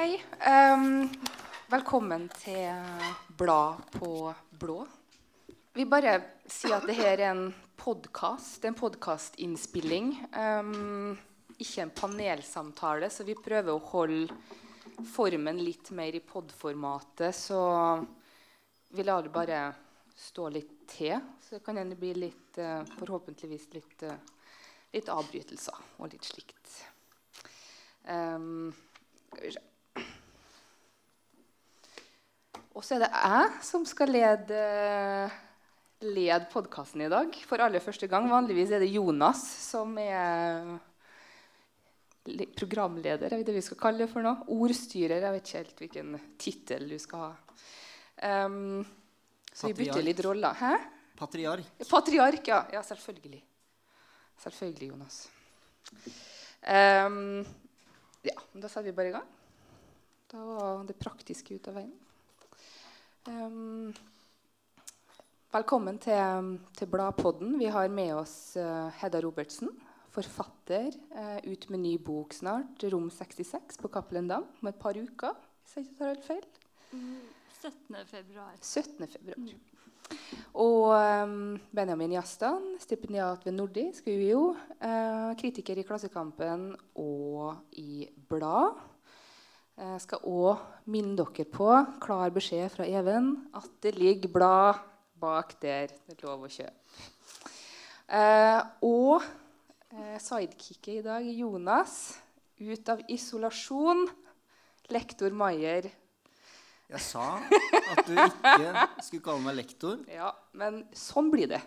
Hei. 0.00 0.14
Um, 0.48 1.10
velkommen 1.68 2.22
til 2.32 2.70
Blad 3.36 3.82
på 3.92 4.30
blå. 4.56 4.78
Vi 5.76 5.84
bare 5.84 6.14
sier 6.48 6.78
at 6.78 6.86
det 6.88 6.94
her 6.96 7.18
er 7.18 7.24
en 7.34 7.42
podkast. 7.76 8.64
En 8.64 8.78
podkastinnspilling. 8.78 10.08
Um, 10.32 11.18
ikke 11.52 11.84
en 11.84 11.92
panelsamtale, 11.92 13.10
så 13.12 13.28
vi 13.28 13.36
prøver 13.36 13.74
å 13.74 13.84
holde 13.90 15.04
formen 15.12 15.60
litt 15.60 15.92
mer 15.92 16.16
i 16.16 16.24
podformatet. 16.24 17.36
Så 17.36 17.60
vi 18.96 19.04
lar 19.04 19.28
det 19.28 19.36
bare 19.36 19.62
stå 20.16 20.48
litt 20.54 20.78
til. 20.96 21.18
Så 21.44 21.58
det 21.58 21.64
kan 21.66 21.76
hende 21.76 22.00
bli 22.00 22.14
litt, 22.16 22.54
uh, 22.56 22.88
forhåpentligvis 23.02 23.68
litt, 23.76 24.08
uh, 24.08 24.16
litt 24.96 25.12
avbrytelser 25.12 25.98
og 25.98 26.14
litt 26.16 26.32
slikt. 26.32 26.78
Um, 28.08 28.72
skal 29.28 29.44
vi 29.44 29.58
se. 29.58 29.69
Og 32.76 32.84
så 32.86 32.96
er 32.96 33.02
det 33.02 33.10
jeg 33.10 33.62
som 33.66 33.84
skal 33.88 34.12
lede, 34.14 34.60
lede 36.06 36.46
podkasten 36.52 37.02
i 37.02 37.10
dag 37.10 37.34
for 37.48 37.62
aller 37.64 37.82
første 37.82 38.06
gang. 38.10 38.28
Vanligvis 38.30 38.70
er 38.76 38.84
det 38.84 38.92
Jonas 38.92 39.42
som 39.64 39.96
er 39.98 40.76
programleder. 42.54 43.32
Vet 43.34 43.48
det 43.48 43.56
vi 43.56 43.64
skal 43.64 43.80
kalle 43.80 44.04
det 44.04 44.12
for 44.12 44.22
noe. 44.22 44.46
Ordstyrer. 44.54 45.18
Jeg 45.18 45.34
vet 45.34 45.48
ikke 45.48 45.58
helt 45.58 45.82
hvilken 45.82 46.12
tittel 46.38 46.86
du 46.92 46.98
skal 47.02 47.24
ha. 47.26 47.32
Um, 48.46 48.84
så 49.50 49.72
vi 49.72 49.80
bytter 49.80 50.04
litt 50.06 50.22
roller. 50.22 50.54
Hæ? 50.60 50.74
Patriark. 51.18 51.72
Patriark, 51.88 52.46
ja. 52.48 52.60
ja 52.76 52.84
selvfølgelig. 52.86 53.40
Selvfølgelig, 54.40 54.92
Jonas. 54.92 55.16
Um, 56.62 57.42
ja, 58.22 58.36
da 58.54 58.70
setter 58.70 58.86
vi 58.86 58.94
bare 58.96 59.10
i 59.10 59.16
gang. 59.18 59.26
Da 60.30 60.44
var 60.46 60.86
det 60.86 60.96
praktiske 61.00 61.58
ut 61.58 61.68
av 61.72 61.80
veien. 61.80 61.98
Um, 63.28 63.92
velkommen 65.52 65.98
til, 66.00 66.56
til, 66.72 66.88
Bladpodden. 66.88 67.58
Vi 67.60 67.66
har 67.68 67.90
med 67.92 68.14
oss 68.16 68.56
uh, 68.56 68.88
Hedda 68.96 69.20
Robertsen, 69.20 69.68
forfatter. 70.08 70.94
Uh, 71.12 71.36
ut 71.52 71.66
med 71.68 71.82
ny 71.82 71.98
bok 72.00 72.32
snart, 72.32 72.80
'Rom 72.80 73.10
66' 73.12 73.76
på 73.82 73.90
Cappelen 73.92 74.28
Dam 74.28 74.46
om 74.62 74.68
et 74.68 74.80
par 74.80 74.96
uker. 74.96 75.36
Hvis 75.60 75.76
jeg 75.76 75.84
ikke 75.84 75.98
tar 75.98 76.14
helt 76.14 76.24
feil. 76.24 76.46
Mm, 76.92 77.20
17. 77.60 77.96
februar. 78.06 78.54
17. 78.62 79.08
februar. 79.08 79.36
Mm. 79.36 79.60
Og 80.54 80.88
um, 80.96 81.60
Benjamin 81.76 82.16
Jastan, 82.16 82.78
stipendiat 82.80 83.44
ved 83.44 83.52
Nordisk 83.52 84.08
UiO, 84.08 84.54
uh, 84.80 85.36
kritiker 85.36 85.76
i 85.76 85.84
Klassekampen 85.84 86.72
og 86.96 87.68
i 87.76 88.08
Blad. 88.28 88.80
Jeg 89.80 90.00
skal 90.04 90.24
òg 90.28 90.60
minne 90.92 91.14
dere 91.16 91.46
på, 91.48 91.68
klar 92.04 92.32
beskjed 92.34 92.68
fra 92.74 92.84
Even, 92.84 93.30
at 93.56 93.70
det 93.80 93.94
ligger 93.96 94.28
blad 94.34 94.80
bak 95.20 95.54
der. 95.62 95.94
Det 96.04 96.18
er 96.18 96.26
lov 96.26 96.44
å 96.44 96.50
kjøpe. 96.52 97.06
Eh, 98.10 98.60
og 98.84 99.22
eh, 99.94 100.18
sidekicket 100.20 100.98
i 100.98 101.04
dag, 101.06 101.24
Jonas, 101.32 101.94
ut 102.60 102.92
av 102.92 103.00
isolasjon. 103.08 104.04
Lektor 104.90 105.32
Maier. 105.32 105.86
Jeg 106.90 107.02
sa 107.06 107.36
at 107.38 108.00
du 108.08 108.16
ikke 108.18 108.86
skulle 109.06 109.22
kalle 109.22 109.44
meg 109.46 109.60
lektor. 109.62 110.00
Ja, 110.20 110.32
Men 110.58 110.82
sånn 110.92 111.30
blir 111.32 111.48
det. 111.54 111.60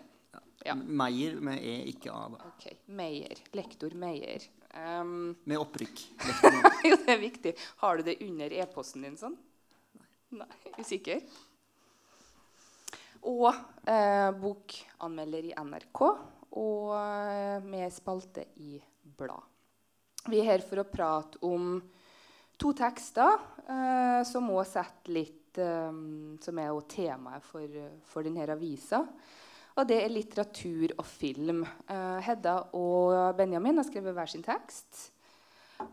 Ja. 0.64 0.76
Meier 0.76 1.40
med 1.44 1.58
E, 1.64 1.78
ikke 1.90 2.12
A. 2.12 2.28
da. 2.30 2.52
Ok, 2.52 2.68
Meier. 2.94 3.40
Lektor 3.56 3.96
Meier. 3.98 4.44
Um, 4.74 5.36
med 5.46 5.60
opprykk. 5.62 6.00
jo, 6.88 6.96
det 6.98 7.12
er 7.12 7.20
viktig. 7.20 7.52
Har 7.78 7.96
du 7.96 8.08
det 8.08 8.16
under 8.26 8.54
e-posten 8.58 9.04
din 9.06 9.18
sånn? 9.18 9.36
Nei. 10.34 10.48
Usikker? 10.80 11.20
Og 13.30 13.48
eh, 13.86 14.30
bokanmelder 14.34 15.46
i 15.52 15.54
NRK. 15.54 16.00
Og 16.58 16.90
eh, 16.98 17.62
med 17.62 17.94
spalte 17.94 18.48
i 18.62 18.80
blad. 19.14 19.46
Vi 20.26 20.40
er 20.40 20.50
her 20.54 20.66
for 20.66 20.82
å 20.82 20.88
prate 20.88 21.38
om 21.46 21.78
to 22.58 22.72
tekster 22.76 23.38
eh, 23.68 24.20
som 24.26 24.50
også 24.50 24.80
setter 24.80 25.14
litt 25.14 25.58
eh, 25.60 26.02
Som 26.42 26.58
er 26.58 26.84
temaet 26.90 27.46
for, 27.46 27.80
for 28.10 28.26
denne 28.26 28.50
avisa. 28.50 29.04
Og 29.74 29.88
det 29.90 29.96
er 30.04 30.12
litteratur 30.12 30.92
og 30.94 31.06
film. 31.08 31.64
Uh, 31.88 32.20
Hedda 32.22 32.58
og 32.78 33.34
Benjamin 33.38 33.80
har 33.80 33.86
skrevet 33.88 34.14
hver 34.14 34.30
sin 34.30 34.44
tekst 34.46 35.08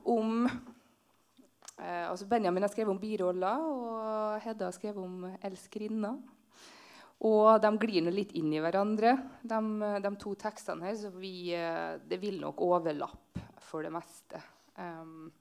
om 0.06 0.46
uh, 0.46 2.06
altså 2.12 2.28
Benjamin 2.30 2.62
har 2.62 2.70
skrevet 2.70 2.94
om 2.94 3.02
biroller, 3.02 3.66
og 3.66 4.44
Hedda 4.44 4.70
har 4.70 4.78
skrevet 4.78 5.02
om 5.02 5.26
elskerinna. 5.42 6.14
Og 7.26 7.50
de 7.62 7.70
glir 7.82 8.10
litt 8.14 8.32
inn 8.38 8.54
i 8.54 8.62
hverandre, 8.62 9.16
de, 9.42 9.60
de 10.02 10.12
to 10.22 10.34
tekstene 10.42 10.86
her. 10.86 10.96
Så 11.02 11.10
vi, 11.18 11.54
uh, 11.58 11.98
det 12.06 12.22
vil 12.22 12.38
nok 12.42 12.62
overlappe 12.62 13.48
for 13.66 13.86
det 13.86 13.94
meste. 13.94 14.42
Um, 14.78 15.32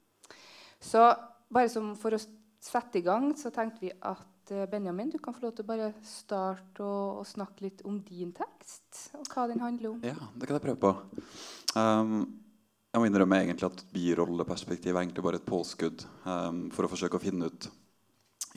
så 0.80 1.10
bare 1.52 1.92
for 2.00 2.16
å 2.16 2.20
sette 2.60 3.00
i 3.00 3.04
gang, 3.04 3.34
så 3.36 3.52
tenkte 3.52 3.84
vi 3.84 3.92
at 3.92 4.39
Eh, 4.50 4.66
Benjamin, 4.66 5.10
du 5.10 5.18
kan 5.18 5.34
få 5.34 5.44
lov 5.44 5.52
til 5.54 5.62
å 5.62 5.68
bare 5.68 5.92
starte 6.02 6.82
og, 6.82 7.20
og, 7.20 7.26
snakke 7.28 7.68
litt 7.68 7.84
om 7.86 8.00
din 8.02 8.32
tekst. 8.34 9.12
Og 9.14 9.28
hva 9.30 9.46
den 9.46 9.62
handler 9.62 9.92
om. 9.92 10.00
Ja, 10.02 10.16
det 10.34 10.48
kan 10.48 10.58
jeg 10.58 10.64
prøve 10.64 10.80
på. 10.82 10.90
Um, 11.78 12.24
jeg 12.90 12.98
må 12.98 13.06
innrømme 13.06 13.38
egentlig 13.44 13.68
at 13.68 13.84
birolleperspektiv 13.94 14.90
er 14.96 15.04
egentlig 15.04 15.22
bare 15.22 15.38
et 15.38 15.46
påskudd 15.46 16.02
um, 16.26 16.64
for 16.74 16.82
å 16.88 16.90
forsøke 16.90 17.20
å 17.20 17.22
finne 17.22 17.46
ut 17.46 17.70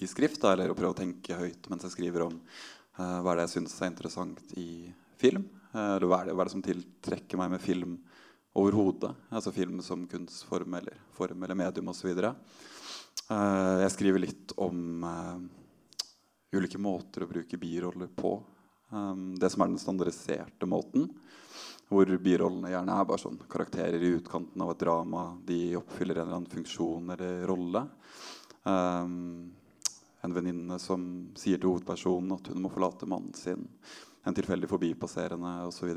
i 0.01 0.09
skrift, 0.09 0.41
da, 0.41 0.55
eller 0.55 0.73
å 0.73 0.77
prøve 0.79 0.95
å 0.95 0.97
tenke 0.97 1.37
høyt 1.37 1.69
mens 1.69 1.85
jeg 1.85 1.93
skriver 1.93 2.25
om 2.25 2.39
uh, 2.41 3.19
hva 3.21 3.35
er 3.35 3.43
det 3.43 3.45
jeg 3.45 3.55
syns 3.59 3.77
er 3.77 3.93
interessant 3.93 4.57
i 4.57 4.89
film. 5.21 5.45
Uh, 5.75 5.99
eller 5.99 6.09
hva 6.09 6.23
er, 6.23 6.31
det, 6.31 6.37
hva 6.39 6.41
er, 6.41 6.49
det, 6.49 6.57
som 6.57 6.67
tiltrekker 6.71 7.37
meg 7.37 7.53
med 7.53 7.61
film 7.61 7.99
overhodet? 8.57 9.13
Altså 9.29 9.53
film 9.53 9.77
som 9.85 10.09
kunstform 10.09 10.81
eller 10.81 11.05
form 11.13 11.45
eller 11.45 11.67
medium 11.67 11.93
osv. 11.93 12.15
Uh, 12.17 13.83
jeg 13.85 13.93
skriver 13.93 14.25
litt 14.25 14.57
om 14.57 15.05
uh, 15.05 15.61
ulike 16.59 16.81
måter 16.81 17.25
å 17.25 17.29
bruke 17.29 17.59
biroller 17.59 18.11
på. 18.15 18.35
Um, 18.93 19.33
det 19.39 19.49
som 19.49 19.63
er 19.63 19.71
den 19.71 19.81
standardiserte 19.81 20.69
måten, 20.69 21.09
hvor 21.89 22.09
birollene 22.21 22.71
gjerne 22.73 22.95
er 22.97 23.09
bare 23.09 23.21
sånn 23.21 23.39
karakterer 23.49 24.01
i 24.01 24.13
utkanten 24.17 24.61
av 24.63 24.71
et 24.73 24.81
drama. 24.81 25.25
De 25.45 25.75
oppfyller 25.77 26.19
en 26.19 26.25
eller 26.27 26.39
annen 26.39 26.53
funksjon 26.53 27.13
eller 27.15 27.43
rolle. 27.49 27.83
Um, 28.63 29.51
en 30.23 30.33
venninne 30.33 30.79
som 30.79 31.03
sier 31.37 31.59
til 31.59 31.73
hovedpersonen 31.73 32.37
at 32.37 32.49
hun 32.51 32.61
må 32.63 32.71
forlate 32.71 33.09
mannen 33.09 33.35
sin. 33.37 33.65
En 34.23 34.35
tilfeldig 34.35 34.69
forbipasserende 34.71 35.55
osv. 35.67 35.89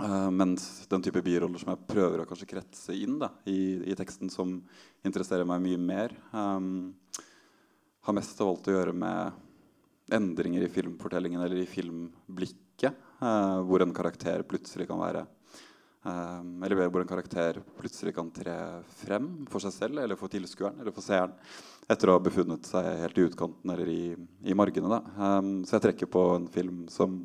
Uh, 0.00 0.30
mens 0.32 0.66
den 0.90 1.02
type 1.04 1.22
biroller 1.24 1.60
som 1.60 1.72
jeg 1.72 1.88
prøver 1.88 2.22
å 2.22 2.28
kanskje 2.28 2.50
kretse 2.52 2.94
inn 2.96 3.18
da, 3.22 3.32
i, 3.48 3.80
i, 3.88 3.96
teksten, 3.98 4.30
som 4.32 4.58
interesserer 5.06 5.48
meg 5.48 5.64
mye 5.64 5.80
mer, 5.80 6.14
um, 6.36 6.92
har 8.06 8.16
mest 8.16 8.40
av 8.40 8.52
alt 8.52 8.68
å 8.70 8.74
gjøre 8.74 8.94
med 8.96 10.14
endringer 10.14 10.64
i 10.66 10.72
filmfortellingen 10.72 11.42
eller 11.44 11.62
i 11.62 11.68
filmblikket. 11.68 12.96
Eh, 13.20 13.58
hvor 13.68 13.84
en 13.84 13.94
karakter 13.94 14.42
plutselig 14.48 14.86
kan 14.88 15.00
være 15.02 15.26
eh, 16.08 16.40
Eller 16.64 16.88
hvor 16.88 17.02
en 17.02 17.10
karakter 17.10 17.60
plutselig 17.76 18.14
kan 18.16 18.30
tre 18.32 18.54
frem 19.02 19.28
for 19.50 19.60
seg 19.60 19.74
selv 19.76 20.00
eller 20.00 20.16
for 20.16 20.32
tilskueren 20.32 20.80
eller 20.80 20.96
for 20.96 21.04
seeren 21.04 21.34
etter 21.90 22.08
å 22.08 22.16
ha 22.16 22.22
befunnet 22.24 22.64
seg 22.64 22.86
helt 23.02 23.18
i 23.18 23.26
utkanten 23.28 23.74
eller 23.74 23.88
i, 23.92 24.04
i 24.46 24.56
margene. 24.56 25.02
Um, 25.18 25.50
så 25.66 25.76
jeg 25.76 25.88
trekker 25.88 26.10
på 26.10 26.22
en 26.36 26.46
film 26.48 26.84
som 26.92 27.24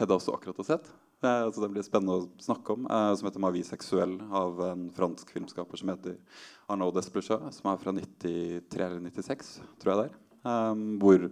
Hedda 0.00 0.16
også 0.16 0.32
akkurat 0.32 0.56
har 0.62 0.66
sett. 0.66 0.86
Eh, 1.22 1.50
så 1.52 1.60
det 1.60 1.68
blir 1.68 1.84
spennende 1.84 2.16
å 2.16 2.28
snakke 2.40 2.72
om. 2.72 2.86
Eh, 2.86 3.14
som 3.14 3.28
heter 3.28 3.40
'Mavi 3.40 3.62
seksuell' 3.62 4.32
av 4.32 4.60
en 4.70 4.90
fransk 4.90 5.30
filmskaper 5.30 5.76
som 5.76 5.88
heter 5.88 6.16
Arnaud 6.68 6.94
Desplechet. 6.94 7.52
Som 7.54 7.72
er 7.72 7.76
fra 7.76 7.92
93 7.92 8.84
eller 8.84 9.00
96, 9.00 9.60
tror 9.78 9.94
jeg 9.94 9.98
det 10.02 10.10
er. 10.10 10.16
Um, 10.42 10.98
hvor 10.98 11.30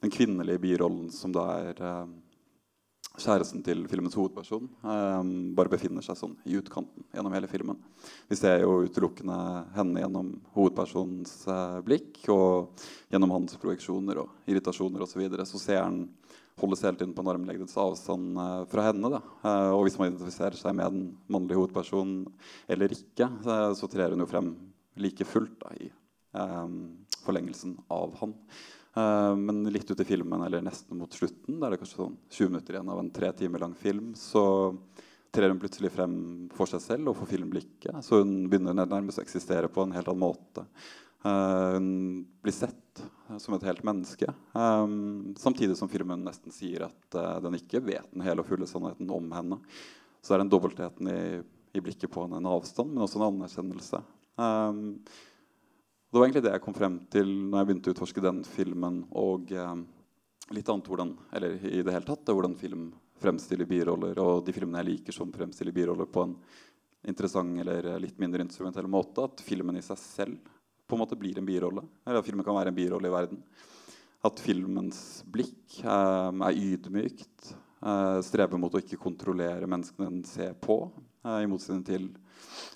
den 0.00 0.10
kvinnelige 0.10 0.58
birollen, 0.58 1.10
som 1.12 1.32
da 1.32 1.44
er 1.58 1.82
um, 1.82 2.14
kjæresten 3.18 3.62
til 3.62 3.86
filmens 3.88 4.14
hovedperson, 4.14 4.68
um, 4.82 5.54
bare 5.54 5.68
befinner 5.68 6.04
seg 6.04 6.16
sånn 6.16 6.36
i 6.46 6.56
utkanten 6.56 7.04
gjennom 7.12 7.32
hele 7.32 7.48
filmen. 7.48 7.76
Vi 8.28 8.36
ser 8.36 8.62
jo 8.62 8.84
utelukkende 8.84 9.36
henne 9.76 10.00
gjennom 10.00 10.40
hovedpersonens 10.56 11.46
uh, 11.48 11.80
blikk 11.84 12.22
og 12.32 12.72
gjennom 13.12 13.30
hans 13.36 13.56
projeksjoner 13.56 14.22
og 14.24 14.28
irritasjoner 14.48 15.04
osv. 15.04 15.12
Så, 15.12 15.20
videre. 15.20 15.44
så 15.44 15.60
seeren 15.60 16.08
holdes 16.60 16.82
hele 16.86 16.96
tiden 16.96 17.12
på 17.16 17.22
en 17.24 17.32
armlengdes 17.34 17.76
avstand 17.80 18.38
uh, 18.38 18.62
fra 18.70 18.86
henne. 18.88 19.10
Da. 19.12 19.20
Uh, 19.44 19.72
og 19.76 19.84
hvis 19.86 19.98
man 20.00 20.10
identifiserer 20.10 20.56
seg 20.58 20.76
med 20.78 20.94
den 20.94 21.04
mannlige 21.32 21.60
hovedpersonen 21.60 22.24
eller 22.72 22.94
ikke, 22.96 23.28
uh, 23.44 23.72
så 23.76 23.90
trer 23.92 24.14
hun 24.14 24.24
jo 24.24 24.30
frem 24.30 24.54
like 24.96 25.26
fullt 25.28 25.58
da, 25.60 25.74
i 25.76 25.92
forlengelsen 27.24 27.74
av 27.92 28.10
han. 28.20 28.32
men 29.40 29.62
litt 29.72 29.88
ut 29.88 30.00
i 30.00 30.04
filmen, 30.08 30.42
eller 30.44 30.60
nesten 30.64 30.98
mot 31.00 31.12
slutten, 31.12 31.56
det 31.60 31.68
er 31.68 31.76
kanskje 31.80 31.96
sånn 31.96 32.18
20 32.28 32.50
minutter 32.50 32.76
igjen 32.76 32.90
av 32.92 33.00
en 33.00 33.08
tre 33.12 33.30
timer 33.36 33.62
lang 33.64 33.72
film, 33.76 34.10
så 34.16 34.42
trer 35.32 35.52
hun 35.52 35.60
plutselig 35.60 35.92
frem 35.94 36.16
for 36.56 36.68
seg 36.68 36.82
selv 36.84 37.12
og 37.12 37.18
for 37.18 37.30
filmblikket. 37.30 38.04
Så 38.04 38.20
hun 38.22 38.50
begynner 38.52 38.76
nærmest 38.76 39.20
å 39.20 39.24
eksistere 39.24 39.68
på 39.72 39.84
en 39.84 39.96
helt 39.96 40.08
annen 40.12 40.24
måte. 40.24 40.66
Eh, 41.26 41.76
hun 41.76 41.88
blir 42.44 42.54
sett 42.54 43.02
eh, 43.02 43.10
som 43.38 43.54
et 43.56 43.66
helt 43.66 43.84
menneske. 43.86 44.28
Um, 44.52 45.34
samtidig 45.38 45.76
som 45.78 45.90
filmen 45.90 46.24
nesten 46.26 46.54
sier 46.54 46.86
at 46.88 47.16
uh, 47.18 47.38
den 47.44 47.58
ikke 47.58 47.82
vet 47.84 48.08
den 48.12 48.24
hele 48.26 48.42
og 48.42 48.48
fulle 48.48 48.68
sannheten 48.70 49.10
om 49.12 49.30
henne. 49.34 49.58
Så 50.24 50.34
er 50.34 50.42
den 50.42 50.50
dobbeltheten 50.52 51.10
i, 51.10 51.22
i 51.76 51.82
blikket 51.82 52.12
på 52.12 52.24
henne 52.24 52.40
en 52.40 52.50
avstand, 52.50 52.92
men 52.92 53.04
også 53.04 53.20
en 53.20 53.28
anerkjennelse. 53.28 54.02
Um, 54.36 54.80
det 56.06 56.20
var 56.20 56.26
egentlig 56.26 56.44
det 56.46 56.54
jeg 56.54 56.64
kom 56.64 56.76
frem 56.76 57.00
til 57.12 57.32
når 57.50 57.58
jeg 57.58 57.68
begynte 57.68 57.90
å 57.90 57.96
utforske 57.96 58.24
den 58.24 58.44
filmen. 58.46 59.02
Og 59.18 59.50
um, 59.58 59.82
litt 60.54 60.70
annet 60.72 60.92
hvordan, 60.92 61.16
eller 61.34 61.58
i 61.66 61.82
det 61.82 61.96
hele 61.96 62.06
tatt, 62.06 62.30
hvordan 62.30 62.56
film 62.60 62.88
fremstiller 63.20 63.68
biroller, 63.68 64.18
og 64.22 64.44
de 64.46 64.54
filmene 64.54 64.82
jeg 64.82 64.92
liker 64.92 65.16
som 65.16 65.32
fremstiller 65.34 65.74
biroller 65.74 66.08
på 66.12 66.26
en 66.26 66.36
interessant 67.06 67.58
eller 67.62 67.96
litt 68.02 68.18
mindre 68.20 68.44
instrumentell 68.44 68.88
måte. 68.90 69.24
At 69.26 69.42
filmen 69.44 69.78
i 69.78 69.84
seg 69.84 69.98
selv 70.00 70.52
på 70.86 70.96
en 70.96 71.02
måte 71.02 71.18
blir 71.18 71.38
en 71.38 71.46
birolle. 71.46 71.82
Eller 72.06 72.20
at 72.20 72.28
filmen 72.28 72.46
kan 72.46 72.56
være 72.56 72.72
en 72.72 72.78
birolle 72.78 73.10
i 73.10 73.14
verden. 73.14 73.40
At 74.26 74.40
filmens 74.42 75.00
blikk 75.30 75.80
eh, 75.82 76.44
er 76.48 76.60
ydmykt. 76.60 77.54
Eh, 77.86 78.20
streber 78.26 78.60
mot 78.60 78.74
å 78.74 78.80
ikke 78.82 78.98
kontrollere 79.00 79.68
menneskene 79.68 80.08
den 80.08 80.24
ser 80.26 80.54
på. 80.62 80.86
Eh, 81.26 81.42
I 81.44 81.50
motsetning 81.50 81.84
til 81.86 82.08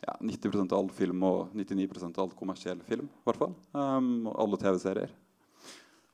ja, 0.05 0.17
90% 0.21 0.73
av 0.73 0.83
all 0.83 0.91
film 0.95 1.25
og 1.27 1.55
99% 1.57 2.19
av 2.19 2.27
all 2.27 2.37
kommersiell 2.37 2.83
film. 2.87 3.09
I 3.09 3.31
hvert 3.31 3.41
fall. 3.41 3.55
Um, 3.77 4.29
alle 4.35 4.61
TV-serier. 4.61 5.15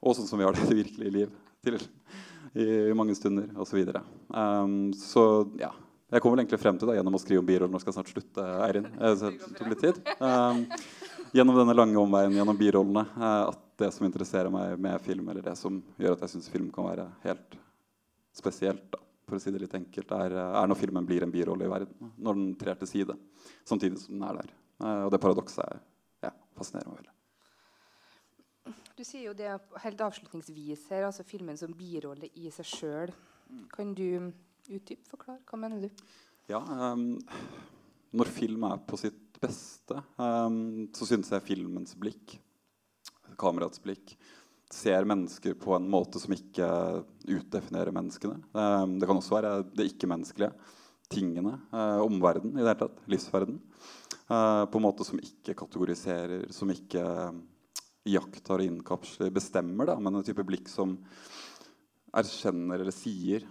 Og 0.03 0.17
sånn 0.17 0.29
som 0.29 0.41
vi 0.41 0.47
har 0.47 0.55
det 0.55 0.67
i 0.67 0.71
det 0.71 0.79
virkelige 0.85 1.15
liv. 1.15 1.35
Til, 1.67 1.81
i, 2.55 2.67
mange 2.97 3.17
stunder 3.19 3.51
osv. 3.59 3.83
Så, 3.83 4.05
um, 4.31 4.79
så 4.97 5.25
ja, 5.61 5.73
jeg 6.13 6.23
kommer 6.23 6.39
egentlig 6.41 6.61
frem 6.63 6.79
til 6.79 6.91
det 6.91 6.99
gjennom 7.01 7.19
å 7.19 7.23
skrive 7.23 7.43
om 7.43 7.49
birollen. 7.49 7.75
Nå 7.75 7.83
skal 7.83 7.93
jeg 7.93 7.99
snart 7.99 8.13
slutte, 8.15 8.47
Eirin. 8.67 8.87
Det 8.95 9.33
tok 9.59 9.73
litt 9.73 9.83
tid. 9.83 10.01
Um, 10.21 10.63
gjennom 11.37 11.57
denne 11.59 11.75
lange 11.77 11.99
omveien 12.01 12.35
gjennom 12.35 12.59
birollene 12.59 13.03
eh, 13.17 13.41
at 13.51 13.65
det 13.81 13.91
som 13.93 14.07
interesserer 14.09 14.53
meg 14.53 14.79
med 14.81 15.01
film, 15.05 15.29
eller 15.29 15.45
det 15.45 15.57
som 15.61 15.81
gjør 16.01 16.17
at 16.17 16.25
jeg 16.25 16.35
syns 16.35 16.53
film 16.53 16.71
kan 16.73 16.89
være 16.89 17.09
helt 17.27 17.59
spesielt, 18.37 18.87
da, 18.93 19.01
for 19.27 19.39
å 19.39 19.43
si 19.43 19.53
det 19.53 19.61
litt 19.63 19.75
enkelt, 19.77 20.15
er, 20.17 20.37
eh, 20.37 20.55
er, 20.61 20.71
når 20.71 20.81
filmen 20.81 21.09
blir 21.09 21.27
en 21.27 21.35
birolle 21.35 21.67
i 21.67 21.73
verden. 21.73 22.15
Når 22.17 22.41
den 22.41 22.49
trer 22.61 22.81
til 22.81 22.91
side 22.93 23.19
samtidig 23.69 24.01
som 24.03 24.17
den 24.17 24.25
er 24.29 24.41
der. 24.41 24.57
Eh, 24.81 25.03
og 25.05 25.13
det 25.13 25.21
paradokset 25.23 25.85
ja, 26.25 26.33
fascinerer 26.57 26.91
meg 26.91 27.03
veldig. 27.03 27.13
Du 28.97 29.05
sier 29.05 29.27
jo 29.29 29.37
det 29.37 29.51
helt 29.83 30.01
avslutningsvis 30.01 30.87
her, 30.89 31.05
altså 31.11 31.27
filmen 31.29 31.59
som 31.61 31.75
birolle 31.77 32.31
i 32.41 32.49
seg 32.55 32.71
sjøl. 32.71 33.13
Kan 33.75 33.93
du 33.95 34.33
utdype, 34.73 35.05
forklare? 35.11 35.43
Hva 35.47 35.61
mener 35.61 35.85
du? 35.85 36.07
Ja, 36.49 36.63
um, 36.63 37.19
når 38.17 38.31
film 38.33 38.65
er 38.71 38.81
på 38.89 38.97
sitt 39.01 39.26
beste, 39.43 40.01
um, 40.21 40.87
så 40.97 41.09
synes 41.09 41.31
jeg 41.33 41.45
filmens 41.47 41.97
blikk, 41.99 42.37
kamerats 43.41 43.81
blikk, 43.83 44.15
ser 44.73 45.07
mennesker 45.07 45.55
på 45.59 45.77
en 45.77 45.87
måte 45.91 46.21
som 46.23 46.35
ikke 46.35 46.67
utdefinerer 47.31 47.95
menneskene. 47.95 48.41
Um, 48.57 48.97
det 48.99 49.09
kan 49.09 49.21
også 49.21 49.37
være 49.37 49.53
det 49.77 49.91
ikke-menneskelige. 49.93 50.53
Tingene, 51.13 51.53
uh, 51.71 52.03
omverdenen 52.03 52.57
i 52.57 52.65
det 52.65 52.73
hele 52.73 52.81
tatt. 52.81 53.03
Livsverden. 53.11 53.61
Uh, 54.27 54.65
på 54.67 54.81
en 54.81 54.87
måte 54.89 55.07
som 55.07 55.21
ikke 55.23 55.55
kategoriserer, 55.55 56.49
som 56.55 56.73
ikke 56.75 57.03
uh, 57.05 57.37
iakttar 58.07 58.63
og 58.63 58.67
innkapsler, 58.67 59.31
bestemmer, 59.35 59.93
da, 59.93 60.01
men 60.03 60.19
en 60.19 60.27
type 60.27 60.43
blikk 60.47 60.71
som 60.71 60.97
erkjenner 62.17 62.81
eller 62.81 62.95
sier 62.95 63.47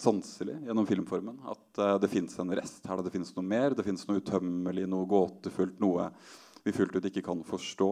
sanselig 0.00 0.56
gjennom 0.66 0.86
filmformen. 0.88 1.40
At 1.50 1.80
uh, 1.80 1.96
det 2.00 2.10
fins 2.12 2.38
en 2.40 2.52
rest 2.56 2.86
her. 2.88 3.02
Det 3.04 3.12
fins 3.14 3.32
noe 3.36 3.46
mer. 3.46 3.76
Det 3.76 3.84
fins 3.86 4.06
noe 4.08 4.20
utømmelig, 4.22 4.86
noe 4.90 5.08
gåtefullt, 5.10 5.78
noe 5.82 6.08
vi 6.64 6.74
fullt 6.76 6.96
ut 6.96 7.08
ikke 7.10 7.24
kan 7.24 7.42
forstå. 7.46 7.90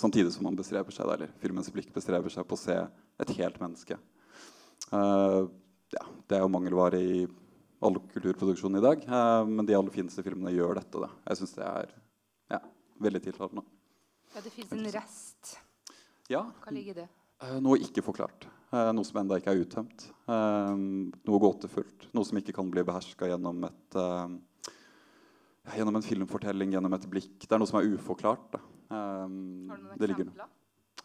Samtidig 0.00 0.32
som 0.34 0.46
man 0.46 0.56
bestreber 0.56 0.94
seg, 0.94 1.08
eller 1.08 1.32
filmens 1.42 1.68
blikk 1.72 1.92
bestreber 1.94 2.32
seg 2.32 2.46
på 2.48 2.56
å 2.56 2.62
se 2.62 2.78
et 3.22 3.34
helt 3.38 3.60
menneske. 3.62 3.98
Uh, 4.92 5.48
ja, 5.92 6.06
det 6.28 6.38
er 6.38 6.44
jo 6.44 6.52
mangelvare 6.52 7.00
i 7.00 7.24
all 7.82 7.98
kulturproduksjon 8.12 8.80
i 8.80 8.84
dag. 8.84 9.04
Uh, 9.08 9.42
men 9.48 9.68
de 9.68 9.76
aller 9.76 9.94
fineste 9.94 10.24
filmene 10.24 10.54
gjør 10.54 10.80
dette. 10.80 11.02
Da. 11.02 11.10
Jeg 11.28 11.42
syns 11.42 11.56
det 11.58 11.66
er 11.68 11.96
ja, 12.56 12.62
veldig 13.04 13.24
tiltalende. 13.28 13.66
Ja, 14.32 14.40
det 14.40 14.54
fins 14.54 14.72
en 14.72 14.88
rest. 14.94 15.56
Ja. 16.32 16.46
Hva 16.64 16.72
ligger 16.72 16.96
i 16.96 17.02
det? 17.02 17.10
Noe 17.62 17.80
ikke 17.82 18.04
forklart. 18.04 18.46
Eh, 18.72 18.88
noe 18.96 19.04
som 19.04 19.20
ennå 19.20 19.36
ikke 19.36 19.52
er 19.52 19.60
uttømt. 19.60 20.06
Eh, 20.32 20.76
noe 21.28 21.42
gåtefullt. 21.42 22.08
Noe 22.16 22.24
som 22.24 22.38
ikke 22.40 22.54
kan 22.56 22.70
bli 22.72 22.84
beherska 22.88 23.28
gjennom, 23.28 23.66
eh, 23.68 24.72
gjennom 25.76 25.98
en 25.98 26.06
filmfortelling, 26.06 26.72
gjennom 26.72 26.94
et 26.94 27.08
blikk. 27.10 27.38
Det 27.40 27.52
er 27.52 27.60
noe 27.60 27.68
som 27.68 27.80
er 27.80 27.90
uforklart. 27.92 28.56
Har 28.92 29.28
du 29.28 29.34
noen 29.36 29.98
eksempler? 29.98 30.48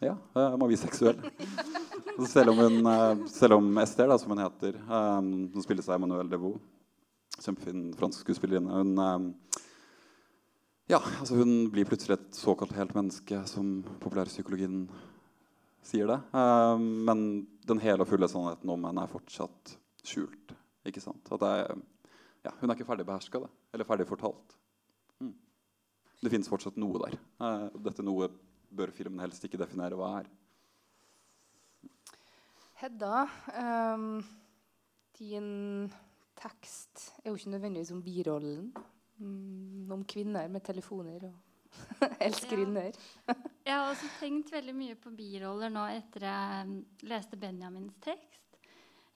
Ja, 0.00 0.16
Jeg 0.34 0.58
må 0.58 0.68
vise 0.68 0.86
seksuell. 0.86 1.18
selv, 2.26 2.50
om 2.50 2.56
hun, 2.56 3.28
selv 3.28 3.58
om 3.58 3.78
Esther, 3.78 4.06
da, 4.08 4.16
som 4.16 4.30
hun 4.30 4.38
heter, 4.38 4.78
som 4.86 5.62
spilles 5.62 5.88
av 5.88 5.96
Emmanuel 5.96 6.28
Devoux, 6.28 6.60
kjempefin 7.38 7.94
fransk 7.98 8.22
skuespillerinne 8.22 8.70
hun, 8.70 9.34
ja, 10.88 11.00
altså 11.20 11.34
hun 11.34 11.70
blir 11.70 11.84
plutselig 11.84 12.16
et 12.16 12.38
såkalt 12.38 12.72
helt 12.72 12.94
menneske, 12.94 13.42
som 13.46 13.82
populærpsykologien 14.00 14.86
sier 15.88 16.10
det. 16.10 16.18
Uh, 16.34 16.76
men 16.78 17.24
den 17.68 17.82
hele 17.82 18.04
og 18.04 18.10
fulle 18.10 18.28
sannheten 18.30 18.72
om 18.72 18.88
henne 18.88 19.04
er 19.04 19.12
fortsatt 19.12 19.74
skjult. 20.06 20.54
Ikke 20.88 21.02
sant? 21.02 21.28
Er, 21.44 21.74
ja, 22.46 22.54
hun 22.60 22.70
er 22.70 22.76
ikke 22.76 22.88
ferdig 22.88 23.06
beherska, 23.08 23.42
eller 23.74 23.88
ferdig 23.88 24.08
fortalt. 24.08 24.56
Mm. 25.20 25.34
Det 26.22 26.32
fins 26.32 26.50
fortsatt 26.50 26.78
noe 26.80 27.00
der. 27.04 27.18
Uh, 27.40 27.66
dette 27.88 28.04
noe 28.06 28.30
bør 28.68 28.92
filmen 28.94 29.22
helst 29.24 29.44
ikke 29.48 29.60
definere 29.60 29.98
hva 29.98 30.18
er. 30.20 30.28
Hedda, 32.78 33.24
um, 33.58 34.20
din 35.18 35.88
tekst 36.38 37.08
er 37.24 37.32
jo 37.32 37.38
ikke 37.40 37.56
nødvendigvis 37.56 37.90
om 37.96 38.02
birollen. 38.04 38.68
Mm, 39.18 39.90
om 39.90 40.04
kvinner 40.06 40.46
med 40.52 40.62
telefoner 40.62 41.24
og 41.26 41.47
Elskerinner. 42.26 42.96
Ja. 43.26 43.34
jeg 43.68 43.74
har 43.74 43.90
også 43.90 44.10
tenkt 44.20 44.52
veldig 44.52 44.74
mye 44.76 44.98
på 44.98 45.12
biroller 45.14 45.72
nå 45.72 45.84
etter 45.92 46.26
jeg 46.28 47.08
leste 47.10 47.38
Benjamins 47.40 47.96
tekst. 48.04 48.38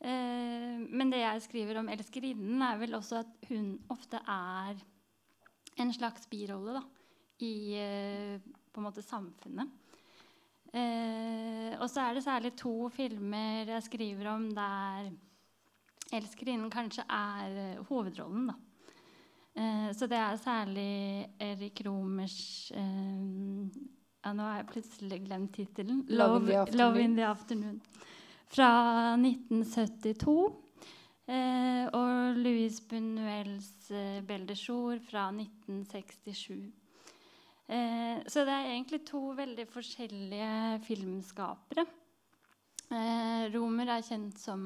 Eh, 0.03 0.81
men 0.83 1.13
det 1.13 1.23
jeg 1.23 1.45
skriver 1.45 1.79
om 1.79 1.91
elskerinnen, 1.93 2.63
er 2.67 2.81
vel 2.81 2.99
også 2.99 3.21
at 3.21 3.51
hun 3.53 3.77
ofte 3.95 4.19
er 4.27 4.81
en 5.83 5.93
slags 5.95 6.27
birolle 6.31 6.75
da, 6.81 6.83
i 7.47 7.55
eh, 7.79 8.35
på 8.43 8.83
en 8.83 8.89
måte 8.89 9.05
samfunnet. 9.05 9.79
Eh, 10.73 11.77
og 11.77 11.87
så 11.93 12.07
er 12.09 12.17
det 12.17 12.25
særlig 12.25 12.55
to 12.57 12.89
filmer 12.91 13.69
jeg 13.77 13.87
skriver 13.87 14.31
om 14.33 14.49
der 14.57 15.13
elskerinnen 16.13 16.73
kanskje 16.73 17.05
er 17.07 17.83
hovedrollen. 17.89 18.51
da. 18.51 18.59
Eh, 19.55 19.89
så 19.93 20.09
det 20.09 20.17
er 20.17 20.39
særlig 20.41 20.93
Erik 21.41 21.83
Romers 21.85 22.73
eh, 22.73 23.67
ja, 24.23 24.33
Nå 24.33 24.47
har 24.47 24.61
jeg 24.63 24.71
plutselig 24.71 25.19
glemt 25.27 25.55
tittelen. 25.57 26.05
Love, 26.09 26.67
'Love, 26.73 27.01
in 27.03 27.17
the 27.17 27.27
Afternoon'. 27.27 27.81
Fra 28.53 29.17
1972. 29.17 30.63
Eh, 31.27 31.87
og 31.95 32.37
Louis 32.37 32.81
Bunuels 32.81 33.91
eh, 33.91 34.23
'Belle 34.27 34.47
de 34.47 34.55
Jour' 34.55 35.01
fra 35.11 35.31
1967. 35.31 36.73
Eh, 37.69 38.19
så 38.27 38.45
det 38.45 38.53
er 38.53 38.73
egentlig 38.73 39.05
to 39.07 39.33
veldig 39.37 39.67
forskjellige 39.69 40.81
filmskapere. 40.87 41.87
Romer 43.55 43.89
er 43.89 44.03
kjent 44.05 44.37
som 44.37 44.65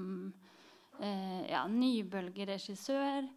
ja, 0.98 1.60
nybølgeregissør. 1.70 3.28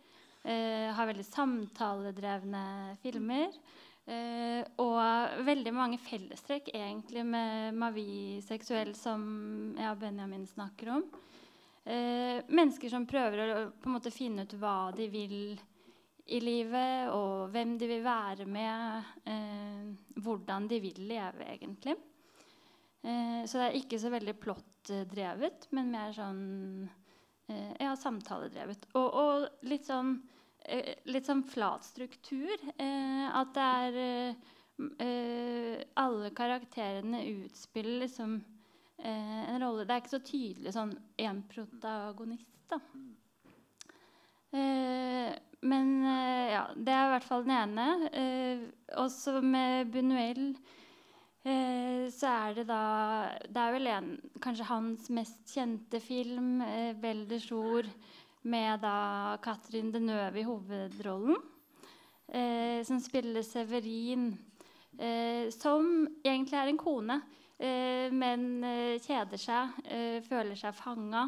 Uh, 0.49 0.89
har 0.97 1.05
veldig 1.11 1.27
samtaledrevne 1.27 2.63
filmer. 3.03 3.53
Eh, 4.09 4.63
og 4.81 5.41
veldig 5.45 5.71
mange 5.75 5.99
fellestrekk 6.01 6.71
egentlig 6.73 7.21
med 7.29 7.75
Mavi 7.77 8.39
seksuell, 8.41 8.95
som 8.97 9.75
og 9.77 9.99
Benjamin 10.01 10.47
snakker 10.49 10.89
om. 10.95 11.03
Eh, 11.83 12.41
mennesker 12.49 12.89
som 12.89 13.05
prøver 13.09 13.43
å 13.43 13.59
på 13.69 13.85
en 13.85 13.93
måte 13.99 14.13
finne 14.13 14.47
ut 14.47 14.55
hva 14.57 14.89
de 14.97 15.05
vil 15.13 15.35
i 16.25 16.39
livet, 16.41 17.11
og 17.13 17.53
hvem 17.53 17.75
de 17.77 17.89
vil 17.91 18.01
være 18.05 18.49
med. 18.49 19.13
hvordan 20.19 20.67
de 20.67 20.79
vil 20.81 21.05
leve, 21.07 21.45
egentlig. 21.45 21.95
så 23.01 23.57
det 23.57 23.65
er 23.67 23.77
ikke 23.77 23.99
så 23.99 24.09
veldig 24.11 24.33
plottdrevet, 24.41 25.69
men 25.71 25.91
mer 25.93 26.11
sånn 26.13 26.89
Eh, 27.49 27.71
ja, 27.79 27.95
samtaledrevet. 27.95 28.85
Og, 28.93 29.07
og 29.09 29.65
litt 29.65 29.87
sånn 29.89 30.13
eh, 30.19 30.35
litt 31.09 31.27
sånn 31.27 31.43
flat 31.47 31.85
struktur. 31.88 32.55
Eh, 32.77 33.25
at 33.29 33.53
det 33.57 33.67
er 33.83 34.35
Alle 35.99 36.29
karakterene 36.31 37.19
utspiller 37.27 38.05
liksom 38.05 38.38
en 39.03 39.57
rolle. 39.59 39.83
Det 39.83 39.91
er 39.91 39.99
ikke 39.99 40.13
så 40.13 40.19
tydelig 40.23 40.71
sånn 40.71 40.93
én 41.19 41.41
protagonist, 41.51 42.47
da. 42.71 42.79
men 44.53 45.91
ja, 46.07 46.63
det 46.79 46.95
er 46.95 47.09
i 47.09 47.11
hvert 47.11 47.27
fall 47.27 47.43
den 47.43 47.57
ene. 47.57 47.89
også 49.03 49.41
med 49.43 49.91
Bunuel 49.91 50.53
Eh, 51.49 52.09
så 52.11 52.27
er 52.27 52.55
det 52.57 52.65
da 52.67 52.81
Det 53.47 53.61
er 53.61 53.71
vel 53.71 53.88
en, 53.88 54.09
kanskje 54.43 54.65
hans 54.67 55.07
mest 55.09 55.53
kjente 55.53 56.01
film, 56.03 56.61
eh, 56.61 56.93
'Belle 56.93 57.39
med 58.41 58.79
da 58.84 59.38
Katrin 59.43 59.91
Deneuve 59.91 60.39
i 60.39 60.48
hovedrollen. 60.48 61.39
Eh, 62.31 62.84
som 62.86 63.00
spiller 63.01 63.41
Severin, 63.41 64.38
eh, 64.98 65.50
som 65.50 66.08
egentlig 66.24 66.58
er 66.60 66.69
en 66.69 66.77
kone, 66.77 67.22
eh, 67.58 68.12
men 68.13 68.63
eh, 68.63 69.00
kjeder 69.01 69.41
seg, 69.41 69.79
eh, 69.89 70.19
føler 70.22 70.53
seg 70.60 70.75
fanga 70.77 71.24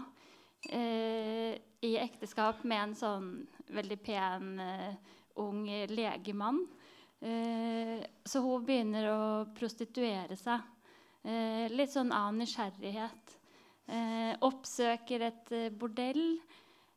eh, 0.69 1.57
i 1.81 1.95
ekteskap 1.97 2.61
med 2.69 2.83
en 2.83 2.93
sånn 2.95 3.31
veldig 3.73 3.97
pen, 4.05 4.61
ung 5.41 5.63
legemann. 5.89 6.59
Så 7.21 8.41
hun 8.43 8.65
begynner 8.67 9.07
å 9.09 9.21
prostituere 9.55 10.35
seg. 10.37 10.61
Litt 11.71 11.93
sånn 11.93 12.11
av 12.13 12.35
nysgjerrighet. 12.35 13.33
Oppsøker 14.43 15.25
et 15.29 15.53
bordell. 15.79 16.35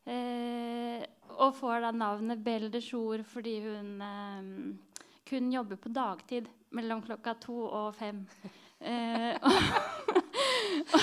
Eh, 0.05 1.05
og 1.35 1.55
får 1.57 1.83
da 1.83 1.91
navnet 1.95 2.43
Belle 2.43 2.69
de 2.71 2.81
Jour 2.83 3.23
fordi 3.27 3.57
hun 3.65 4.01
eh, 4.01 4.51
kun 5.25 5.51
jobber 5.53 5.79
på 5.81 5.91
dagtid 5.93 6.49
mellom 6.75 7.01
klokka 7.05 7.35
to 7.41 7.57
og 7.65 7.95
fem. 7.97 8.25
Eh, 8.79 9.33
og, 9.41 10.99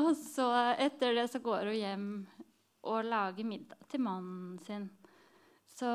og 0.00 0.10
så 0.16 0.48
etter 0.80 1.16
det 1.18 1.26
så 1.32 1.42
går 1.44 1.70
hun 1.70 1.80
hjem 1.80 2.08
og 2.88 3.04
lager 3.04 3.44
middag 3.44 3.88
til 3.90 4.02
mannen 4.04 4.58
sin. 4.64 4.88
Så 5.76 5.90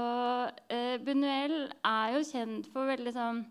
eh, 0.69 0.97
Bunuel 1.01 1.69
er 1.85 2.15
jo 2.15 2.25
kjent 2.25 2.69
for 2.73 2.89
veldig 2.89 3.13
sånn 3.15 3.43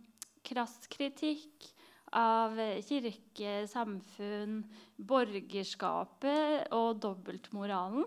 krass 0.44 0.84
kritikk 0.92 1.70
av 2.14 2.54
kirke, 2.86 3.64
samfunn, 3.70 4.60
borgerskapet 4.96 6.70
og 6.74 7.00
dobbeltmoralen. 7.02 8.06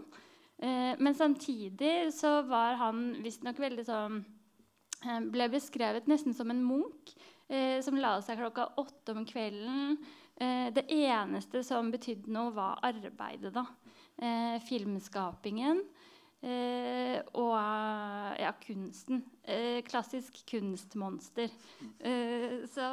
Eh, 0.57 0.93
men 0.97 1.15
samtidig 1.15 2.13
så 2.13 2.41
var 2.49 2.79
han 2.81 3.11
visstnok 3.21 3.59
veldig 3.61 3.83
sånn 3.85 4.15
eh, 5.05 5.19
Ble 5.29 5.49
beskrevet 5.53 6.09
nesten 6.09 6.33
som 6.33 6.49
en 6.49 6.63
munk 6.65 7.13
eh, 7.47 7.77
som 7.85 7.99
la 8.01 8.15
seg 8.25 8.41
klokka 8.41 8.71
åtte 8.81 9.15
om 9.15 9.27
kvelden. 9.27 9.99
Det 10.37 10.83
eneste 10.93 11.63
som 11.65 11.87
betydde 11.89 12.29
noe, 12.29 12.51
var 12.53 12.77
arbeidet, 12.85 13.49
da. 13.55 13.63
Filmskapingen. 14.61 15.79
Eh, 16.45 17.17
og 17.33 17.57
ja, 18.37 18.51
kunsten. 18.61 19.23
Eh, 19.41 19.81
klassisk 19.87 20.37
kunstmonster. 20.49 21.49
Eh, 21.99 22.67
så 22.69 22.85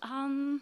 han 0.00 0.60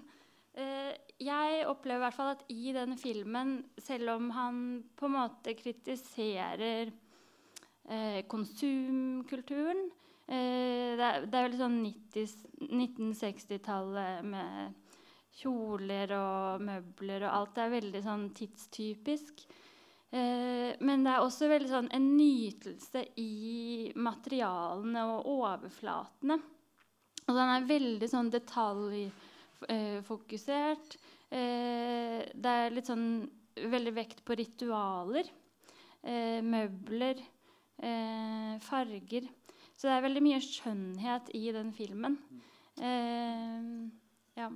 Jeg 1.22 1.60
opplever 1.70 2.00
i 2.00 2.02
hvert 2.08 2.16
fall 2.16 2.32
at 2.32 2.40
i 2.50 2.72
denne 2.74 2.96
filmen, 2.98 3.60
selv 3.78 4.16
om 4.16 4.32
han 4.34 4.82
på 4.98 5.06
en 5.06 5.12
måte 5.14 5.52
kritiserer 5.54 6.90
eh, 6.90 8.24
konsumkulturen 8.26 9.92
eh, 10.26 10.98
det, 10.98 11.06
er, 11.06 11.26
det 11.30 11.38
er 11.38 11.46
veldig 11.46 11.60
sånn 11.60 11.86
1960-tallet 11.86 14.26
med 14.26 14.74
kjoler 15.38 16.10
og 16.18 16.64
møbler 16.66 17.22
og 17.28 17.34
alt. 17.36 17.54
Det 17.54 17.62
er 17.62 17.76
veldig 17.76 18.02
sånn 18.02 18.34
tidstypisk. 18.34 19.46
Eh, 20.10 20.74
men 20.82 21.06
det 21.06 21.14
er 21.14 21.22
også 21.22 21.46
veldig 21.50 21.70
sånn 21.70 21.90
en 21.94 22.16
nytelse 22.18 23.06
i 23.22 23.94
materialene 23.94 25.06
og 25.14 25.30
overflatene. 25.36 26.36
Og 27.24 27.32
den 27.38 27.54
er 27.54 27.70
veldig 27.70 28.08
sånn 28.10 28.34
detaljfokusert. 28.34 29.30
Eh, 31.34 32.20
det 32.34 32.50
er 32.50 32.74
litt 32.74 32.90
sånn 32.90 33.06
veldig 33.54 33.94
vekt 33.96 34.24
på 34.26 34.36
ritualer. 34.38 35.30
Eh, 36.02 36.40
møbler. 36.44 37.22
Eh, 37.82 38.52
farger. 38.62 39.26
Så 39.74 39.88
det 39.88 39.96
er 39.96 40.04
veldig 40.04 40.22
mye 40.22 40.42
skjønnhet 40.44 41.32
i 41.34 41.48
den 41.54 41.72
filmen. 41.74 42.18
Eh, 42.78 43.90
ja. 44.38 44.52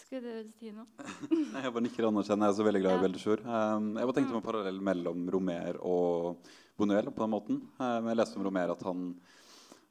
Skulle 0.00 0.40
du 0.46 0.52
si 0.56 0.70
noe? 0.72 0.86
Nei, 1.28 1.60
Jeg 1.66 1.74
bare 1.74 1.84
nikker 1.84 2.06
anerkjennende. 2.08 2.48
Jeg 2.48 2.54
er 2.54 2.56
så 2.56 2.66
veldig 2.66 2.80
glad 2.82 2.94
i 2.94 2.96
Ja. 2.96 3.02
Belle. 3.04 3.36
Um, 3.44 3.90
jeg 3.98 4.08
bare 4.08 4.16
tenkte 4.16 4.32
på 4.32 4.40
en 4.40 4.46
parallell 4.46 4.80
mellom 4.90 5.28
Romer 5.34 5.76
og 5.84 6.48
Bonuel 6.80 7.10
på 7.12 7.20
den 7.26 7.34
måten. 7.34 7.60
Um, 7.76 8.08
jeg 8.08 8.18
leste 8.18 8.40
om 8.40 8.46
Romer 8.48 8.72
at 8.72 8.86
han 8.88 9.04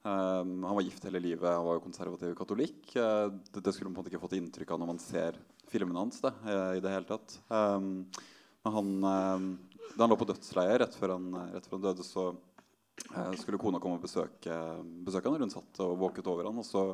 um, 0.04 0.64
han 0.64 0.76
var 0.76 0.86
gift 0.86 1.06
hele 1.08 1.22
livet, 1.24 1.48
han 1.50 1.66
var 1.66 1.78
jo 1.78 1.86
konservativ 1.86 2.36
katolikk. 2.38 2.84
Uh, 2.96 3.32
det, 3.54 3.64
det 3.66 3.74
skulle 3.74 3.90
man 3.90 3.98
på 3.98 4.02
en 4.02 4.06
måte 4.06 4.14
ikke 4.14 4.24
fått 4.26 4.38
inntrykk 4.40 4.76
av 4.76 4.82
når 4.82 4.92
man 4.94 5.02
ser 5.04 5.40
filmene 5.72 6.04
hans. 6.04 6.22
Det, 6.24 6.34
uh, 6.46 6.76
i 6.78 6.84
det 6.84 6.94
hele 6.94 7.10
tatt. 7.10 7.40
Um, 7.48 8.06
men 8.66 8.78
han, 8.78 8.94
uh, 9.04 9.90
da 9.96 10.06
han 10.06 10.14
lå 10.14 10.20
på 10.20 10.30
dødsleiet 10.30 10.84
rett 10.84 11.00
før 11.00 11.16
han, 11.18 11.32
rett 11.56 11.68
før 11.68 11.80
han 11.80 11.88
døde, 11.90 12.06
så 12.08 12.30
uh, 12.32 13.34
skulle 13.40 13.62
kona 13.62 13.82
komme 13.84 14.00
og 14.00 14.06
besøke, 14.06 14.62
besøke 15.08 15.30
han. 15.30 15.40
og 15.40 15.48
Hun 15.48 15.58
satt 15.58 15.84
og 15.86 15.98
våket 16.08 16.32
over 16.32 16.52
han, 16.52 16.64
og 16.64 16.68
så 16.68 16.88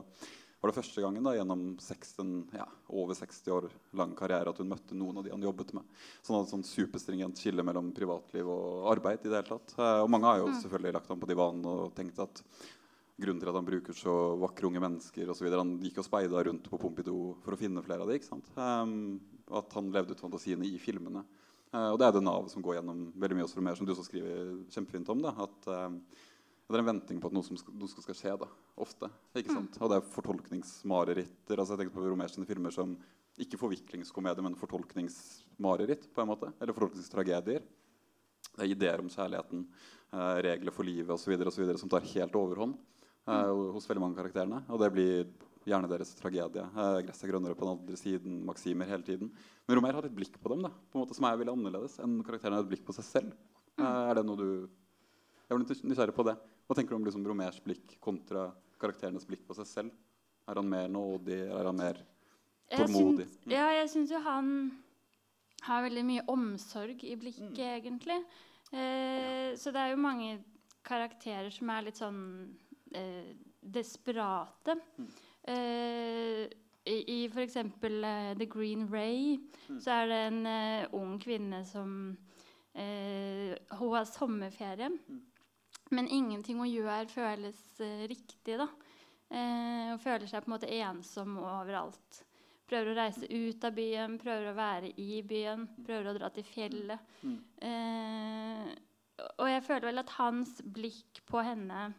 var 0.65 0.71
det 0.71 0.79
første 0.79 1.01
gangen 1.03 1.25
da, 1.25 1.35
gjennom 1.35 1.63
16, 1.77 2.29
ja, 2.57 2.65
over 2.97 3.13
60 3.13 3.51
år 3.53 3.67
lang 4.00 4.15
karriere 4.17 4.50
at 4.50 4.57
hun 4.57 4.71
møtte 4.71 4.95
noen 4.97 5.19
av 5.19 5.25
de 5.25 5.29
han 5.29 5.43
jobbet 5.45 5.75
med. 5.77 5.85
Så 6.24 6.31
han 6.31 6.39
hadde 6.39 6.53
sånn 6.55 6.65
superstringent 6.65 7.38
skille 7.38 7.62
mellom 7.62 7.91
privatliv 7.93 8.50
og 8.50 8.88
arbeid. 8.95 9.19
i 9.21 9.29
det 9.29 9.38
hele 9.38 9.51
tatt. 9.51 9.75
Eh, 9.77 10.00
og 10.01 10.09
mange 10.09 10.31
har 10.31 10.41
jo 10.41 10.47
selvfølgelig 10.63 10.95
lagt 10.97 11.12
ham 11.13 11.21
på 11.21 11.29
divanen 11.29 11.67
og 11.69 11.93
tenkt 11.93 12.24
at 12.24 12.41
grunnen 13.22 13.39
til 13.39 13.50
at 13.51 13.55
han 13.55 13.67
bruker 13.67 13.95
så 13.95 14.13
vakre 14.41 14.67
unge 14.67 14.81
mennesker 14.84 15.31
videre, 15.39 15.63
Han 15.63 15.77
gikk 15.79 16.01
og 16.01 16.07
speida 16.07 16.43
rundt 16.43 16.67
på 16.69 16.79
Pompidou 16.79 17.36
for 17.43 17.55
å 17.55 17.60
finne 17.60 17.84
flere 17.86 18.03
av 18.03 18.12
de? 18.12 18.19
Um, 18.60 19.19
at 19.55 19.75
han 19.77 19.91
levde 19.93 20.15
ut 20.15 20.24
fantasiene 20.24 20.67
i 20.67 20.77
filmene. 20.81 21.24
Uh, 21.72 21.93
og 21.93 22.00
det 22.00 22.07
er 22.07 22.15
det 22.15 22.24
navet 22.25 22.51
som 22.51 22.63
går 22.63 22.79
gjennom 22.79 23.10
veldig 23.15 23.38
mye 23.38 23.48
hos 23.48 23.55
Romer, 23.55 23.77
som 23.77 23.88
du 23.88 23.93
også 23.93 24.07
skriver 24.10 24.55
kjempefint 24.74 25.12
om. 25.13 25.24
da, 25.24 25.36
at 25.45 25.69
um, 25.72 26.00
det 26.65 26.75
er 26.75 26.81
en 26.81 26.89
venting 26.89 27.22
på 27.22 27.29
at 27.29 27.36
noe, 27.38 27.45
som 27.45 27.60
skal, 27.60 27.75
noe 27.77 27.91
skal 27.91 28.17
skje. 28.17 28.36
da, 28.41 28.50
Ofte. 28.84 29.10
ikke 29.38 29.53
sant? 29.53 29.77
Og 29.79 29.91
det 29.91 30.00
er 30.00 30.13
fortolkningsmareritter. 30.15 31.60
altså 31.60 31.75
Jeg 31.75 31.86
tenker 31.86 31.95
på 31.95 32.07
Romers 32.10 32.36
filmer 32.50 32.74
som 32.74 32.98
ikke 33.39 33.60
forviklingskomedie, 33.60 34.43
men 34.43 34.60
fortolkningsmareritt. 34.60 36.10
på 36.12 36.24
en 36.24 36.31
måte, 36.34 36.51
Eller 36.60 36.75
fortolkningstragedier. 36.75 37.63
Det 38.55 38.63
er 38.63 38.72
ideer 38.72 39.00
om 39.03 39.12
kjærligheten, 39.12 39.63
uh, 40.12 40.36
regler 40.43 40.72
for 40.72 40.84
livet 40.84 41.12
osv. 41.12 41.77
som 41.77 41.89
tar 41.89 42.12
helt 42.12 42.36
overhånd 42.36 42.75
hos 43.25 43.88
veldig 43.89 44.01
mange 44.03 44.17
karakterene. 44.20 44.63
Og 44.70 44.79
det 44.79 44.91
blir 44.94 45.25
gjerne 45.65 45.89
deres 45.89 46.13
tragedie. 46.15 46.62
Eh, 46.62 47.01
'Gresset 47.01 47.24
er 47.25 47.32
grønnere 47.34 47.55
på 47.58 47.65
den 47.65 47.77
andre 47.79 47.98
siden', 47.98 48.46
maksimer 48.46 48.86
hele 48.86 49.03
tiden. 49.03 49.32
Men 49.67 49.77
Romer 49.77 49.94
har 49.94 50.05
et 50.05 50.15
blikk 50.15 50.38
på 50.41 50.50
dem 50.50 50.62
da, 50.62 50.70
på 50.70 51.00
en 51.00 51.05
måte 51.05 51.15
som 51.15 51.25
er 51.25 51.38
veldig 51.38 51.53
annerledes 51.58 51.98
enn 52.00 52.24
karakterene 52.24 52.55
har 52.60 52.63
et 52.63 52.70
blikk 52.70 52.86
på 52.86 52.94
seg 52.94 53.05
selv. 53.05 53.34
Eh, 53.79 53.84
er 53.84 54.13
det 54.15 54.25
noe 54.25 54.38
du 54.38 54.70
Jeg 55.48 55.60
var 55.60 55.60
litt 55.60 55.84
nysgjerrig 55.84 56.15
på 56.15 56.25
det. 56.25 56.38
Hva 56.67 56.74
tenker 56.75 56.89
du 56.89 56.96
om 56.96 57.05
liksom 57.05 57.25
Romers 57.27 57.60
blikk 57.62 58.00
kontra 58.01 58.51
karakterenes 58.79 59.25
blikk 59.27 59.46
på 59.46 59.53
seg 59.53 59.65
selv? 59.67 59.91
Er 60.50 60.55
han 60.55 60.67
mer 60.67 60.88
nådig, 60.88 61.38
eller 61.51 61.60
er 61.62 61.65
han 61.65 61.75
mer 61.77 61.98
Jeg 62.72 62.79
tålmodig? 62.79 63.27
syns- 63.27 63.51
Ja, 63.51 63.70
jeg 63.70 63.89
syns 63.89 64.10
jo 64.10 64.20
han 64.20 64.72
har 65.62 65.84
veldig 65.84 66.03
mye 66.03 66.25
omsorg 66.27 67.03
i 67.03 67.15
blikket, 67.15 67.60
egentlig. 67.60 68.24
Eh, 68.74 69.53
så 69.55 69.72
det 69.72 69.75
er 69.75 69.89
jo 69.91 69.98
mange 70.01 70.39
karakterer 70.84 71.51
som 71.51 71.70
er 71.70 71.84
litt 71.84 71.96
sånn 71.98 72.50
eh, 72.94 73.34
desperate. 73.62 74.75
Eh, 75.48 76.46
I 76.86 76.96
i 77.10 77.20
f.eks. 77.32 77.56
Eh, 77.58 78.34
The 78.38 78.46
Green 78.46 78.88
Ray 78.92 79.38
så 79.82 79.92
er 80.04 80.08
det 80.12 80.20
en 80.27 80.46
eh, 80.46 80.88
ung 80.94 81.15
kvinne 81.22 81.63
som 81.65 82.18
eh, 82.74 83.56
Hun 83.80 83.96
har 83.96 84.06
sommerferie. 84.06 84.92
Men 85.94 86.08
ingenting 86.10 86.58
hun 86.58 86.70
gjør, 86.70 87.06
føles 87.13 87.60
riktig. 88.10 88.58
da. 88.58 88.68
Eh, 89.30 89.89
hun 89.92 90.00
føler 90.01 90.27
seg 90.30 90.44
på 90.46 90.50
en 90.51 90.56
måte 90.58 90.70
ensom 90.82 91.38
overalt. 91.42 92.22
Prøver 92.65 92.92
å 92.92 92.98
reise 92.98 93.27
ut 93.30 93.65
av 93.68 93.75
byen, 93.77 94.15
prøver 94.18 94.50
å 94.50 94.56
være 94.58 94.89
i 94.98 95.20
byen, 95.22 95.68
prøver 95.86 96.10
å 96.10 96.15
dra 96.18 96.30
til 96.34 96.44
fjellet. 96.50 97.00
Eh, 97.62 98.72
og 99.38 99.48
jeg 99.48 99.62
føler 99.63 99.86
vel 99.92 100.01
at 100.01 100.10
hans 100.18 100.58
blikk 100.74 101.22
på 101.30 101.44
henne 101.46 101.92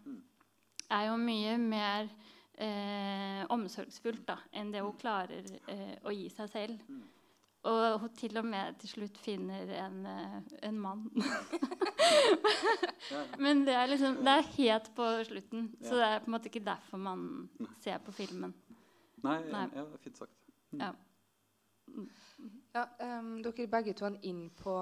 er 0.91 1.09
jo 1.09 1.19
mye 1.21 1.57
mer 1.61 2.09
eh, 2.59 3.43
omsorgsfullt 3.53 4.25
da, 4.29 4.39
enn 4.57 4.73
det 4.73 4.83
hun 4.85 4.97
klarer 5.01 5.47
eh, 5.67 5.95
å 6.07 6.15
gi 6.15 6.29
seg 6.33 6.51
selv. 6.53 6.99
Og 7.67 8.01
hun 8.01 8.13
til 8.15 8.39
og 8.39 8.47
med 8.47 8.77
til 8.79 8.93
slutt 8.93 9.17
finner 9.19 9.73
en, 9.81 9.99
eh, 10.07 10.37
en 10.69 10.79
mann. 10.79 11.09
Men 13.43 13.65
det 13.67 13.75
er 13.75 13.91
liksom 13.91 14.21
Det 14.25 14.33
er 14.33 14.53
helt 14.57 14.93
på 14.95 15.09
slutten, 15.27 15.73
så 15.83 15.99
det 15.99 16.07
er 16.07 16.23
på 16.23 16.31
en 16.31 16.37
måte 16.37 16.51
ikke 16.51 16.65
derfor 16.67 17.03
man 17.03 17.27
ser 17.83 17.99
på 17.99 18.15
filmen. 18.15 18.55
Nei, 19.25 19.41
Nei. 19.51 19.67
Ja, 19.75 19.83
det 19.83 19.99
er 19.99 20.05
fint 20.05 20.23
sagt. 20.23 20.37
Ja. 20.77 20.93
Ja, 22.75 22.85
um, 23.19 23.37
dere 23.43 23.67
begge 23.71 23.95
to 23.97 24.05
er 24.09 24.19
inn 24.29 24.49
på 24.59 24.75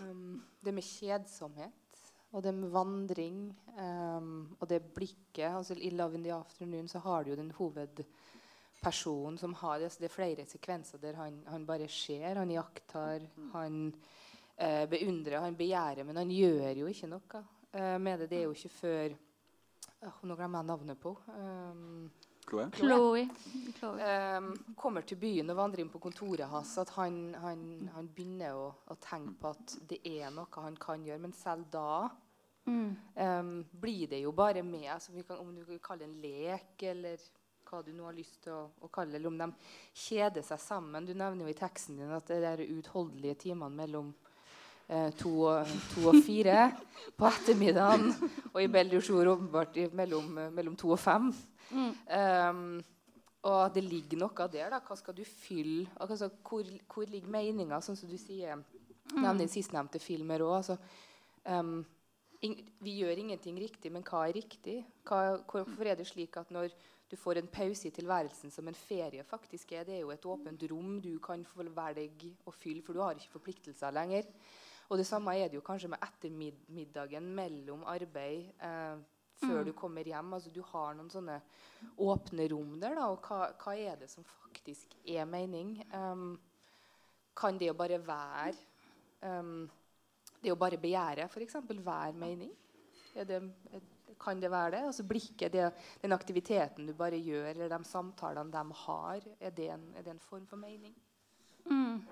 um, 0.00 0.38
det 0.64 0.72
med 0.74 0.86
kjedsomhet 0.86 1.87
og 2.32 2.42
det 2.44 2.52
med 2.54 2.68
vandring 2.72 3.56
um, 3.78 4.56
og 4.60 4.68
det 4.68 4.82
blikket. 4.94 5.48
altså 5.48 5.74
I 5.74 5.90
'Love 5.90 6.14
in 6.14 6.22
the 6.24 6.32
Afternoon' 6.32 6.88
så 6.88 6.98
har 6.98 7.24
du 7.24 7.30
jo 7.30 7.36
den 7.36 7.50
hovedpersonen 7.50 9.38
som 9.38 9.54
har 9.54 9.78
det, 9.78 9.96
det 9.98 10.04
er 10.04 10.08
flere 10.08 10.46
sekvenser 10.46 10.98
der 10.98 11.14
han, 11.14 11.42
han 11.46 11.66
bare 11.66 11.88
ser, 11.88 12.34
han 12.34 12.50
iakttar, 12.50 13.20
han 13.52 13.94
uh, 14.62 14.86
beundrer, 14.90 15.40
han 15.40 15.56
begjærer, 15.56 16.04
men 16.04 16.16
han 16.16 16.30
gjør 16.30 16.76
jo 16.76 16.86
ikke 16.86 17.06
noe 17.06 17.44
uh, 17.74 17.98
med 18.00 18.18
det. 18.18 18.30
Det 18.30 18.38
er 18.38 18.42
jo 18.42 18.50
ikke 18.52 18.68
før 18.68 19.08
uh, 20.02 20.12
Nå 20.22 20.34
glemmer 20.36 20.58
jeg 20.58 20.66
navnet 20.66 20.98
på 21.00 21.16
um, 21.28 22.10
Chloé? 22.48 22.68
Chloé. 22.74 23.24
Chloé. 23.78 24.12
um, 24.38 24.48
kommer 24.76 25.04
til 25.06 25.20
byen 25.20 25.50
og 25.52 25.58
vandrer 25.60 25.84
inn 25.84 25.90
på 25.92 26.00
kontoret 26.02 26.48
hans, 26.48 26.76
at 26.80 26.90
han, 26.96 27.18
han, 27.42 27.66
han 27.94 28.08
begynner 28.14 28.56
å, 28.56 28.70
å 28.88 28.96
tenke 29.04 29.36
på 29.42 29.52
at 29.52 29.76
det 29.90 30.00
er 30.08 30.32
noe 30.34 30.64
han 30.64 30.78
kan 30.80 31.04
gjøre. 31.04 31.22
Men 31.26 31.36
selv 31.36 31.68
da 31.74 32.08
Mm. 32.68 32.96
um, 33.16 33.64
blir 33.80 34.06
det 34.10 34.18
jo 34.20 34.32
bare 34.36 34.60
med. 34.62 34.90
Altså, 34.92 35.12
vi 35.14 35.22
kan, 35.24 35.38
om 35.40 35.54
du 35.56 35.62
kan 35.64 35.78
kalle 35.86 36.04
det 36.04 36.08
en 36.10 36.18
lek, 36.20 36.82
eller 36.90 37.22
hva 37.64 37.78
du 37.84 37.94
nå 37.96 38.04
har 38.04 38.12
lyst 38.16 38.42
til 38.44 38.52
å, 38.52 38.66
å 38.84 38.90
kalle 38.92 39.14
det, 39.14 39.22
eller 39.22 39.30
om 39.30 39.38
de 39.40 39.46
kjeder 39.96 40.44
seg 40.44 40.60
sammen. 40.60 41.06
Du 41.08 41.14
nevner 41.16 41.46
jo 41.46 41.52
i 41.54 41.56
teksten 41.56 41.96
din 41.96 42.12
at 42.12 42.28
det 42.28 42.42
er 42.44 42.60
uutholdelige 42.66 43.38
timene 43.46 43.72
mellom 43.72 44.10
eh, 44.88 45.08
to, 45.16 45.32
og, 45.48 45.72
to 45.94 46.10
og 46.12 46.20
fire 46.26 46.66
på 47.16 47.28
ettermiddagen, 47.30 48.12
og 48.52 48.60
i 48.60 48.68
Belle 48.68 48.92
du 48.92 49.00
Jour 49.00 49.32
åpenbart 49.32 49.80
mellom, 49.96 50.28
mellom 50.52 50.76
to 50.76 50.92
og 50.92 51.00
fem. 51.00 51.32
Mm. 51.70 51.92
Um, 52.08 52.62
og 53.48 53.74
det 53.74 53.84
ligger 53.84 54.20
noe 54.20 54.48
der. 54.50 54.70
da, 54.72 54.80
Hva 54.84 54.96
skal 54.98 55.16
du 55.16 55.24
fylle? 55.24 55.86
Altså, 56.00 56.30
hvor, 56.42 56.66
hvor 56.90 57.06
ligger 57.08 57.30
meninga, 57.30 57.80
sånn 57.84 57.98
som 57.98 58.10
du 58.10 58.18
sier? 58.20 58.58
Nevner 59.14 59.46
i 59.46 59.52
sistnevnte 59.52 60.00
filmer 60.02 60.44
òg. 60.44 60.56
Altså, 60.58 60.76
um, 61.48 61.80
vi 62.84 62.98
gjør 63.00 63.24
ingenting 63.24 63.58
riktig, 63.58 63.90
men 63.94 64.04
hva 64.06 64.26
er 64.28 64.36
riktig? 64.36 64.82
Hva, 65.08 65.38
hvorfor 65.48 65.90
er 65.90 65.98
det 65.98 66.06
slik 66.06 66.36
at 66.38 66.52
når 66.54 66.74
du 67.08 67.16
får 67.16 67.40
en 67.40 67.48
pause 67.48 67.88
i 67.88 67.94
tilværelsen 67.94 68.52
som 68.52 68.68
en 68.68 68.76
ferie 68.76 69.24
faktisk 69.24 69.72
er, 69.72 69.86
det 69.88 69.96
er 69.96 70.02
jo 70.02 70.12
et 70.12 70.26
åpent 70.28 70.64
rom 70.70 70.98
du 71.00 71.14
kan 71.24 71.44
få 71.48 71.64
velge 71.64 72.34
å 72.44 72.52
fylle, 72.52 72.84
for 72.84 72.92
du 72.92 73.00
har 73.00 73.16
ikke 73.16 73.38
forpliktelser 73.38 73.94
lenger. 73.96 74.28
Og 74.88 75.00
det 75.00 75.06
samme 75.08 75.34
er 75.36 75.48
det 75.48 75.58
jo 75.58 75.64
kanskje 75.64 75.90
med 75.92 76.04
ettermiddagen 76.04 77.24
mellom 77.36 77.84
arbeid 77.88 78.52
eh, 78.64 79.00
før 79.40 79.64
du 79.66 79.72
kommer 79.76 80.06
hjem. 80.08 80.32
Altså, 80.36 80.52
du 80.54 80.60
har 80.72 80.96
noen 80.98 81.10
sånne 81.12 81.38
åpne 82.04 82.48
rom 82.52 82.76
der. 82.80 82.96
Da, 82.98 83.08
og 83.12 83.24
hva, 83.26 83.50
hva 83.60 83.74
er 83.78 83.98
det 84.00 84.10
som 84.12 84.26
faktisk 84.26 84.96
er 85.06 85.28
mening? 85.28 85.76
Um, 85.94 86.32
kan 87.38 87.58
det 87.60 87.70
å 87.70 87.78
bare 87.78 88.00
være 88.02 88.56
um, 89.22 89.68
Det 90.42 90.52
å 90.52 90.58
bare 90.58 90.78
begjære, 90.78 91.26
f.eks., 91.26 91.56
være 91.66 92.14
mening? 92.14 92.52
Det, 93.14 93.40
kan 94.22 94.40
det 94.40 94.50
være 94.50 94.76
det? 94.76 94.82
Altså 94.86 95.02
blikket, 95.06 95.52
det, 95.52 95.70
den 96.02 96.14
aktiviteten 96.14 96.86
du 96.86 96.94
bare 96.94 97.18
gjør, 97.18 97.48
eller 97.50 97.72
de 97.72 97.78
samtalene 97.86 98.52
de 98.54 98.78
har, 98.84 99.26
er 99.40 99.54
det 99.56 99.68
en, 99.74 99.88
er 99.96 100.06
det 100.06 100.14
en 100.14 100.22
form 100.22 100.46
for 100.46 100.60
mening? 100.60 100.94
Mm. 101.66 102.04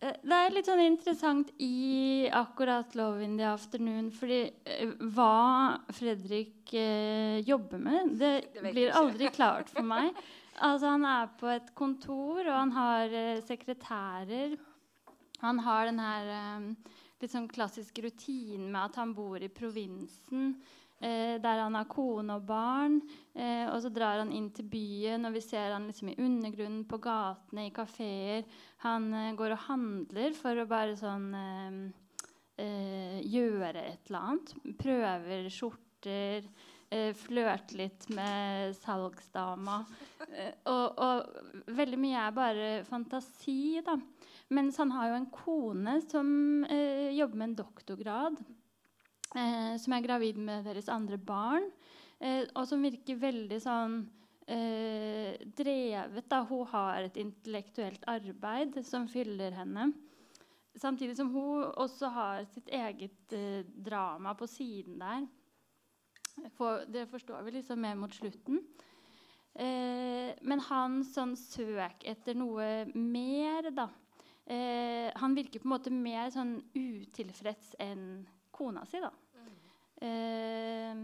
Eh, 0.00 0.14
Det 0.24 0.32
er 0.36 0.50
litt 0.54 0.66
sånn 0.68 0.80
interessant 0.80 1.50
i 1.60 2.28
akkurat 2.32 2.94
'Love 2.96 3.22
in 3.24 3.36
the 3.36 3.44
Afternoon', 3.44 4.10
fordi 4.10 4.50
eh, 4.64 4.86
hva 5.12 5.78
Fredrik 5.92 6.72
eh, 6.74 7.40
jobber 7.44 7.78
med, 7.78 8.16
det, 8.18 8.52
Det 8.54 8.62
blir 8.72 8.88
ikke. 8.88 8.96
aldri 9.02 9.28
klart 9.30 9.68
for 9.68 9.82
meg. 9.94 10.14
Altså, 10.60 10.86
han 10.92 11.04
er 11.04 11.28
på 11.40 11.46
et 11.48 11.74
kontor, 11.74 12.40
og 12.46 12.52
han 12.54 12.70
har 12.72 13.04
eh, 13.12 13.40
sekretærer. 13.40 14.58
Han 15.40 15.58
har 15.58 15.86
den 15.86 15.98
her 15.98 16.26
eh, 16.36 16.74
litt 17.20 17.30
sånn 17.32 17.48
klassiske 17.48 18.02
rutinen 18.04 18.70
med 18.72 18.80
at 18.90 18.96
han 18.96 19.14
bor 19.14 19.36
i 19.40 19.48
provinsen. 19.48 20.54
Eh, 21.00 21.38
der 21.40 21.62
han 21.62 21.78
har 21.78 21.88
kone 21.88 22.36
og 22.36 22.44
barn. 22.48 22.98
Eh, 23.34 23.64
og 23.70 23.78
så 23.80 23.92
drar 23.92 24.20
han 24.20 24.32
inn 24.36 24.50
til 24.52 24.68
byen, 24.68 25.24
og 25.24 25.36
vi 25.36 25.44
ser 25.44 25.72
han 25.72 25.86
liksom 25.88 26.12
i 26.12 26.18
undergrunnen, 26.20 26.84
på 26.88 27.00
gatene, 27.00 27.68
i 27.68 27.74
kafeer. 27.74 28.44
Han 28.84 29.08
eh, 29.14 29.32
går 29.38 29.56
og 29.56 29.64
handler 29.68 30.36
for 30.36 30.60
å 30.60 30.68
bare 30.70 30.98
sånn 31.00 31.32
gjøre 32.60 33.80
et 33.88 34.10
eller 34.10 34.18
annet. 34.20 34.50
Prøver 34.76 35.46
skjorter. 35.48 36.44
Eh, 36.90 37.12
flørte 37.14 37.76
litt 37.78 38.08
med 38.10 38.74
salgsdama. 38.74 39.76
Og, 40.66 40.98
og 40.98 41.74
veldig 41.76 41.98
mye 42.02 42.24
er 42.26 42.34
bare 42.34 42.70
fantasi, 42.88 43.78
da. 43.86 43.94
Mens 44.50 44.80
han 44.82 44.90
har 44.96 45.12
jo 45.12 45.18
en 45.20 45.28
kone 45.30 46.00
som 46.02 46.30
eh, 46.66 47.14
jobber 47.14 47.38
med 47.38 47.52
en 47.52 47.60
doktorgrad. 47.62 48.40
Eh, 49.30 49.74
som 49.78 49.94
er 49.94 50.02
gravid 50.02 50.38
med 50.42 50.64
deres 50.66 50.88
andre 50.90 51.18
barn. 51.18 51.68
Eh, 52.18 52.42
og 52.54 52.66
som 52.66 52.82
virker 52.82 53.20
veldig 53.20 53.58
sånn 53.62 54.00
eh, 54.50 55.38
drevet. 55.56 56.26
Da. 56.30 56.42
Hun 56.48 56.66
har 56.72 57.06
et 57.06 57.20
intellektuelt 57.20 58.06
arbeid 58.10 58.80
som 58.86 59.06
fyller 59.10 59.54
henne. 59.54 59.92
Samtidig 60.78 61.16
som 61.18 61.30
hun 61.34 61.66
også 61.82 62.10
har 62.14 62.44
sitt 62.50 62.70
eget 62.74 63.34
eh, 63.36 63.62
drama 63.66 64.34
på 64.38 64.48
siden 64.50 64.98
der. 65.02 65.28
For, 66.56 66.84
det 66.88 67.08
forstår 67.10 67.42
vi 67.46 67.58
liksom 67.58 67.80
mer 67.82 67.98
mot 67.98 68.14
slutten. 68.14 68.62
Eh, 69.54 70.30
men 70.46 70.62
hans 70.68 71.14
sånn 71.14 71.34
søk 71.38 72.04
etter 72.06 72.38
noe 72.38 72.84
mer, 72.94 73.66
da 73.74 73.88
eh, 74.46 75.10
Han 75.18 75.34
virker 75.34 75.58
på 75.58 75.66
en 75.66 75.72
måte 75.74 75.90
mer 75.90 76.30
sånn 76.30 76.52
utilfreds 76.70 77.74
enn 77.82 78.22
kona 78.60 78.84
si, 78.88 79.00
da. 79.02 79.10
Eh, 80.00 80.96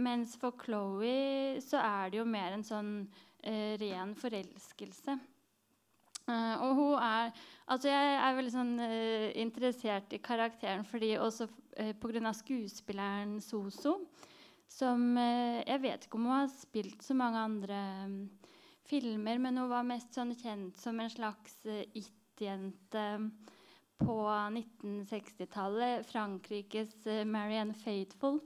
mens 0.00 0.36
for 0.40 0.56
Chloé 0.60 1.60
så 1.60 1.80
er 1.82 2.12
det 2.12 2.22
jo 2.22 2.28
mer 2.28 2.54
en 2.56 2.64
sånn 2.64 2.94
eh, 3.44 3.74
ren 3.80 4.14
forelskelse. 4.16 5.18
Eh, 6.28 6.54
og 6.62 6.76
hun 6.78 6.94
er 7.02 7.32
Altså, 7.72 7.88
jeg 7.88 8.16
er 8.20 8.34
veldig 8.36 8.52
sånn 8.52 8.72
eh, 8.84 9.30
interessert 9.40 10.12
i 10.12 10.20
karakteren 10.20 10.82
fordi 10.84 11.14
også 11.16 11.46
uh, 11.48 11.92
pga. 11.96 12.32
skuespilleren 12.36 13.38
Soso, 13.40 13.94
som 14.68 15.16
eh, 15.16 15.62
Jeg 15.64 15.80
vet 15.80 16.04
ikke 16.04 16.18
om 16.18 16.26
hun 16.28 16.36
har 16.36 16.50
spilt 16.52 17.04
så 17.06 17.14
mange 17.16 17.38
andre 17.38 17.80
mm, 18.10 18.18
filmer, 18.84 19.38
men 19.38 19.56
hun 19.56 19.70
var 19.70 19.88
mest 19.88 20.12
sånn 20.12 20.34
kjent 20.36 20.76
som 20.76 21.00
en 21.00 21.10
slags 21.10 21.56
it-jente 21.64 23.06
på 24.02 24.18
1960-tallet. 24.28 26.06
Frankrikes 26.10 26.94
uh, 27.06 27.22
Marianne 27.28 27.74
Faithful. 27.74 28.40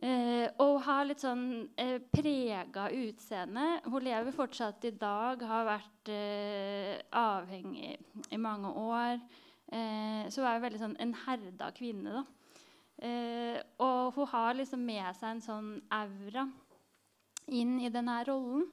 Eh, 0.00 0.46
og 0.64 0.78
har 0.86 1.04
litt 1.04 1.20
sånn 1.20 1.66
eh, 1.76 1.98
prega 2.08 2.86
utseende. 2.96 3.82
Hun 3.84 4.00
lever 4.06 4.32
fortsatt 4.32 4.86
i 4.88 4.94
dag, 4.96 5.42
har 5.44 5.66
vært 5.68 6.10
eh, 6.14 6.94
avhengig 7.20 7.98
i 8.32 8.38
mange 8.40 8.70
år. 8.80 9.20
Eh, 9.68 10.24
så 10.32 10.40
hun 10.40 10.48
er 10.48 10.56
jo 10.56 10.64
veldig 10.64 10.80
sånn 10.80 10.96
en 11.04 11.12
herda 11.26 11.68
kvinne. 11.76 12.24
Eh, 12.96 13.60
og 13.84 14.16
hun 14.16 14.30
har 14.32 14.56
liksom 14.56 14.88
med 14.88 15.20
seg 15.20 15.34
en 15.34 15.44
sånn 15.44 15.70
aura 15.92 16.46
inn 17.52 17.76
i 17.84 17.92
denne 17.92 18.16
rollen. 18.24 18.70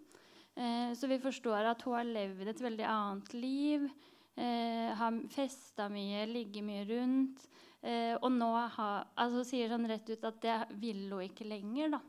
Eh, 0.55 0.95
så 0.95 1.11
vi 1.11 1.19
forstår 1.19 1.73
at 1.73 1.83
hun 1.83 1.99
har 1.99 2.07
levd 2.07 2.53
et 2.53 2.63
veldig 2.69 2.87
annet 2.87 3.35
liv. 3.35 3.89
Eh, 4.37 4.91
har 4.93 5.15
festa 5.33 5.87
mye, 5.89 6.27
ligget 6.29 6.65
mye 6.65 6.83
rundt. 6.85 7.47
Eh, 7.81 8.13
og 8.19 8.29
nå 8.35 8.51
har, 8.53 9.07
altså 9.17 9.41
sier 9.47 9.71
sånn 9.71 9.87
rett 9.89 10.09
ut 10.11 10.27
at 10.29 10.37
det 10.43 10.57
vil 10.81 11.07
hun 11.09 11.25
ikke 11.25 11.47
lenger. 11.49 11.95
da. 11.97 12.01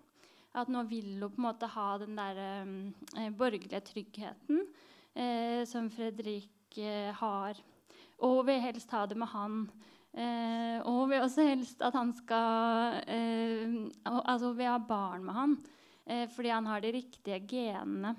At 0.61 0.69
nå 0.73 0.83
vil 0.91 1.15
hun 1.23 1.33
på 1.33 1.41
en 1.41 1.47
måte 1.47 1.71
ha 1.73 1.89
den 2.03 2.19
der 2.19 2.41
eh, 2.45 3.31
borgerlige 3.33 3.81
tryggheten 3.87 4.63
eh, 5.15 5.65
som 5.69 5.89
Fredrik 5.93 6.77
eh, 6.77 7.15
har. 7.17 7.61
Og 8.19 8.41
hun 8.41 8.49
vil 8.51 8.61
helst 8.65 8.93
ha 8.93 9.07
det 9.09 9.17
med 9.17 9.33
han. 9.33 9.61
Eh, 10.13 10.79
og 10.83 11.03
hun 11.03 11.13
vil 11.15 11.25
også 11.25 11.49
helst 11.49 11.83
at 11.85 11.95
han 11.95 12.11
skal 12.17 12.97
eh, 13.07 13.75
Altså 14.09 14.49
hun 14.49 14.57
vil 14.57 14.71
ha 14.73 14.79
barn 14.81 15.27
med 15.27 15.37
han 15.37 15.53
eh, 16.09 16.25
fordi 16.33 16.49
han 16.49 16.67
har 16.67 16.81
de 16.81 16.93
riktige 16.97 17.41
genene. 17.47 18.17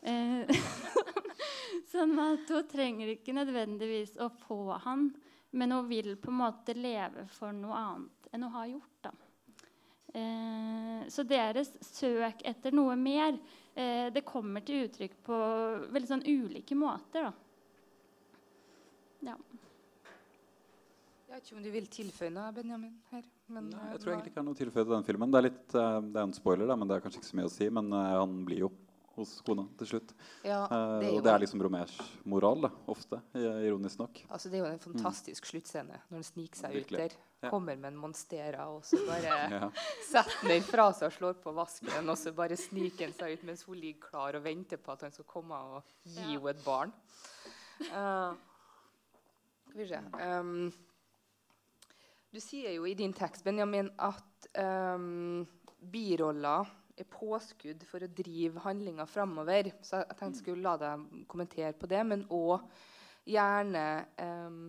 Eh, 1.70 1.82
sånn 1.90 2.18
at 2.18 2.50
hun 2.50 2.68
trenger 2.70 3.12
ikke 3.14 3.34
nødvendigvis 3.36 4.16
å 4.22 4.30
få 4.46 4.78
han. 4.84 5.10
Men 5.50 5.74
hun 5.74 5.88
vil 5.90 6.14
på 6.20 6.30
en 6.30 6.40
måte 6.44 6.76
leve 6.78 7.26
for 7.34 7.54
noe 7.54 7.74
annet 7.74 8.30
enn 8.30 8.46
hun 8.46 8.54
har 8.54 8.70
gjort. 8.70 8.96
da. 9.02 9.12
Eh, 10.14 11.08
så 11.10 11.22
deres 11.26 11.72
søk 11.86 12.42
etter 12.46 12.74
noe 12.74 12.96
mer 12.98 13.36
eh, 13.74 14.10
det 14.10 14.24
kommer 14.26 14.62
til 14.66 14.88
uttrykk 14.88 15.16
på 15.26 15.38
veldig 15.90 16.10
sånn 16.10 16.26
ulike 16.26 16.78
måter. 16.78 17.30
da. 17.30 17.32
Ja. 19.30 19.36
Jeg 21.30 21.36
vet 21.36 21.46
ikke 21.46 21.58
om 21.58 21.66
du 21.66 21.70
vil 21.70 21.86
tilføye 21.86 22.32
noe, 22.34 22.50
Benjamin? 22.54 22.96
her. 23.12 23.26
Men, 23.50 23.68
Nei, 23.70 23.82
eh, 23.82 23.92
jeg 23.94 24.02
tror 24.02 24.12
egentlig 24.14 24.30
ikke 24.30 24.38
det 24.38 24.42
er 24.42 24.48
noe 24.48 24.58
tilføye 24.58 24.84
til 24.84 24.94
den 24.94 25.06
filmen. 25.06 25.30
Det 25.30 25.38
er, 25.38 25.46
litt, 25.46 25.74
eh, 25.74 25.98
det 26.06 26.18
er 26.18 26.26
en 26.26 26.34
spoiler, 26.34 26.66
da, 26.70 26.76
men 26.78 26.90
det 26.90 26.96
er 26.96 27.04
kanskje 27.04 27.20
ikke 27.20 27.30
så 27.30 27.38
mye 27.38 27.50
å 27.50 27.52
si. 27.54 27.68
Men 27.78 27.92
eh, 27.94 28.14
han 28.18 28.34
blir 28.46 28.64
jo 28.64 28.70
hos 29.20 29.36
kona 29.46 29.64
til 29.80 29.86
slutt. 29.94 30.12
Ja, 30.44 30.64
Eh, 30.64 30.98
det 31.00 31.08
er 31.10 31.16
og 31.16 31.24
det 31.24 31.32
er 31.34 31.42
liksom 31.44 31.62
Romers 31.64 31.94
moral, 32.24 32.60
da, 32.66 32.70
ofte, 32.90 33.20
ironisk 33.36 33.98
nok. 34.02 34.22
altså, 34.28 34.48
det 34.50 34.58
er 34.60 34.64
jo 34.66 34.70
en 34.72 34.82
fantastisk 34.82 35.46
sluttscene 35.50 36.00
når 36.08 36.16
han 36.20 36.26
sniker 36.26 36.56
seg 36.64 36.76
ut 36.80 36.94
der. 36.96 37.16
Kommer 37.48 37.72
med 37.80 37.88
en 37.94 37.96
monstera, 37.96 38.66
og 38.68 38.82
så 38.84 38.98
bare 39.06 39.36
Ja. 39.54 39.70
setter 40.04 40.48
den 40.50 40.62
fra 40.66 40.90
seg 40.92 41.06
og 41.08 41.14
slår 41.16 41.38
på 41.40 41.54
vasken, 41.56 42.08
og 42.12 42.18
så 42.20 42.34
bare 42.36 42.56
sniker 42.60 43.06
han 43.08 43.14
seg 43.16 43.32
ut 43.38 43.46
mens 43.48 43.62
hun 43.64 43.78
ligger 43.80 44.10
klar 44.10 44.36
og 44.36 44.44
venter 44.44 44.76
på 44.76 44.92
at 44.92 45.06
han 45.06 45.12
skal 45.14 45.24
komme 45.24 45.56
og 45.56 45.82
gi 46.04 46.20
Ja. 46.20 46.26
henne 46.34 46.50
et 46.52 46.64
barn. 46.66 46.92
Uh, 47.80 48.34
skal 49.70 49.78
vi 49.80 49.86
se 49.88 50.00
um, 50.20 50.72
Du 52.32 52.40
sier 52.44 52.74
jo 52.76 52.84
i 52.86 52.92
din 52.94 53.12
tekst, 53.16 53.42
Benjamin, 53.46 53.88
at 53.98 54.50
um, 54.60 55.46
biroller 55.90 56.68
er 56.68 56.76
påskudd 57.08 57.84
for 57.88 58.04
å 58.04 58.10
drive 58.12 58.62
handlinga 58.64 59.06
framover. 59.08 59.72
Så 59.80 60.02
jeg 60.02 60.16
tenkte 60.16 60.30
jeg 60.34 60.42
skulle 60.42 60.66
la 60.66 60.76
deg 60.80 61.24
kommentere 61.30 61.72
på 61.78 61.88
det, 61.90 62.02
men 62.06 62.26
òg 62.34 62.66
gjerne 63.30 63.84
um, 64.18 64.62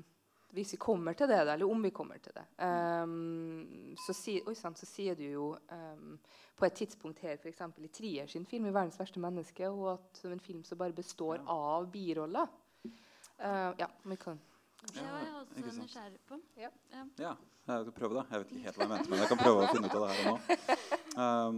hvis 0.51 0.73
vi 0.75 0.79
kommer 0.83 1.15
til 1.15 1.29
det, 1.31 1.39
eller 1.39 1.63
om 1.63 1.83
vi 1.83 1.93
kommer 1.95 2.19
til 2.19 2.35
det, 2.35 2.43
um, 2.59 3.95
så, 3.99 4.15
si, 4.15 4.35
oi, 4.43 4.55
sant, 4.59 4.79
så 4.79 4.87
sier 4.89 5.15
du 5.15 5.23
jo 5.23 5.45
um, 5.71 6.17
på 6.59 6.67
et 6.67 6.75
tidspunkt 6.81 7.23
her, 7.23 7.39
f.eks. 7.39 7.63
i 7.79 7.91
Trier 7.95 8.27
sin 8.27 8.45
film 8.45 8.67
'I 8.67 8.75
verdens 8.75 8.99
verste 8.99 9.23
menneske', 9.23 9.69
og 9.69 9.93
at 9.93 10.25
er 10.25 10.35
en 10.35 10.43
film 10.43 10.63
som 10.67 10.77
bare 10.77 10.93
består 10.93 11.43
av 11.47 11.87
biroller. 11.91 12.51
Uh, 13.41 13.71
ja, 13.79 13.87
vi 14.03 14.15
kan 14.19 14.39
Det 14.89 15.03
var 15.05 15.21
jeg 15.21 15.61
ikke 15.61 15.69
også 15.69 15.85
nysgjerrig 15.85 16.21
på. 16.27 16.39
Ja. 16.57 16.71
Ja. 16.95 17.05
Ja, 17.21 17.75
jeg 17.77 17.85
skal 17.85 17.95
prøve 17.99 18.17
det. 18.17 18.25
Jeg 18.31 18.41
vet 18.41 18.51
ikke 18.51 18.65
helt 18.65 18.77
hva 18.79 18.85
jeg 18.85 18.91
mente, 18.91 19.11
men 19.11 19.21
jeg 19.21 19.29
kan 19.29 19.39
prøve 19.41 19.61
å 19.61 19.69
finne 19.69 19.89
ut 19.89 19.95
av 19.97 20.03
det 20.03 20.11
her 20.11 20.21
og 20.21 20.31
nå. 20.31 20.37
Um, 21.11 21.57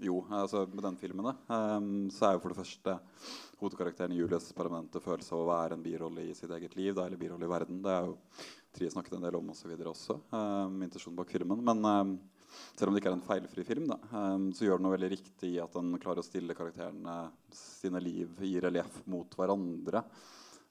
jo, 0.00 0.22
altså 0.32 0.62
med 0.72 0.80
den 0.80 0.94
filmen 0.96 1.26
da, 1.28 1.34
um, 1.76 2.06
så 2.08 2.24
er 2.24 2.36
jo 2.36 2.40
for 2.40 2.54
det 2.54 2.56
første 2.56 2.94
hovedkarakteren 3.60 4.14
i 4.14 4.16
Julies 4.16 4.46
permanente 4.56 5.00
følelse 5.04 5.34
av 5.36 5.42
å 5.42 5.50
være 5.50 5.76
en 5.76 5.84
birolle 5.84 6.24
i 6.24 6.32
sitt 6.36 6.54
eget 6.56 6.72
liv, 6.78 6.94
da, 6.96 7.04
eller 7.04 7.20
birolle 7.20 7.44
i 7.44 7.50
verden. 7.52 7.82
Det 7.84 7.92
er 7.92 8.08
jo 8.08 8.16
Trie 8.76 8.92
snakket 8.92 9.14
en 9.16 9.22
del 9.24 9.36
om 9.38 9.52
og 9.52 9.56
så 9.56 9.70
videre 9.70 9.92
også, 9.92 10.18
um, 10.32 10.80
intensjonen 10.84 11.16
bak 11.16 11.30
filmen. 11.32 11.60
Men 11.64 11.84
um, 11.84 12.16
selv 12.76 12.90
om 12.90 12.96
det 12.96 13.00
ikke 13.00 13.12
er 13.12 13.16
en 13.16 13.26
feilfri 13.28 13.64
film, 13.64 13.86
da, 13.88 13.96
um, 14.12 14.50
så 14.56 14.66
gjør 14.66 14.80
den 14.80 14.84
noe 14.88 14.96
veldig 14.96 15.12
riktig 15.14 15.52
i 15.54 15.62
at 15.62 15.76
den 15.76 15.94
klarer 16.02 16.20
å 16.20 16.26
stille 16.26 16.56
karakterene 16.56 17.14
sine 17.56 18.02
liv 18.04 18.40
i 18.44 18.56
relieff 18.60 19.02
mot 19.08 19.32
hverandre. 19.36 20.04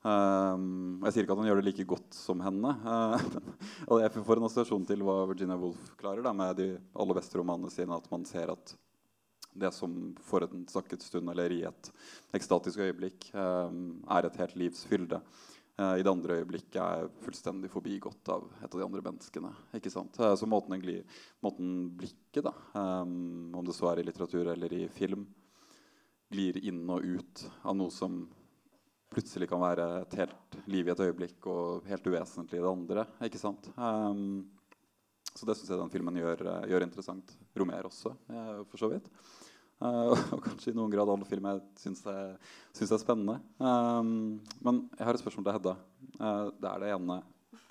Um, 0.06 1.00
jeg 1.08 1.16
sier 1.16 1.26
ikke 1.26 1.34
at 1.34 1.40
han 1.42 1.48
gjør 1.50 1.60
det 1.64 1.70
like 1.72 1.86
godt 1.90 2.14
som 2.14 2.42
henne. 2.46 2.74
Uh, 2.86 3.16
og 3.90 4.04
jeg 4.04 4.14
får 4.14 4.38
en 4.38 4.48
assosiasjon 4.48 4.86
til 4.86 5.02
hva 5.06 5.24
Virginia 5.32 5.58
Woolf 5.58 5.96
klarer 5.98 6.26
da, 6.26 6.34
med 6.36 6.60
de 6.60 6.68
aller 6.94 7.18
beste 7.18 7.40
romanene 7.42 7.74
sine. 7.74 7.98
At 7.98 8.12
man 8.14 8.28
ser 8.30 8.54
at 8.54 8.76
det 9.56 9.72
som 9.74 10.14
for 10.28 10.46
en 10.46 10.68
sakket 10.70 11.02
stund 11.02 11.32
eller 11.32 11.54
i 11.56 11.64
et 11.66 11.92
ekstatisk 12.36 12.84
øyeblikk 12.84 13.30
um, 13.34 14.02
er 14.12 14.28
et 14.28 14.40
helt 14.44 14.58
livs 14.60 14.84
fylde. 14.86 15.22
Uh, 15.80 15.96
I 15.98 16.04
det 16.04 16.12
andre 16.12 16.38
øyeblikket 16.42 16.80
er 16.84 17.10
fullstendig 17.24 17.72
forbigått 17.74 18.30
av 18.32 18.46
et 18.62 18.70
av 18.70 18.78
de 18.78 18.86
andre 18.86 19.02
menneskene. 19.10 19.56
ikke 19.80 19.92
sant? 19.92 20.20
Uh, 20.22 20.36
så 20.38 20.46
måten, 20.48 20.78
glir, 20.84 21.02
måten 21.44 21.90
blikket, 21.98 22.46
da, 22.46 22.54
um, 22.78 23.56
om 23.56 23.66
det 23.66 23.74
så 23.76 23.90
er 23.90 24.04
i 24.04 24.08
litteratur 24.08 24.54
eller 24.54 24.76
i 24.76 24.86
film, 24.92 25.26
glir 26.30 26.60
inn 26.62 26.84
og 26.92 27.06
ut 27.06 27.48
av 27.64 27.80
noe 27.80 27.94
som 27.94 28.26
plutselig 29.16 29.48
kan 29.50 29.64
være 29.64 29.86
et 30.02 30.18
helt 30.20 30.60
liv 30.72 30.88
i 30.88 30.94
et 30.94 31.02
øyeblikk 31.08 31.48
og 31.52 31.88
helt 31.90 32.08
uvesentlig 32.12 32.60
i 32.60 32.64
det 32.64 32.72
andre. 32.72 33.06
ikke 33.28 33.40
sant? 33.40 33.70
Um, 33.78 34.44
så 35.36 35.48
det 35.48 35.58
syns 35.58 35.72
jeg 35.72 35.82
den 35.82 35.92
filmen 35.92 36.16
gjør, 36.20 36.46
eh, 36.48 36.68
gjør 36.72 36.86
interessant. 36.86 37.34
Romer 37.60 37.88
også, 37.88 38.14
eh, 38.32 38.62
for 38.72 38.80
så 38.80 38.92
vidt. 38.92 39.10
Uh, 39.84 40.16
og 40.36 40.40
kanskje 40.46 40.72
i 40.72 40.76
noen 40.78 40.92
grad 40.94 41.10
alle 41.12 41.28
filmer 41.28 41.58
jeg 41.58 41.82
syns 41.82 42.06
er, 42.08 42.38
syns 42.76 42.94
er 42.96 43.02
spennende. 43.02 43.42
Um, 43.60 44.38
men 44.64 44.86
jeg 44.96 45.04
har 45.04 45.18
et 45.18 45.24
spørsmål 45.24 45.48
til 45.48 45.58
Hedda. 45.58 45.74
Uh, 46.16 46.46
det 46.56 46.70
er 46.72 46.84
det 46.84 46.94
ene 46.96 47.18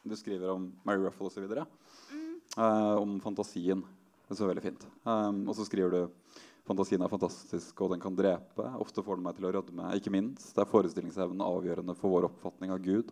du 0.05 0.17
skriver 0.21 0.53
om 0.53 0.67
Mary 0.85 1.01
Ruffle 1.01 1.31
osv. 1.31 1.47
Uh, 1.49 2.97
om 3.01 3.17
fantasien. 3.25 3.81
Det 4.25 4.37
er 4.37 4.41
så 4.43 4.51
veldig 4.51 4.65
fint. 4.65 4.85
Um, 5.09 5.47
og 5.49 5.57
så 5.57 5.65
skriver 5.65 5.97
du 5.97 6.03
Fantasien 6.65 7.03
er 7.05 7.13
fantastisk, 7.13 7.81
og 7.85 7.91
den 7.93 8.01
kan 8.01 8.15
drepe. 8.17 8.65
Ofte 8.81 9.03
får 9.05 9.19
den 9.19 9.27
meg 9.27 9.37
til 9.37 9.49
å 9.49 9.53
rødme. 9.53 9.91
Ikke 9.99 10.13
minst 10.15 10.57
er 10.57 10.69
forestillingsevnen 10.69 11.45
avgjørende 11.45 11.97
for 11.99 12.15
vår 12.15 12.31
oppfatning 12.31 12.73
av 12.73 12.81
Gud. 12.85 13.11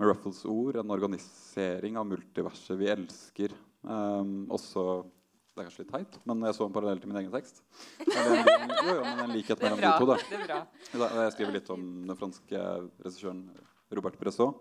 Med 0.00 0.10
Ruffles 0.10 0.40
ord 0.48 0.80
en 0.80 0.90
organisering 0.90 1.98
av 2.00 2.08
multiverset 2.10 2.78
vi 2.80 2.88
elsker. 2.90 3.54
Um, 3.86 4.48
også 4.50 5.04
Det 5.50 5.62
er 5.62 5.66
kanskje 5.66 5.82
litt 5.82 5.92
teit, 5.92 6.16
men 6.30 6.44
jeg 6.46 6.56
så 6.56 6.64
en 6.64 6.72
parallell 6.72 7.00
til 7.02 7.10
min 7.10 7.18
egen 7.20 7.32
tekst. 7.34 7.58
En, 8.06 8.38
jo, 8.86 8.92
jo, 8.94 9.00
men 9.02 9.22
en 9.26 9.32
likhet 9.34 9.60
mellom 9.60 9.80
de 9.82 9.90
to. 9.98 10.06
da. 10.08 10.16
Det 10.22 10.38
er 10.38 10.44
bra. 10.46 11.08
Jeg 11.26 11.34
skriver 11.34 11.56
litt 11.58 11.70
om 11.74 11.86
den 12.06 12.18
franske 12.18 12.62
regissøren 13.02 13.42
Robert 13.98 14.18
Bresson 14.20 14.54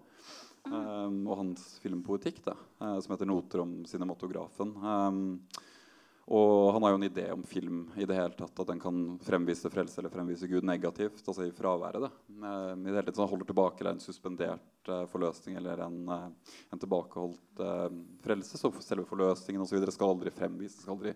um, 0.66 1.20
og 1.30 1.36
hans 1.44 1.66
filmpoetikk, 1.84 2.42
da, 2.46 2.58
eh, 2.82 2.98
som 3.06 3.14
heter 3.14 3.30
'Noter 3.30 3.64
om 3.64 3.74
cinematografen'. 3.86 4.74
Um, 4.82 5.22
og 6.30 6.74
han 6.76 6.84
har 6.86 6.92
jo 6.94 6.98
en 7.00 7.08
idé 7.08 7.24
om 7.34 7.44
film 7.44 7.78
i 7.98 8.06
det 8.06 8.14
hele 8.14 8.36
tatt, 8.38 8.60
at 8.62 8.70
den 8.70 8.82
kan 8.82 8.98
fremvise 9.26 9.72
frelse 9.74 9.98
eller 9.98 10.14
fremvise 10.14 10.48
Gud 10.48 10.68
negativt. 10.68 11.24
altså 11.26 11.48
i 11.48 11.56
fraværet. 11.56 12.04
da. 12.06 12.12
Eh, 12.30 12.74
I 12.78 12.86
det 12.86 12.94
hele 13.00 13.06
tatt 13.08 13.18
så 13.18 13.26
han 13.26 13.32
holder 13.34 13.50
tilbake 13.50 13.82
eller 13.82 13.98
en 13.98 14.04
suspendert 14.04 14.92
eh, 14.94 15.06
forløsning 15.10 15.58
eller 15.58 15.82
en, 15.88 15.98
eh, 16.14 16.54
en 16.70 16.84
tilbakeholdt 16.86 17.66
eh, 17.66 17.90
frelse. 18.22 18.62
Så 18.62 18.72
selve 18.86 19.08
forløsningen 19.10 19.66
videre 19.74 19.96
skal 19.96 20.14
aldri 20.14 20.30
fremvises, 20.38 20.84
skal 20.84 21.00
aldri 21.00 21.16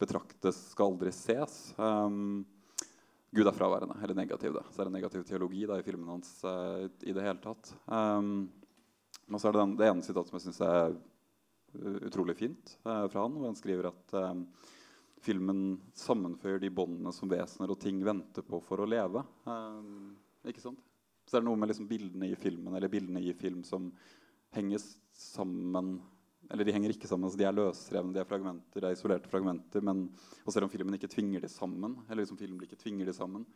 betraktes, 0.00 0.64
skal 0.72 0.94
aldri 0.94 1.12
ses. 1.12 1.74
Um, 1.76 2.46
Gud 3.34 3.46
er 3.50 3.56
fraværende, 3.56 4.00
eller 4.02 4.14
negativ. 4.14 4.54
da. 4.54 4.64
Så 4.70 4.80
er 4.80 4.88
det 4.88 4.96
negativ 4.96 5.24
teologi 5.28 5.66
da, 5.66 5.76
i 5.78 5.84
filmen 5.84 6.08
hans 6.08 6.38
eh, 6.44 6.86
i 7.04 7.12
det 7.12 7.24
hele 7.24 7.40
tatt. 7.42 7.74
Um, 7.84 8.46
og 9.28 9.40
så 9.40 9.48
er 9.48 9.52
det 9.52 9.60
den, 9.60 9.76
det 9.76 9.88
ene 9.90 10.04
sitatet 10.06 10.30
som 10.30 10.38
jeg 10.38 10.48
syns 10.48 10.64
er 10.64 10.96
utrolig 12.06 12.36
fint 12.38 12.78
eh, 12.84 13.04
fra 13.10 13.24
han, 13.24 13.36
hvor 13.36 13.50
han 13.50 13.58
skriver 13.58 13.90
at 13.90 14.16
eh, 14.18 14.32
filmen 15.24 15.62
sammenføyer 15.96 16.60
de 16.62 16.70
båndene 16.74 17.12
som 17.14 17.30
vesener 17.30 17.72
og 17.72 17.80
ting 17.80 18.02
venter 18.04 18.44
på 18.46 18.60
for 18.64 18.82
å 18.82 18.88
leve. 18.88 19.24
Um, 19.48 20.12
ikke 20.46 20.62
sant? 20.62 20.80
Så 21.24 21.38
er 21.38 21.44
det 21.44 21.48
noe 21.48 21.58
med 21.60 21.70
liksom 21.70 21.88
bildene 21.88 22.28
i 22.28 22.36
filmen 22.36 22.76
eller 22.76 22.92
bildene 22.92 23.22
i 23.24 23.32
film 23.36 23.62
som 23.64 23.88
henger 24.54 24.82
sammen 25.16 25.96
Eller 26.52 26.68
de 26.68 26.74
henger 26.76 26.92
ikke 26.92 27.08
sammen, 27.08 27.30
så 27.32 27.38
de 27.40 27.46
er 27.48 27.54
løsrevne, 27.56 28.12
de 28.12 28.20
er 28.20 28.26
fragmenter, 28.28 28.82
de 28.82 28.88
er 28.90 28.92
isolerte 28.92 29.30
fragmenter. 29.32 29.80
Men 29.80 30.10
og 30.44 30.52
selv 30.52 30.66
om 30.66 30.72
filmen 30.72 30.92
ikke 30.98 31.08
tvinger 31.08 31.40
de 31.40 31.48
sammen, 31.48 31.94
eller 32.04 32.20
liksom 32.20 32.36
filmen 32.36 32.66
ikke 32.66 32.76
tvinger 32.76 33.08
de 33.08 33.14
sammen, 33.16 33.46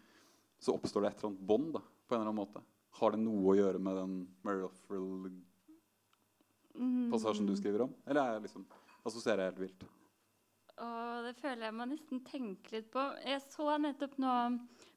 så 0.56 0.72
oppstår 0.72 1.04
det 1.04 1.10
et 1.10 1.20
eller 1.20 1.34
annet 1.34 1.42
bånd 1.50 1.76
på 1.76 2.16
en 2.16 2.22
eller 2.22 2.30
annen 2.30 2.38
måte. 2.40 2.62
Har 2.96 3.12
det 3.12 3.20
noe 3.20 3.52
å 3.52 3.58
gjøre 3.58 3.82
med 3.84 4.00
den 4.00 4.14
Mary 4.40 4.64
Ruffle-passasjen 6.78 7.44
Mm. 7.46 7.50
du 7.50 7.56
skriver 7.56 7.82
om? 7.82 7.94
Eller 8.06 8.20
er 8.22 8.32
jeg 8.38 8.42
liksom, 8.42 8.66
assosierer 9.06 9.38
jeg 9.44 9.52
helt 9.52 9.62
vilt? 9.66 9.84
Og 10.78 11.24
det 11.24 11.34
føler 11.40 11.64
jeg 11.66 11.74
må 11.74 11.86
nesten 11.90 12.20
tenke 12.24 12.70
litt 12.76 12.90
på. 12.92 13.02
Jeg 13.26 13.40
så 13.50 13.78
nettopp 13.82 14.16
nå, 14.22 14.34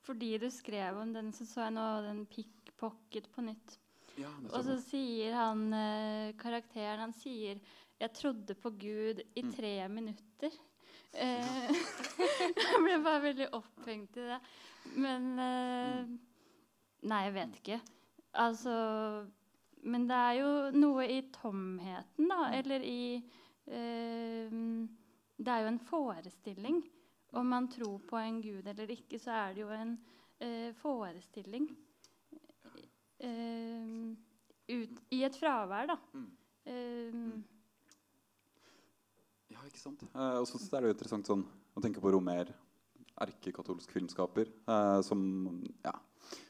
fordi 0.05 0.37
du 0.37 0.49
skrev 0.53 0.97
om 1.01 1.13
den, 1.13 1.31
så 1.33 1.45
så 1.45 1.63
jeg 1.65 1.73
nå 1.73 1.85
den 2.05 2.25
pickpocket 2.29 3.31
på 3.33 3.41
nytt. 3.41 3.77
Ja, 4.17 4.29
Og 4.53 4.63
så 4.67 4.75
sier 4.83 5.33
han 5.33 5.73
eh, 5.73 6.33
karakteren 6.33 6.99
Han 6.99 7.13
sier 7.13 7.59
'Jeg 7.99 8.13
trodde 8.13 8.55
på 8.55 8.69
Gud 8.77 9.21
i 9.35 9.41
Mm. 9.41 9.53
tre 9.53 9.87
minutter'. 9.87 10.57
Eh, 11.13 11.71
jeg 12.55 12.83
ble 12.83 13.03
bare 13.03 13.21
veldig 13.21 13.49
opphengt 13.53 14.17
i 14.17 14.27
det. 14.27 14.39
Men 14.95 15.39
eh, 15.39 16.05
Nei, 17.03 17.23
jeg 17.25 17.33
vet 17.33 17.55
ikke. 17.55 17.81
Altså 18.35 19.25
Men 19.83 20.07
det 20.09 20.17
er 20.17 20.33
jo 20.37 20.49
noe 20.77 21.05
i 21.09 21.21
tomheten, 21.33 22.27
da. 22.29 22.51
Eller 22.53 22.83
i 22.85 23.03
eh, 23.17 24.49
Det 25.41 25.53
er 25.53 25.63
jo 25.63 25.71
en 25.71 25.79
forestilling. 25.79 26.81
Om 27.31 27.47
man 27.47 27.69
tror 27.71 28.01
på 28.09 28.19
en 28.19 28.41
gud 28.43 28.67
eller 28.67 28.91
ikke, 28.91 29.19
så 29.19 29.31
er 29.31 29.55
det 29.55 29.63
jo 29.63 29.69
en 29.73 29.95
eh, 30.43 30.73
forestilling. 30.81 31.69
Eh, 33.21 34.11
ut, 34.71 35.01
I 35.15 35.23
et 35.23 35.39
fravær, 35.39 35.93
da. 35.93 35.97
Mm. 36.13 36.29
Eh, 36.65 37.47
Ja, 39.51 39.63
ikke 39.67 39.81
sant? 39.81 40.03
Eh, 40.15 40.37
og 40.39 40.45
så 40.47 40.59
er 40.59 40.83
det 40.83 40.91
jo 40.91 40.95
interessant 40.95 41.27
sånn, 41.27 41.41
å 41.75 41.81
tenke 41.83 42.01
på 42.03 42.11
Romer, 42.13 42.49
erkekatolsk 43.21 43.91
filmskaper, 43.93 44.47
eh, 44.47 44.99
som 45.05 45.19
ja, 45.83 45.93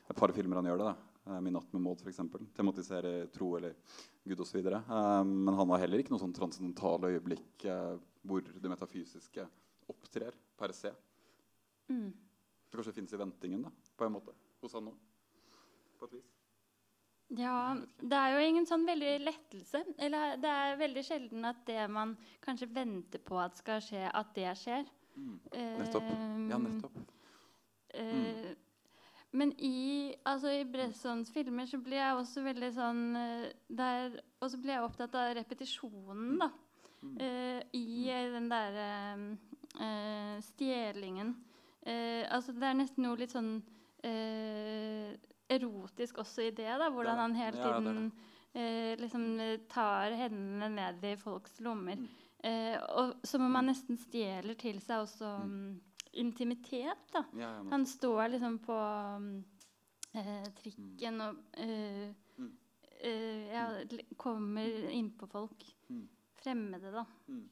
et 0.07 0.17
par 0.17 0.33
filmer 0.35 0.61
han 0.61 0.69
gjør 0.69 0.83
det. 0.83 0.91
da. 0.91 1.10
Eh, 1.27 1.39
'Min 1.41 1.53
natt 1.53 1.73
med 1.73 1.81
Maud', 1.81 2.01
f.eks. 2.01 2.21
Tematisere 2.55 3.27
tro 3.27 3.55
eller 3.57 3.75
Gud 4.23 4.39
osv. 4.39 4.57
Eh, 4.65 5.23
men 5.23 5.53
han 5.53 5.69
har 5.69 5.83
heller 5.83 6.01
ikke 6.01 6.15
noe 6.15 6.23
sånn 6.23 6.33
transcendentale 6.33 7.13
øyeblikk 7.13 7.65
eh, 7.69 7.95
hvor 8.25 8.41
det 8.41 8.69
metafysiske 8.69 9.47
opptrer 9.91 10.35
per 10.57 10.73
se. 10.73 10.93
mm. 11.89 12.11
Det 12.71 12.77
kanskje 12.77 12.93
fins 12.95 13.13
i 13.13 13.17
ventingen, 13.19 13.63
da, 13.65 13.69
på 13.99 14.05
en 14.05 14.13
måte, 14.13 14.31
hos 14.61 14.73
han 14.77 14.85
òg. 14.87 14.99
På 15.99 16.05
et 16.07 16.13
vis. 16.13 16.29
Ja, 17.35 17.75
det 17.99 18.15
er 18.15 18.33
jo 18.33 18.45
ingen 18.47 18.65
sånn 18.67 18.85
veldig 18.87 19.11
lettelse. 19.25 19.81
Eller 19.99 20.37
det 20.39 20.51
er 20.51 20.79
veldig 20.79 21.03
sjelden 21.03 21.45
at 21.49 21.59
det 21.67 21.83
man 21.91 22.13
kanskje 22.43 22.69
venter 22.71 23.19
på 23.27 23.37
at 23.43 23.59
skal 23.59 23.83
skje, 23.83 24.05
at 24.07 24.31
det 24.35 24.53
skjer. 24.59 24.87
Mm. 25.15 25.37
Nettopp. 25.81 26.07
Uh, 26.07 26.49
Ja, 26.49 26.57
nettopp. 26.63 26.97
eh, 27.93 28.55
Men 29.31 29.53
i, 29.63 30.11
altså, 30.27 30.51
i 30.51 30.65
Bressons 30.67 31.31
filmer 31.31 31.69
så 31.69 31.79
blir 31.79 32.01
jeg 32.01 32.17
også 32.19 32.43
veldig 32.43 32.71
sånn 32.75 33.03
eh, 33.15 33.45
der, 33.71 34.17
Og 34.43 34.51
så 34.51 34.59
blir 34.59 34.75
jeg 34.75 34.83
opptatt 34.83 35.15
av 35.15 35.31
repetisjonen, 35.37 36.35
da. 36.41 36.49
Eh, 37.17 37.61
I 37.73 38.11
den 38.33 38.49
derre 38.51 38.89
uh, 39.79 40.35
stjelingen. 40.45 41.31
Uh, 41.81 42.27
altså, 42.29 42.53
det 42.53 42.67
er 42.67 42.75
nesten 42.77 43.07
noe 43.07 43.17
litt 43.17 43.33
sånn 43.33 43.55
eh, 44.05 45.15
erotisk 45.51 46.21
også 46.21 46.47
i 46.47 46.51
det, 46.55 46.69
da. 46.79 46.89
Hvordan 46.91 47.19
han 47.23 47.37
hele 47.39 47.57
tiden 47.57 48.11
eh, 48.53 48.99
liksom 48.99 49.39
eh, 49.39 49.57
tar 49.71 50.15
hendene 50.17 50.69
ned 50.75 51.05
i 51.05 51.15
folks 51.19 51.59
lommer. 51.63 51.99
Eh, 52.43 52.77
og 52.97 53.19
som 53.27 53.45
om 53.45 53.55
han 53.59 53.69
nesten 53.69 53.99
stjeler 54.01 54.57
til 54.59 54.79
seg 54.81 55.03
også 55.05 55.35
mm, 55.45 55.67
intimitet. 56.13 57.07
da. 57.13 57.23
Ja, 57.33 57.51
ja, 57.55 57.63
Han 57.71 57.85
står 57.85 58.27
liksom 58.35 58.57
på 58.65 58.77
mm, 59.19 59.43
eh, 60.13 60.43
trikken 60.61 61.21
og 61.21 61.35
eh, 61.53 62.11
Mm. 62.37 62.51
eh, 63.03 63.47
ja, 63.53 63.65
l- 63.91 64.05
kommer 64.17 64.89
innpå 64.89 65.27
folk. 65.29 65.65
Mm. 65.89 66.07
Fremmede, 66.43 66.91
da. 66.91 67.05
Mm. 67.27 67.49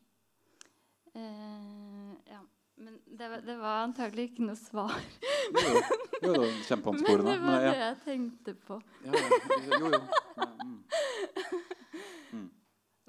Eh, 1.13 2.31
ja. 2.31 2.39
Men 2.75 2.99
det 3.05 3.27
var, 3.29 3.41
det 3.41 3.55
var 3.59 3.83
antagelig 3.83 4.29
ikke 4.29 4.45
noe 4.47 4.55
svar. 4.55 4.93
Jo, 5.51 5.59
jo. 5.59 5.81
jo, 6.23 6.33
jo 6.33 6.91
Men 6.93 7.25
det 7.25 7.39
var 7.43 7.61
ja. 7.61 7.71
det 7.71 7.79
jeg 7.81 7.97
tenkte 8.05 8.53
på. 8.67 8.77
Ja. 9.03 9.11
Jo, 9.67 9.89
jo. 9.89 9.99
Ja, 10.37 10.47
mm. 10.63 10.77
Men 11.35 11.68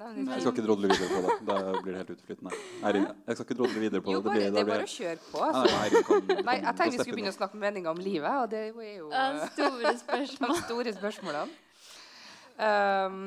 Jeg 0.00 0.40
skal 0.40 0.52
ikke 0.54 0.64
drodle 0.64 0.88
videre 0.88 1.08
på 1.10 1.20
det. 1.26 1.34
Da 1.48 1.56
blir 1.82 1.92
det 1.92 1.98
helt 2.00 2.12
utflytende. 2.14 2.52
Eirin, 2.88 3.06
jeg 3.26 3.36
skal 3.36 3.46
ikke 3.46 3.56
drodle 3.58 3.80
videre 3.82 4.00
på 4.04 4.14
Jo, 4.14 4.20
det. 4.20 4.24
det. 4.24 4.30
bare, 4.30 4.38
blir, 4.38 4.40
det 4.40 4.60
er 4.60 4.64
blir, 4.64 4.72
bare 4.72 4.86
å 4.86 4.92
kjøre 4.94 5.20
på. 5.26 5.40
Nei, 5.40 5.48
Altså. 5.50 5.74
nei, 5.74 5.82
Eirin 5.84 6.06
kan, 6.08 6.22
Nei, 6.48 6.54
jeg 6.54 6.64
kan 6.64 6.78
tenkte 6.78 6.90
vi 6.90 7.02
skulle 7.02 7.18
begynne 7.18 7.32
å 7.34 7.36
snakke 7.36 7.60
meninger 7.64 7.90
om 7.92 8.00
livet, 8.06 8.38
og 8.40 8.50
det 8.50 8.62
er 8.62 8.70
jo 8.96 9.10
store 9.56 9.92
de 10.54 10.62
store 10.64 10.94
spørsmålene. 10.96 11.58
Um, 12.60 13.20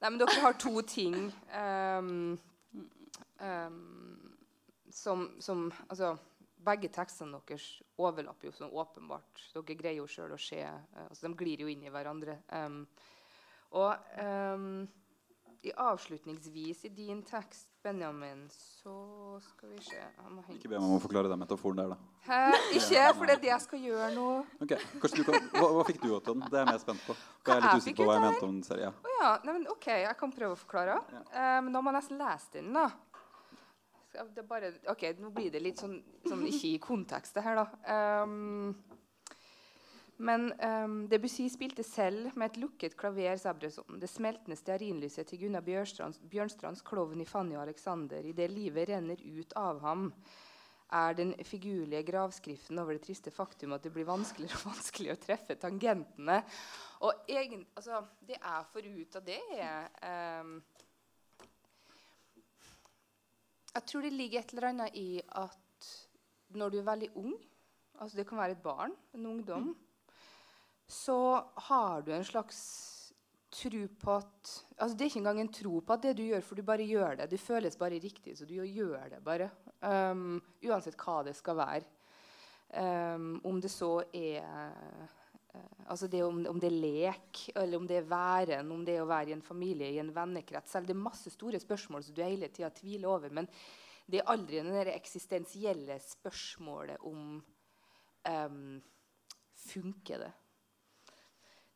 nei, 0.00 0.08
men 0.10 0.18
dere 0.20 0.40
har 0.42 0.56
to 0.60 0.72
ting 0.88 1.14
um, 1.56 2.38
um, 3.40 3.78
som, 4.92 5.30
som 5.40 5.68
Altså, 5.88 6.16
begge 6.66 6.90
tekstene 6.92 7.38
deres 7.48 7.64
overlapper 8.00 8.48
jo 8.50 8.52
sånn 8.56 8.72
åpenbart. 8.72 9.48
Dere 9.54 9.76
greier 9.78 10.00
jo 10.00 10.08
sjøl 10.10 10.34
å 10.34 10.40
se 10.40 10.58
eh, 10.64 11.02
altså, 11.06 11.28
De 11.28 11.36
glir 11.38 11.62
jo 11.62 11.70
inn 11.70 11.84
i 11.86 11.92
hverandre. 11.92 12.40
Um, 12.52 12.82
og 13.76 13.96
um, 14.20 14.86
i 15.66 15.72
avslutningsvis 15.76 16.84
i 16.84 16.88
din 16.94 17.22
tekst, 17.26 17.68
Benjamin, 17.82 18.48
så 18.50 18.94
skal 19.42 19.68
vi 19.70 19.80
se 19.82 19.98
Ikke 20.54 20.70
be 20.70 20.78
meg 20.78 20.86
om 20.86 20.96
å 20.96 21.02
forklare 21.02 21.30
den 21.30 21.38
metaforen 21.38 21.80
der, 21.80 21.94
da. 21.94 21.98
Hæ? 22.26 22.38
Ikke? 22.78 23.02
For 23.14 23.26
det 23.26 23.36
er 23.36 23.42
det 23.44 23.50
jeg 23.50 23.64
skal 23.64 23.82
gjøre 23.88 24.08
nå. 24.14 24.26
Ok, 24.62 24.74
kanskje 25.02 25.20
du 25.20 25.24
kan, 25.28 25.48
hva, 25.54 25.68
hva 25.76 25.84
fikk 25.86 26.00
du 26.02 26.08
ut 26.10 26.18
av 26.18 26.32
den? 26.32 26.44
Det 26.46 26.58
er 26.58 26.64
jeg 26.64 26.70
mer 26.72 26.82
spent 26.82 27.04
på. 27.06 27.16
Er 27.16 27.52
jeg 27.52 27.56
jeg 27.56 27.64
litt 27.66 27.84
usikker 27.84 28.02
på 28.02 28.08
hva 28.08 28.18
jeg 28.18 28.24
mente 28.26 28.48
om 28.48 28.54
den 28.56 28.66
serien. 28.66 28.98
Oh, 29.02 29.12
ja. 29.20 29.32
Nei, 29.46 29.56
men 29.58 29.68
OK, 29.74 29.88
jeg 30.02 30.18
kan 30.22 30.34
prøve 30.38 30.56
å 30.56 30.60
forklare. 30.60 30.98
Eh, 31.14 31.58
men 31.66 31.70
da 31.74 31.82
må 31.82 31.92
jeg 31.92 31.98
nesten 32.00 32.22
lese 32.22 32.54
den, 32.58 32.70
da. 32.74 32.88
Bare, 34.48 34.72
ok, 34.90 35.08
Nå 35.20 35.30
blir 35.34 35.50
det 35.52 35.60
litt 35.60 35.82
sånn, 35.82 35.98
sånn 36.26 36.46
ikke 36.48 36.70
i 36.72 36.78
kontekst, 36.82 37.34
det 37.36 37.46
her, 37.46 37.58
da. 37.62 38.22
Um, 38.22 38.70
men 40.16 40.48
um, 40.64 40.96
Debussy 41.08 41.44
spilte 41.52 41.84
selv 41.84 42.30
med 42.38 42.50
et 42.50 42.58
lukket 42.62 42.96
klaver. 42.96 43.36
sa 43.36 43.52
Bresson. 43.52 43.98
Det 44.00 44.08
smeltende 44.08 44.56
stearinlyset 44.56 45.28
til 45.28 45.42
Gunnar 45.44 45.64
Bjørnstrands, 45.66 46.18
Bjørnstrands 46.24 46.80
klovn 46.86 47.20
i 47.20 47.28
Fanny 47.28 47.56
og 47.56 47.66
Alexander 47.66 48.24
idet 48.24 48.48
livet 48.50 48.88
renner 48.88 49.20
ut 49.20 49.52
av 49.60 49.82
ham, 49.84 50.08
er 50.96 51.16
den 51.18 51.34
figurlige 51.44 52.04
gravskriften 52.06 52.78
over 52.78 52.94
det 52.94 53.02
triste 53.02 53.32
faktum 53.34 53.74
at 53.74 53.82
det 53.82 53.92
blir 53.92 54.06
vanskeligere 54.06 54.60
og 54.60 54.68
vanskeligere 54.72 55.18
å 55.18 55.24
treffe 55.24 55.58
tangentene. 55.60 56.40
Og 57.04 57.28
egen, 57.28 57.66
altså, 57.74 58.04
det 58.24 58.38
er 58.40 58.68
forut 58.72 59.20
av 59.20 59.26
det, 59.26 59.40
er 59.58 60.40
um, 60.40 60.58
Jeg 63.76 63.84
tror 63.90 64.06
det 64.06 64.14
ligger 64.14 64.40
et 64.40 64.52
eller 64.54 64.70
annet 64.70 64.94
i 64.96 65.08
at 65.20 65.88
når 66.56 66.70
du 66.72 66.78
er 66.78 66.86
veldig 66.86 67.08
ung, 67.20 67.34
altså 68.00 68.16
det 68.16 68.24
kan 68.28 68.38
være 68.40 68.54
et 68.56 68.62
barn, 68.64 68.94
en 69.12 69.26
ungdom, 69.28 69.74
så 70.86 71.18
har 71.68 72.02
du 72.06 72.12
en 72.14 72.24
slags 72.24 72.60
tro 73.56 73.86
på 74.00 74.14
at 74.18 74.52
altså 74.76 74.96
Det 74.96 75.04
er 75.04 75.10
ikke 75.10 75.20
engang 75.22 75.40
en 75.40 75.52
tro 75.52 75.80
på 75.80 75.94
at 75.94 76.02
det 76.02 76.16
du 76.18 76.24
gjør, 76.26 76.42
for 76.44 76.58
du 76.58 76.62
bare 76.66 76.86
gjør 76.86 77.20
det. 77.20 77.30
Det 77.30 77.40
føles 77.40 77.76
bare 77.76 78.00
riktig, 78.02 78.36
så 78.38 78.46
du 78.46 78.54
gjør 78.54 79.08
det 79.10 79.22
bare. 79.24 79.50
Um, 79.80 80.42
uansett 80.64 80.98
hva 81.00 81.22
det 81.26 81.36
skal 81.36 81.56
være. 81.56 81.84
Um, 82.76 83.36
om 83.46 83.60
det 83.62 83.70
så 83.70 84.00
er 84.12 84.42
eh, 84.42 85.04
altså 85.86 86.08
det 86.10 86.24
om, 86.26 86.40
om 86.50 86.60
det 86.60 86.68
er 86.68 86.80
lek, 86.82 87.42
eller 87.54 87.78
om 87.78 87.86
det 87.86 88.00
er 88.00 88.08
væren, 88.10 88.72
om 88.74 88.84
det 88.84 88.96
er 88.96 89.04
å 89.04 89.08
være 89.08 89.30
i 89.30 89.36
en 89.36 89.44
familie, 89.44 89.92
i 89.94 90.00
en 90.02 90.12
vennekrets. 90.14 90.74
Selv 90.74 90.90
det 90.90 90.96
er 90.96 91.04
masse 91.06 91.32
store 91.32 91.60
spørsmål 91.62 92.04
som 92.04 92.16
du 92.16 92.24
hele 92.24 92.50
tida 92.52 92.70
tviler 92.74 93.08
over. 93.14 93.32
Men 93.32 93.48
det 94.06 94.20
er 94.20 94.32
aldri 94.34 94.60
det 94.62 94.94
eksistensielle 94.94 95.98
spørsmålet 96.02 97.06
om 97.06 97.38
um, 97.40 98.76
Funker 99.66 100.20
det? 100.20 100.34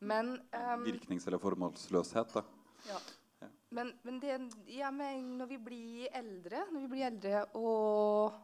Men 0.01 0.37
um, 0.57 0.85
Virknings- 0.87 1.27
eller 1.29 1.41
formålsløshet, 1.43 2.37
da. 2.37 2.45
ja. 2.89 3.01
Ja. 3.41 3.49
Men, 3.71 3.93
men 4.03 4.21
det, 4.21 4.37
ja, 4.67 4.91
men 4.91 5.37
når 5.39 5.47
vi 5.53 5.59
blir 5.63 6.09
eldre, 6.19 6.65
når 6.73 6.83
vi 6.83 6.89
blir 6.91 7.07
eldre 7.07 7.43
og 7.55 8.35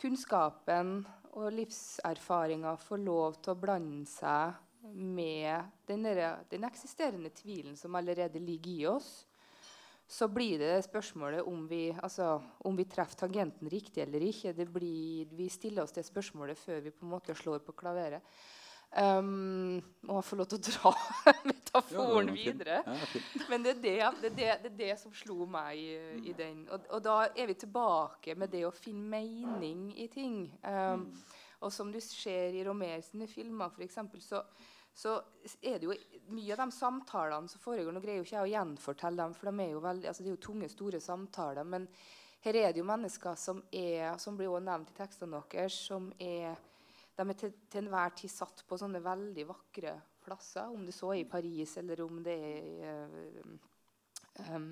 kunnskapen 0.00 0.98
og 1.36 1.50
livserfaringa 1.52 2.72
får 2.80 3.02
lov 3.04 3.36
til 3.44 3.52
å 3.52 3.60
blande 3.60 4.08
seg 4.08 4.56
med 4.86 5.72
den, 5.88 6.06
der, 6.06 6.40
den 6.50 6.64
eksisterende 6.68 7.32
tvilen 7.36 7.76
som 7.76 7.94
allerede 7.98 8.40
ligger 8.40 8.72
i 8.72 8.86
oss, 8.88 9.10
så 10.06 10.28
blir 10.30 10.60
det 10.62 10.84
spørsmålet 10.86 11.42
om 11.50 11.64
vi, 11.66 11.90
altså, 11.90 12.36
om 12.64 12.76
vi 12.78 12.86
treffer 12.86 13.26
tangenten 13.26 13.68
riktig 13.68 14.04
eller 14.04 14.22
ikke. 14.22 14.54
Det 14.54 14.68
blir, 14.70 15.26
vi 15.34 15.48
stiller 15.50 15.82
oss 15.82 15.96
det 15.96 16.06
spørsmålet 16.06 16.58
før 16.60 16.84
vi 16.84 16.94
på 16.94 17.04
en 17.04 17.16
måte 17.16 17.34
slår 17.34 17.64
på 17.66 17.74
klaveret. 17.74 18.22
Um, 18.96 19.80
må 20.06 20.20
jeg 20.20 20.24
få 20.24 20.36
lov 20.38 20.46
til 20.48 20.60
å 20.60 20.64
dra 20.64 20.92
metaforen 21.50 22.30
Ja, 22.30 22.32
er 22.32 22.36
videre? 22.36 22.76
Ja. 22.86 23.24
Men 23.50 23.66
det 23.66 23.74
er 23.74 23.80
det, 23.82 23.90
det, 23.90 23.96
er 24.00 24.20
det, 24.22 24.30
det, 24.38 24.52
er 24.70 24.76
det 24.78 25.00
som 25.00 25.12
slo 25.12 25.44
meg 25.50 25.80
i, 25.80 25.96
i 26.30 26.36
den. 26.38 26.62
Og, 26.72 26.86
og 26.94 27.02
da 27.04 27.16
er 27.28 27.50
vi 27.50 27.58
tilbake 27.60 28.36
med 28.38 28.54
det 28.54 28.62
å 28.64 28.72
finne 28.72 29.20
mening 29.20 29.90
i 30.00 30.06
ting. 30.12 30.46
Um, 30.62 31.10
Og 31.64 31.72
som 31.72 31.92
du 31.92 32.00
ser 32.04 32.54
i 32.54 32.64
Romer 32.64 33.00
sine 33.04 33.26
filmer, 33.30 33.72
eksempel, 33.82 34.20
så, 34.22 34.42
så 34.94 35.16
er 35.62 35.80
det 35.80 35.88
jo 35.88 35.96
mye 36.34 36.52
av 36.54 36.64
de 36.64 36.76
samtalene 36.76 37.48
som 37.48 37.62
foregår 37.62 37.94
Nå 37.94 38.02
greier 38.04 38.20
jo 38.20 38.26
ikke 38.26 38.36
jeg 38.36 38.48
å 38.48 38.52
gjenfortelle 38.52 39.22
dem, 39.22 39.34
for 39.36 39.50
de 39.50 39.64
er 39.64 39.72
jo 39.72 39.82
veldig, 39.84 40.08
altså 40.10 40.24
det 40.24 40.30
er 40.30 40.36
jo 40.36 40.44
tunge, 40.48 40.70
store 40.72 41.00
samtaler. 41.00 41.64
Men 41.64 41.88
her 42.44 42.60
er 42.60 42.72
det 42.72 42.82
jo 42.82 42.88
mennesker 42.88 43.38
som 43.40 43.62
er, 43.72 44.18
som 44.22 44.36
blir 44.38 44.52
også 44.52 44.66
nevnt 44.68 44.92
i 44.92 44.98
tekstene 44.98 45.42
deres, 45.52 45.80
som 45.88 46.10
er 46.20 46.58
de 47.16 47.24
er 47.24 47.38
til, 47.38 47.54
til 47.70 47.84
enhver 47.84 48.12
tid 48.18 48.32
satt 48.32 48.62
på 48.68 48.78
sånne 48.80 49.00
veldig 49.04 49.46
vakre 49.48 49.94
plasser, 50.26 50.68
om 50.72 50.84
det 50.84 50.94
så 50.94 51.14
er 51.14 51.22
i 51.22 51.30
Paris 51.30 51.76
eller 51.80 52.02
om 52.04 52.20
det 52.24 52.34
er 52.34 52.68
i 52.68 52.76
eh, 52.90 54.52
um, 54.52 54.68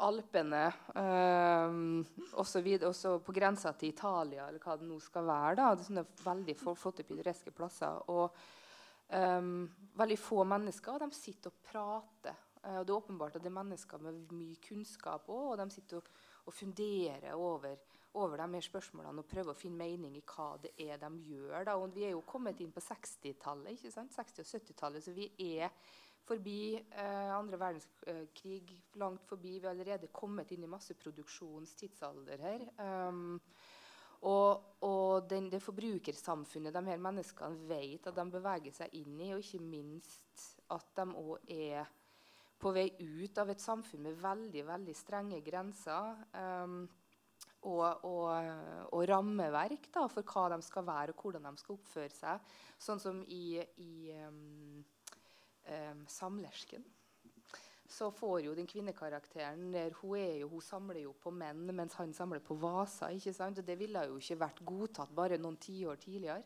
Alpene 0.00 0.62
um, 0.96 2.04
osv. 2.40 2.68
Også 2.88 3.18
på 3.24 3.34
grensa 3.36 3.74
til 3.76 3.92
Italia, 3.92 4.46
eller 4.48 4.62
hva 4.62 4.76
det 4.80 4.88
nå 4.88 4.96
skal 5.02 5.26
være. 5.28 5.56
da, 5.58 5.66
det 5.74 5.84
er 5.84 5.88
sånne 5.90 6.06
veldig 6.24 6.54
flotte, 6.56 7.04
pittoreske 7.04 7.52
plasser. 7.52 7.98
Og 8.08 8.32
um, 9.12 9.66
veldig 10.00 10.18
få 10.18 10.46
mennesker, 10.48 11.04
de 11.04 11.18
sitter 11.18 11.52
og 11.52 11.68
prater. 11.68 12.40
Eh, 12.64 12.78
og 12.78 12.86
det 12.86 12.94
er 12.94 13.02
åpenbart 13.02 13.36
at 13.36 13.44
det 13.44 13.52
er 13.52 13.58
mennesker 13.58 14.00
med 14.06 14.32
mye 14.32 14.56
kunnskap 14.64 15.28
òg, 15.28 15.50
og 15.52 15.60
de 15.60 15.68
sitter 15.74 16.00
og, 16.00 16.08
og 16.48 16.56
funderer 16.56 17.36
over, 17.36 17.76
over 18.14 18.38
de 18.38 18.46
her 18.54 18.64
spørsmålene 18.64 19.22
og 19.22 19.28
prøve 19.30 19.52
å 19.52 19.58
finne 19.58 19.82
mening 19.82 20.16
i 20.18 20.24
hva 20.28 20.54
det 20.62 20.72
er 20.80 20.98
de 21.02 21.10
gjør. 21.26 21.66
Da. 21.66 21.76
Og 21.80 21.94
vi 21.94 22.06
er 22.06 22.14
jo 22.14 22.24
kommet 22.26 22.60
inn 22.62 22.72
på 22.74 22.82
60-tallet, 22.84 23.74
ikke 23.74 23.92
sant? 23.94 24.14
60- 24.14 24.44
og 24.44 24.50
70-tallet, 24.50 25.04
så 25.04 25.14
vi 25.16 25.28
er 25.58 25.70
forbi 26.24 26.76
eh, 26.78 27.30
andre 27.34 27.58
verdenskrig, 27.60 28.74
langt 29.00 29.26
forbi. 29.28 29.58
Vi 29.58 29.66
har 29.66 29.74
allerede 29.74 30.12
kommet 30.14 30.54
inn 30.54 30.64
i 30.64 30.70
masseproduksjonens 30.70 31.74
tidsalder 31.80 32.44
her. 32.46 32.64
Um, 32.78 33.40
og, 34.24 34.78
og 34.86 35.26
den, 35.28 35.50
det 35.52 35.60
forbrukersamfunnet 35.60 36.72
de 36.72 36.84
her 36.86 37.02
menneskene 37.02 37.68
vet 37.68 38.08
at 38.08 38.16
de 38.16 38.24
beveger 38.32 38.72
seg 38.72 38.94
inn 38.96 39.18
i, 39.20 39.34
og 39.34 39.42
ikke 39.44 39.60
minst 39.60 40.46
at 40.72 40.94
de 40.96 41.04
òg 41.20 41.52
er 41.52 41.90
på 42.64 42.72
vei 42.72 42.86
ut 42.96 43.38
av 43.42 43.50
et 43.52 43.60
samfunn 43.60 44.06
med 44.06 44.20
veldig 44.22 44.62
veldig 44.64 44.94
strenge 44.96 45.42
grenser 45.44 46.22
um, 46.32 46.84
og, 47.64 48.04
og, 48.04 48.90
og 48.92 49.04
rammeverk 49.08 49.88
da, 49.94 50.06
for 50.12 50.26
hva 50.28 50.48
de 50.54 50.60
skal 50.64 50.86
være 50.86 51.14
og 51.14 51.22
hvordan 51.22 51.48
de 51.48 51.62
skal 51.62 51.78
oppføre 51.78 52.12
seg. 52.12 52.52
Sånn 52.80 53.00
som 53.02 53.22
i, 53.24 53.58
i 53.80 54.12
um, 54.24 54.84
um, 55.68 56.04
Samlersken. 56.10 56.84
så 57.88 58.10
får 58.10 58.40
jo 58.46 58.54
den 58.54 58.66
kvinnekarakteren 58.66 59.72
der 59.72 59.92
hun, 60.00 60.18
jo, 60.40 60.48
hun 60.48 60.64
samler 60.64 61.00
jo 61.04 61.12
på 61.20 61.30
menn, 61.30 61.66
mens 61.76 61.94
han 61.94 62.12
samler 62.12 62.40
på 62.40 62.56
vaser. 62.58 63.14
ikke 63.14 63.32
sant? 63.32 63.58
Og 63.58 63.66
det 63.66 63.78
ville 63.78 64.06
jo 64.08 64.18
ikke 64.18 64.40
vært 64.40 64.64
godtatt 64.66 65.14
bare 65.14 65.38
noen 65.38 65.56
tiår 65.56 66.00
tidligere. 66.02 66.42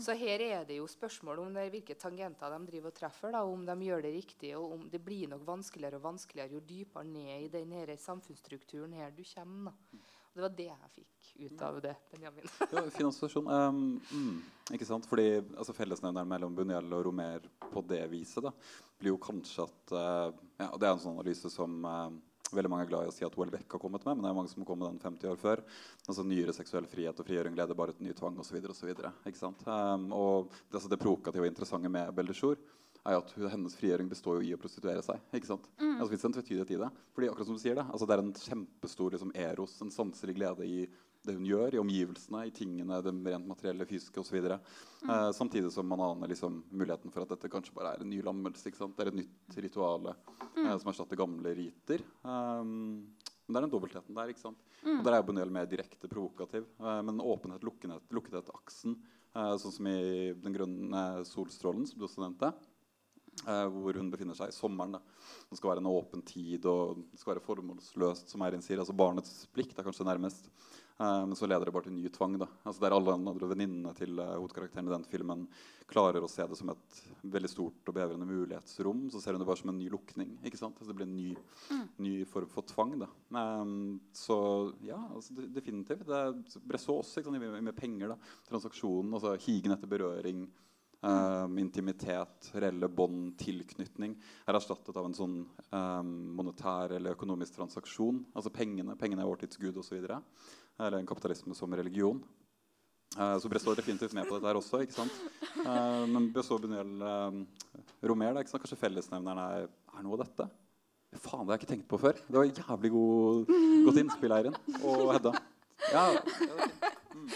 Så 0.00 0.14
her 0.18 0.42
er 0.44 0.64
det 0.68 0.76
jo 0.78 0.86
spørsmål 0.90 1.42
om 1.42 1.54
det 1.54 1.66
hvilke 1.74 1.96
tangenter 1.98 2.52
de 2.54 2.68
driver 2.68 2.92
og 2.92 2.96
treffer, 2.96 3.34
da, 3.34 3.42
om 3.46 3.64
de 3.66 3.76
gjør 3.88 4.04
det 4.06 4.14
riktig. 4.14 4.54
og 4.56 4.76
om 4.76 4.86
Det 4.92 5.00
blir 5.02 5.28
nok 5.32 5.46
vanskeligere 5.46 5.98
og 5.98 6.06
vanskeligere 6.08 6.54
jo 6.54 6.60
dypere 6.60 7.04
ned 7.04 7.46
i 7.46 7.52
den 7.52 7.72
her 7.72 7.96
samfunnsstrukturen 7.96 8.92
her 8.92 9.10
du 9.10 9.24
kommer. 9.34 9.72
da. 9.72 10.00
Og 10.30 10.38
det 10.38 10.42
var 10.44 10.52
det 10.56 10.66
jeg 10.68 10.90
fikk 10.94 11.30
ut 11.50 11.62
av 11.66 11.80
det, 11.82 11.94
Benjamin. 12.12 12.50
Ja, 12.70 12.82
fin 12.94 13.08
assosiasjon. 13.08 13.48
Um, 13.50 14.00
mm, 14.12 14.36
ikke 14.76 14.86
sant? 14.86 15.08
Fordi 15.10 15.26
altså, 15.40 15.74
Fellesnevneren 15.74 16.28
mellom 16.30 16.54
Buniel 16.54 16.92
og 16.94 17.08
Romer 17.08 17.48
på 17.64 17.82
det 17.90 18.04
viset 18.12 18.46
da, 18.46 18.52
blir 19.00 19.16
jo 19.16 19.18
kanskje 19.22 19.66
at 19.66 19.94
uh, 19.96 20.28
ja, 20.60 20.68
Det 20.76 20.86
er 20.86 20.92
en 20.92 21.02
sånn 21.02 21.18
analyse 21.18 21.50
som 21.50 21.80
uh, 21.82 22.12
veldig 22.56 22.70
mange 22.72 22.86
er 22.86 22.90
glad 22.90 23.06
i 23.06 23.10
å 23.10 23.14
si 23.14 23.26
at 23.26 23.36
Welbeck 23.38 23.76
har 23.76 23.82
kommet 23.82 24.04
med, 24.06 24.16
men 24.16 24.26
det 24.26 24.30
er 24.30 24.36
mange 24.36 24.52
som 24.52 24.66
kom 24.66 24.80
med 24.80 24.90
den 24.92 25.00
50 25.02 25.32
år 25.32 25.40
før. 25.40 25.62
Altså 26.06 26.24
Nyere 26.26 26.54
seksuell 26.56 26.88
frihet 26.90 27.22
og 27.22 27.28
frigjøring 27.28 27.56
leder 27.58 27.78
bare 27.78 27.94
til 27.96 28.08
ny 28.08 28.14
tvang 28.16 28.38
osv. 28.42 28.60
Um, 28.60 30.10
og 30.16 30.50
det, 30.50 30.76
altså, 30.76 30.90
det 30.90 31.00
provokative 31.00 31.46
og 31.46 31.50
interessante 31.52 31.92
med 31.92 32.12
Belle 32.16 32.36
er 33.00 33.16
jo 33.16 33.20
at 33.22 33.52
hennes 33.54 33.76
frigjøring 33.78 34.08
består 34.10 34.40
jo 34.40 34.48
i 34.48 34.54
å 34.54 34.60
prostituere 34.60 35.02
seg. 35.04 35.20
ikke 35.32 35.48
sant? 35.48 35.68
Mm. 35.80 35.94
Altså, 35.96 36.10
det 36.12 36.26
en 36.28 36.34
tvetydighet 36.36 36.74
i 36.74 36.80
det. 36.82 36.90
Fordi 37.16 37.30
akkurat 37.30 37.48
som 37.48 37.56
du 37.56 37.62
sier 37.62 37.78
Det 37.78 37.86
altså, 37.86 38.08
det 38.08 38.16
er 38.16 38.24
en 38.24 38.34
kjempestor 38.36 39.16
liksom, 39.16 39.32
eros, 39.46 39.78
en 39.80 39.94
sanselig 39.94 40.36
glede 40.36 40.68
i 40.68 40.82
det 41.26 41.34
hun 41.36 41.44
gjør, 41.44 41.74
i 41.74 41.80
omgivelsene, 41.82 42.46
i 42.48 42.50
tingene, 42.54 43.02
det 43.04 43.12
rent 43.12 43.46
materielle, 43.48 43.86
fysiske 43.88 44.20
osv. 44.22 44.38
Mm. 44.40 45.10
Eh, 45.10 45.30
samtidig 45.36 45.70
som 45.72 45.86
man 45.88 46.00
aner 46.00 46.28
liksom, 46.32 46.62
muligheten 46.72 47.12
for 47.12 47.22
at 47.26 47.28
dette 47.34 47.50
kanskje 47.52 47.74
bare 47.76 47.94
er 47.94 48.00
en 48.04 48.10
ny 48.10 48.22
lammelse. 48.24 48.70
Det 48.72 49.04
er 49.04 49.08
et 49.12 49.20
nytt 49.20 49.58
rituale 49.60 50.16
Mm. 50.56 50.66
eh, 50.66 50.78
som 50.78 50.88
erstatter 50.90 51.16
gamle 51.16 51.54
riter. 51.54 52.00
Um, 52.24 53.06
men 53.46 53.54
det 53.54 53.56
er 53.56 53.66
den 53.66 53.70
dobbeltheten 53.70 54.14
der. 54.14 54.28
ikke 54.28 54.40
sant? 54.40 54.58
Mm. 54.84 54.98
Og 54.98 55.04
Der 55.04 55.12
er 55.12 55.22
Buñuel 55.22 55.50
mer 55.50 55.66
direkte 55.66 56.08
provokativ. 56.08 56.64
Eh, 56.80 57.02
men 57.02 57.18
åpenhet, 57.20 57.62
lukkenhet, 57.62 58.02
lukkethet-aksen, 58.10 58.96
eh, 59.36 59.54
sånn 59.58 59.72
som 59.72 59.86
i 59.86 60.32
Den 60.34 60.52
grønne 60.54 61.24
solstrålen, 61.24 61.86
som 61.86 61.98
du 61.98 62.06
også 62.06 62.18
nevnte, 62.24 62.52
eh, 63.46 63.66
hvor 63.68 63.94
hun 63.94 64.10
befinner 64.10 64.34
seg 64.34 64.48
i 64.48 64.52
sommeren. 64.52 64.92
da. 64.92 65.00
Det 65.50 65.58
skal 65.58 65.70
være 65.70 65.78
en 65.78 65.92
åpen 65.92 66.24
tid, 66.24 66.64
og 66.66 66.96
det 67.10 67.18
skal 67.18 67.34
være 67.34 67.44
formålsløst, 67.44 68.28
som 68.28 68.40
Eirin 68.42 68.62
sier. 68.62 68.78
altså 68.78 68.96
Barnets 68.96 69.46
plikt 69.52 69.78
er 69.78 69.84
kanskje 69.84 70.04
nærmest. 70.04 70.48
Eh, 71.00 71.26
men 71.26 71.36
så 71.36 71.46
leder 71.48 71.64
det 71.64 71.72
bare 71.72 71.88
til 71.88 71.96
ny 71.96 72.08
tvang. 72.12 72.36
da. 72.38 72.46
Altså 72.64 72.82
Der 72.82 72.92
alle 72.92 73.14
andre 73.14 73.48
venninnene 73.48 73.94
til 73.96 74.18
uh, 74.20 74.36
hovedkarakteren 74.36 74.88
i 74.88 74.92
den 74.92 75.06
filmen 75.08 75.46
klarer 75.88 76.20
å 76.22 76.28
se 76.28 76.44
det 76.46 76.58
som 76.58 76.70
et 76.74 77.00
veldig 77.24 77.50
stort 77.50 77.88
og 77.88 77.96
bevrende 77.96 78.28
mulighetsrom, 78.28 79.06
så 79.10 79.22
ser 79.22 79.34
hun 79.34 79.42
det 79.42 79.48
bare 79.48 79.62
som 79.62 79.72
en 79.72 79.78
ny 79.80 79.88
lukning. 79.90 80.36
ikke 80.44 80.60
sant? 80.60 80.76
Altså 80.76 80.92
Det 80.92 80.98
blir 80.98 81.08
en 81.08 81.16
ny, 81.16 81.32
ny 82.04 82.14
form 82.28 82.52
for 82.52 82.68
tvang. 82.68 82.98
da. 83.00 83.08
Um, 83.32 84.00
så 84.12 84.74
ja, 84.84 85.00
altså, 85.08 85.34
definitivt. 85.48 86.04
Det 86.06 86.20
er 86.20 86.60
Bressot 86.68 87.00
også, 87.00 87.20
ikke 87.20 87.32
sant? 87.32 87.62
Med, 87.64 87.76
penger. 87.76 88.12
da. 88.12 88.34
Transaksjonen, 88.50 89.14
altså 89.16 89.38
higen 89.40 89.72
etter 89.72 89.88
berøring. 89.88 90.50
Um, 91.00 91.56
intimitet, 91.56 92.50
reelle 92.60 92.90
bånd, 92.92 93.38
tilknytning 93.40 94.18
er 94.44 94.58
erstattet 94.58 94.98
av 95.00 95.06
en 95.08 95.14
sånn 95.16 95.36
um, 95.72 96.10
monetær 96.36 96.92
eller 96.92 97.16
økonomisk 97.16 97.56
transaksjon. 97.56 98.20
Altså 98.36 98.52
pengene. 98.52 98.98
Pengene 99.00 99.24
er 99.24 99.30
vår 99.30 99.46
tids 99.46 99.56
gud 99.62 99.80
osv. 99.80 99.96
Eller 100.80 101.00
en 101.00 101.08
kapitalisme 101.08 101.54
som 101.56 101.74
religion. 101.76 102.20
Uh, 103.18 103.36
så 103.42 103.50
Bressot 103.50 103.74
er 103.74 103.82
definitivt 103.82 104.14
med 104.14 104.28
på 104.28 104.36
dette 104.38 104.48
her 104.48 104.58
også. 104.58 104.80
ikke 104.84 104.96
sant? 104.96 105.14
Uh, 105.60 106.06
men 106.08 106.30
Bressot 106.32 106.62
Buñuel 106.62 107.02
um, 107.02 107.40
Romer, 108.06 108.34
da, 108.36 108.44
ikke 108.44 108.54
sant? 108.54 108.64
kanskje 108.64 108.78
fellesnevneren 108.80 109.40
er, 109.42 109.70
er 109.96 110.06
noe 110.06 110.16
av 110.18 110.24
dette? 110.24 110.46
Faen, 111.18 111.42
det 111.42 111.50
har 111.50 111.56
jeg 111.56 111.64
ikke 111.64 111.72
tenkt 111.72 111.88
på 111.90 111.98
før. 111.98 112.20
Det 112.22 112.38
var 112.38 112.46
jævlig 112.46 112.92
god, 112.94 113.50
godt 113.88 113.98
innspill, 114.04 114.34
Eirin. 114.36 114.58
Og 114.78 115.10
Hedda. 115.16 115.34
Ja, 115.90 116.06
ja, 116.14 116.70
Mm. 117.10 117.26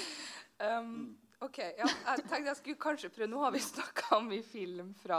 Um, 0.64 1.16
ok, 1.42 1.58
ja, 1.58 1.86
jeg 2.06 2.22
tenkte 2.30 2.46
jeg 2.46 2.56
skulle 2.56 2.80
kanskje 2.80 3.08
prøve 3.12 3.26
Nå 3.28 3.40
har 3.42 3.50
vi 3.52 3.60
snakka 3.60 4.20
i 4.32 4.38
film 4.46 4.92
fra 5.02 5.18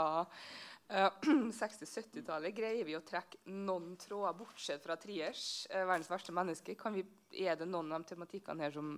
uh, 0.94 1.10
60-70-tallet. 1.50 2.54
Greier 2.54 2.86
vi 2.86 2.96
å 2.96 3.04
trekke 3.04 3.40
noen 3.50 3.94
tråder, 4.00 4.36
bortsett 4.38 4.84
fra 4.84 4.96
Triers, 5.00 5.66
uh, 5.72 5.82
'Verdens 5.84 6.10
verste 6.10 6.34
menneske'? 6.34 6.76
Vi, 6.94 7.04
er 7.42 7.58
det 7.58 7.68
noen 7.68 7.92
av 7.92 8.04
de 8.04 8.14
tematikkene 8.14 8.66
her 8.66 8.74
som, 8.74 8.92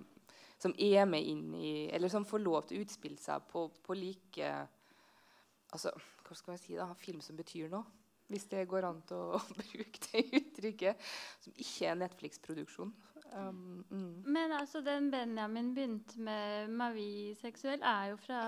som 0.61 0.75
er 0.77 1.05
med 1.09 1.25
inn 1.25 1.53
i 1.55 1.71
Eller 1.89 2.11
som 2.11 2.27
får 2.27 2.43
lov 2.43 2.67
til 2.67 2.79
å 2.79 2.85
utspille 2.85 3.17
seg 3.17 3.47
på, 3.49 3.67
på 3.83 3.97
like 3.97 4.51
Altså, 5.69 5.91
hva 6.25 6.35
skal 6.37 6.55
jeg 6.55 6.61
si 6.63 6.77
da? 6.77 6.87
Film 6.97 7.21
som 7.21 7.37
betyr 7.37 7.69
noe? 7.69 7.85
Hvis 8.29 8.45
det 8.49 8.67
går 8.69 8.85
an 8.85 9.01
til 9.09 9.17
å, 9.17 9.39
bruke 9.61 10.01
det 10.05 10.23
uttrykket. 10.39 11.09
Som 11.41 11.53
ikke 11.57 11.89
er 11.89 11.99
Netflix-produksjon. 12.03 12.93
Um, 13.31 13.85
mm. 13.89 14.23
Men 14.25 14.51
altså, 14.51 14.81
den 14.81 15.11
Benjamin 15.11 15.73
begynte 15.73 16.21
med 16.21 16.69
Mavi 16.69 17.35
seksuell, 17.37 17.81
er 17.85 18.09
jo 18.11 18.17
fra 18.17 18.41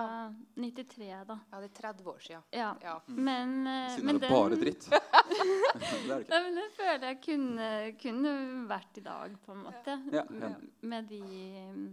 93, 0.57 1.09
da. 1.27 1.37
Ja, 1.51 1.59
det 1.61 1.69
er 1.69 1.75
30 1.81 2.09
år 2.09 2.19
siden. 2.25 2.45
Ja. 2.55 2.71
Ja. 2.81 2.95
Men, 3.05 3.53
uh, 3.67 3.89
Siden 3.93 4.05
men 4.05 4.15
er 4.15 4.23
det 4.23 4.31
bare 4.33 4.59
dritt. 4.61 4.87
det 4.91 5.01
er 5.01 6.07
det 6.07 6.19
ikke. 6.23 6.31
Nei, 6.33 6.41
men 6.47 6.57
det 6.57 6.67
føler 6.77 7.07
jeg 7.11 7.19
kunne, 7.27 7.69
kunne 8.01 8.35
vært 8.71 9.01
i 9.01 9.05
dag, 9.05 9.37
på 9.45 9.55
en 9.55 9.63
måte. 9.67 9.97
Ja, 10.15 10.25
ja. 10.41 10.51
Med 10.93 11.11
de 11.13 11.21
mm, 11.69 11.87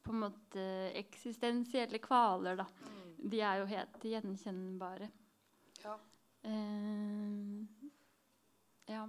på 0.00 0.16
en 0.16 0.22
måte 0.24 0.66
eksistensielle 1.04 2.00
kvaler, 2.02 2.62
da. 2.64 2.68
De 3.20 3.44
er 3.44 3.60
jo 3.60 3.68
helt 3.68 4.04
gjenkjennbare. 4.08 5.10
Ja. 5.84 5.98
Uh, 6.48 7.90
ja. 8.88 9.04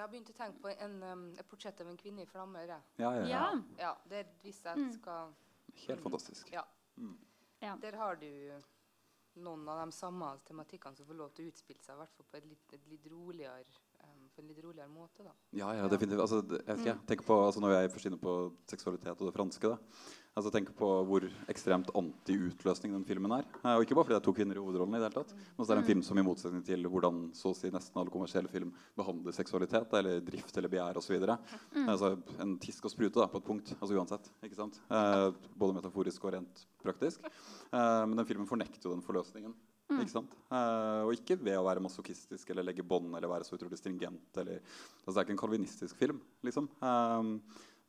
Jeg 0.00 0.06
har 0.06 0.12
begynt 0.14 0.30
å 0.32 0.32
tenke 0.32 0.60
på 0.64 0.70
en, 0.80 0.94
um, 1.04 1.22
et 1.36 1.44
portrett 1.48 1.80
av 1.84 1.88
en 1.90 1.96
kvinne 2.00 2.22
i 2.24 2.28
flammer. 2.28 2.70
Ja, 2.70 2.78
ja, 2.96 3.10
ja. 3.28 3.40
ja. 3.76 3.90
Det 4.08 4.22
Hvis 4.40 4.62
jeg 4.64 4.78
Mm. 4.78 4.92
skal 4.96 5.34
Helt 5.86 6.00
fantastisk. 6.00 6.48
Ja. 6.52 6.62
Mm. 6.96 7.18
Ja. 7.60 7.74
Der 7.76 7.96
har 8.00 8.16
du 8.16 8.62
noen 9.36 9.68
av 9.68 9.82
de 9.84 9.92
samme 9.92 10.30
tematikkene 10.48 10.96
som 10.96 11.04
får 11.06 11.18
lov 11.18 11.34
til 11.34 11.44
å 11.44 11.52
utspille 11.52 11.84
seg, 11.84 11.94
i 11.94 11.98
hvert 12.00 12.16
fall 12.16 12.26
på 12.32 12.36
et 12.38 12.46
litt, 12.48 12.72
et 12.72 12.86
litt 12.88 13.06
roligere, 13.12 13.64
på 14.40 14.46
en 14.46 14.54
litt 14.54 14.64
roligere 14.64 14.88
måte. 14.88 15.24
da. 15.24 15.34
Ja, 15.52 15.74
ja, 15.76 15.88
definitivt. 15.88 16.20
Altså, 16.24 16.40
jeg 16.56 16.86
jeg 16.86 16.96
tenker 17.06 17.26
på, 17.26 17.36
altså, 17.44 17.60
Når 17.60 17.76
jeg 17.76 17.90
først 17.92 18.06
er 18.06 18.10
inne 18.10 18.20
på 18.20 18.52
seksualitet 18.66 19.20
og 19.20 19.28
det 19.28 19.36
franske 19.36 19.68
da, 19.68 19.76
altså 20.38 20.50
tenk 20.54 20.70
på 20.78 20.88
hvor 21.04 21.26
ekstremt 21.50 21.90
anti-utløsning 21.92 22.94
den 22.94 23.04
filmen 23.04 23.32
er. 23.34 23.44
Eh, 23.64 23.74
og 23.74 23.82
ikke 23.84 23.94
bare 23.94 24.06
fordi 24.06 24.14
det 24.14 24.20
er 24.20 24.26
to 24.28 24.34
kvinner 24.36 24.56
i 24.56 24.62
hovedrollen, 24.62 24.94
i 24.94 25.00
det 25.00 25.08
hele 25.10 25.18
tatt, 25.18 25.34
men 25.34 25.60
også 25.60 25.72
det 25.72 25.76
er 25.76 25.82
en 25.82 25.88
film 25.90 26.02
som 26.06 26.18
i 26.18 26.24
motsetning 26.24 26.62
til 26.64 26.86
hvordan 26.86 27.18
så 27.36 27.52
å 27.52 27.56
si 27.58 27.72
nesten 27.74 28.00
alle 28.00 28.14
kommersielle 28.14 28.52
film 28.52 28.72
behandler 28.96 29.36
seksualitet 29.36 29.92
eller 30.00 30.22
drift 30.24 30.56
eller 30.56 30.72
begjær 30.72 31.00
osv. 31.02 31.18
Mm. 31.18 31.88
Altså, 31.88 32.14
en 32.40 32.56
tisk 32.62 32.86
og 32.86 32.94
sprute 32.94 33.20
da, 33.20 33.28
på 33.28 33.42
et 33.42 33.48
punkt. 33.50 33.74
altså 33.80 33.98
uansett, 33.98 34.30
ikke 34.46 34.60
sant? 34.62 34.80
Eh, 34.88 35.26
både 35.58 35.76
metaforisk 35.80 36.24
og 36.24 36.36
rent 36.38 36.64
praktisk. 36.80 37.26
Eh, 37.26 38.06
men 38.06 38.16
den 38.16 38.30
filmen 38.30 38.48
fornekter 38.48 38.88
jo 38.88 38.94
den 38.94 39.04
forløsningen. 39.04 39.52
Ikke 39.98 40.12
sant? 40.12 40.36
Eh, 40.54 41.00
og 41.06 41.14
ikke 41.16 41.38
ved 41.40 41.58
å 41.58 41.64
være 41.66 41.82
masochistisk 41.82 42.52
eller 42.52 42.66
legge 42.68 42.86
bånd 42.86 43.10
eller 43.10 43.30
være 43.30 43.46
så 43.48 43.56
utrolig 43.56 43.78
stringent. 43.80 44.30
Eller, 44.38 44.62
altså 45.02 45.16
det 45.16 45.18
er 45.18 45.26
ikke 45.28 45.36
en 45.36 45.42
kalvinistisk 45.42 45.98
film. 45.98 46.20
liksom. 46.46 46.70
Eh, 46.78 47.32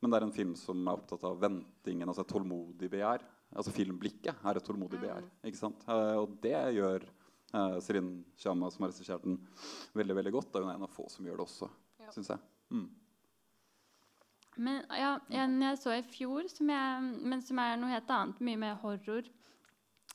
men 0.02 0.10
det 0.10 0.18
er 0.18 0.26
en 0.26 0.34
film 0.34 0.56
som 0.58 0.80
er 0.82 0.98
opptatt 0.98 1.22
av 1.28 1.38
ventingen, 1.38 2.08
altså 2.10 2.24
et 2.24 2.32
tålmodig 2.32 2.88
begjær. 2.90 3.22
Altså 3.54 3.74
Filmblikket 3.74 4.40
er 4.42 4.58
et 4.58 4.64
tålmodig 4.66 4.98
begjær. 4.98 5.28
ikke 5.46 5.60
sant? 5.60 5.84
Eh, 5.86 6.16
og 6.18 6.34
det 6.42 6.56
gjør 6.74 7.04
uh, 7.54 7.78
Serin 7.84 8.24
Shyama, 8.40 8.70
som 8.72 8.86
har 8.86 8.90
regissert 8.90 9.22
den, 9.22 9.38
veldig 9.94 10.16
veldig 10.18 10.32
godt. 10.34 10.50
Da 10.50 10.64
hun 10.64 10.72
er 10.72 10.80
en 10.80 10.88
av 10.88 10.92
få 10.92 11.06
som 11.12 11.26
gjør 11.28 11.38
det 11.38 11.46
også, 11.46 11.70
Ja. 12.02 12.10
syns 12.10 12.32
jeg. 12.32 12.42
Mm. 12.72 12.88
Men 14.56 14.82
ja, 14.90 15.18
en 15.30 15.62
jeg 15.62 15.78
så 15.80 15.94
i 15.96 16.02
fjor, 16.02 16.48
som 16.50 16.68
jeg, 16.68 17.02
men 17.22 17.42
som 17.44 17.58
er 17.62 17.78
noe 17.80 17.92
helt 17.92 18.10
annet, 18.10 18.40
mye 18.40 18.60
mer 18.60 18.74
horror, 18.82 19.28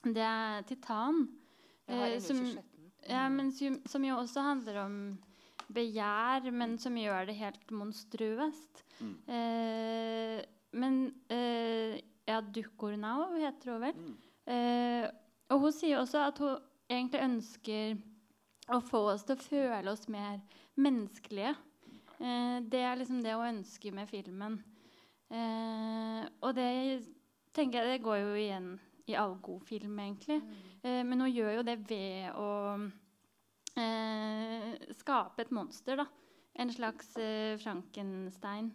det 0.03 0.23
er 0.23 0.63
'Titan'. 0.63 1.27
Eh, 1.87 2.19
som, 2.19 2.41
ja, 3.07 3.29
men 3.29 3.51
som, 3.55 3.79
som 3.87 4.05
jo 4.05 4.17
også 4.19 4.43
handler 4.43 4.81
om 4.83 4.97
begjær, 5.73 6.49
men 6.51 6.77
som 6.79 6.97
gjør 6.99 7.29
det 7.29 7.37
helt 7.39 7.71
monstruøst. 7.75 8.83
Mm. 8.99 9.15
Eh, 9.37 10.45
men 10.77 11.01
eh, 11.31 11.99
Ja, 12.27 12.41
Dukornau 12.41 13.37
heter 13.39 13.71
hun 13.71 13.83
vel. 13.85 13.95
Mm. 13.95 14.15
Eh, 14.51 15.05
og 15.53 15.61
hun 15.63 15.71
sier 15.71 16.01
også 16.01 16.25
at 16.27 16.41
hun 16.43 16.57
egentlig 16.91 17.21
ønsker 17.23 17.95
å 18.75 18.81
få 18.83 19.05
oss 19.13 19.23
til 19.27 19.37
å 19.37 19.45
føle 19.45 19.93
oss 19.93 20.09
mer 20.11 20.41
menneskelige. 20.75 21.53
Eh, 22.19 22.57
det 22.67 22.81
er 22.83 22.99
liksom 22.99 23.21
det 23.23 23.35
hun 23.37 23.47
ønsker 23.53 23.95
med 23.95 24.11
filmen. 24.11 24.59
Eh, 25.31 26.27
og 26.43 26.51
det 26.55 26.67
tenker 27.55 27.83
jeg 27.83 27.97
det 27.97 28.03
går 28.03 28.19
jo 28.25 28.35
igjen 28.39 28.69
i 29.07 29.15
all 29.15 29.37
god 29.41 29.63
film, 29.67 29.97
egentlig. 30.03 30.41
Eh, 30.83 31.03
men 31.07 31.21
hun 31.23 31.31
gjør 31.31 31.53
jo 31.59 31.65
det 31.67 31.77
ved 31.87 32.35
å 32.35 32.47
eh, 33.77 34.73
skape 34.99 35.45
et 35.45 35.51
monster, 35.55 35.99
da. 36.01 36.07
En 36.57 36.71
slags 36.73 37.11
eh, 37.21 37.55
Frankenstein. 37.61 38.71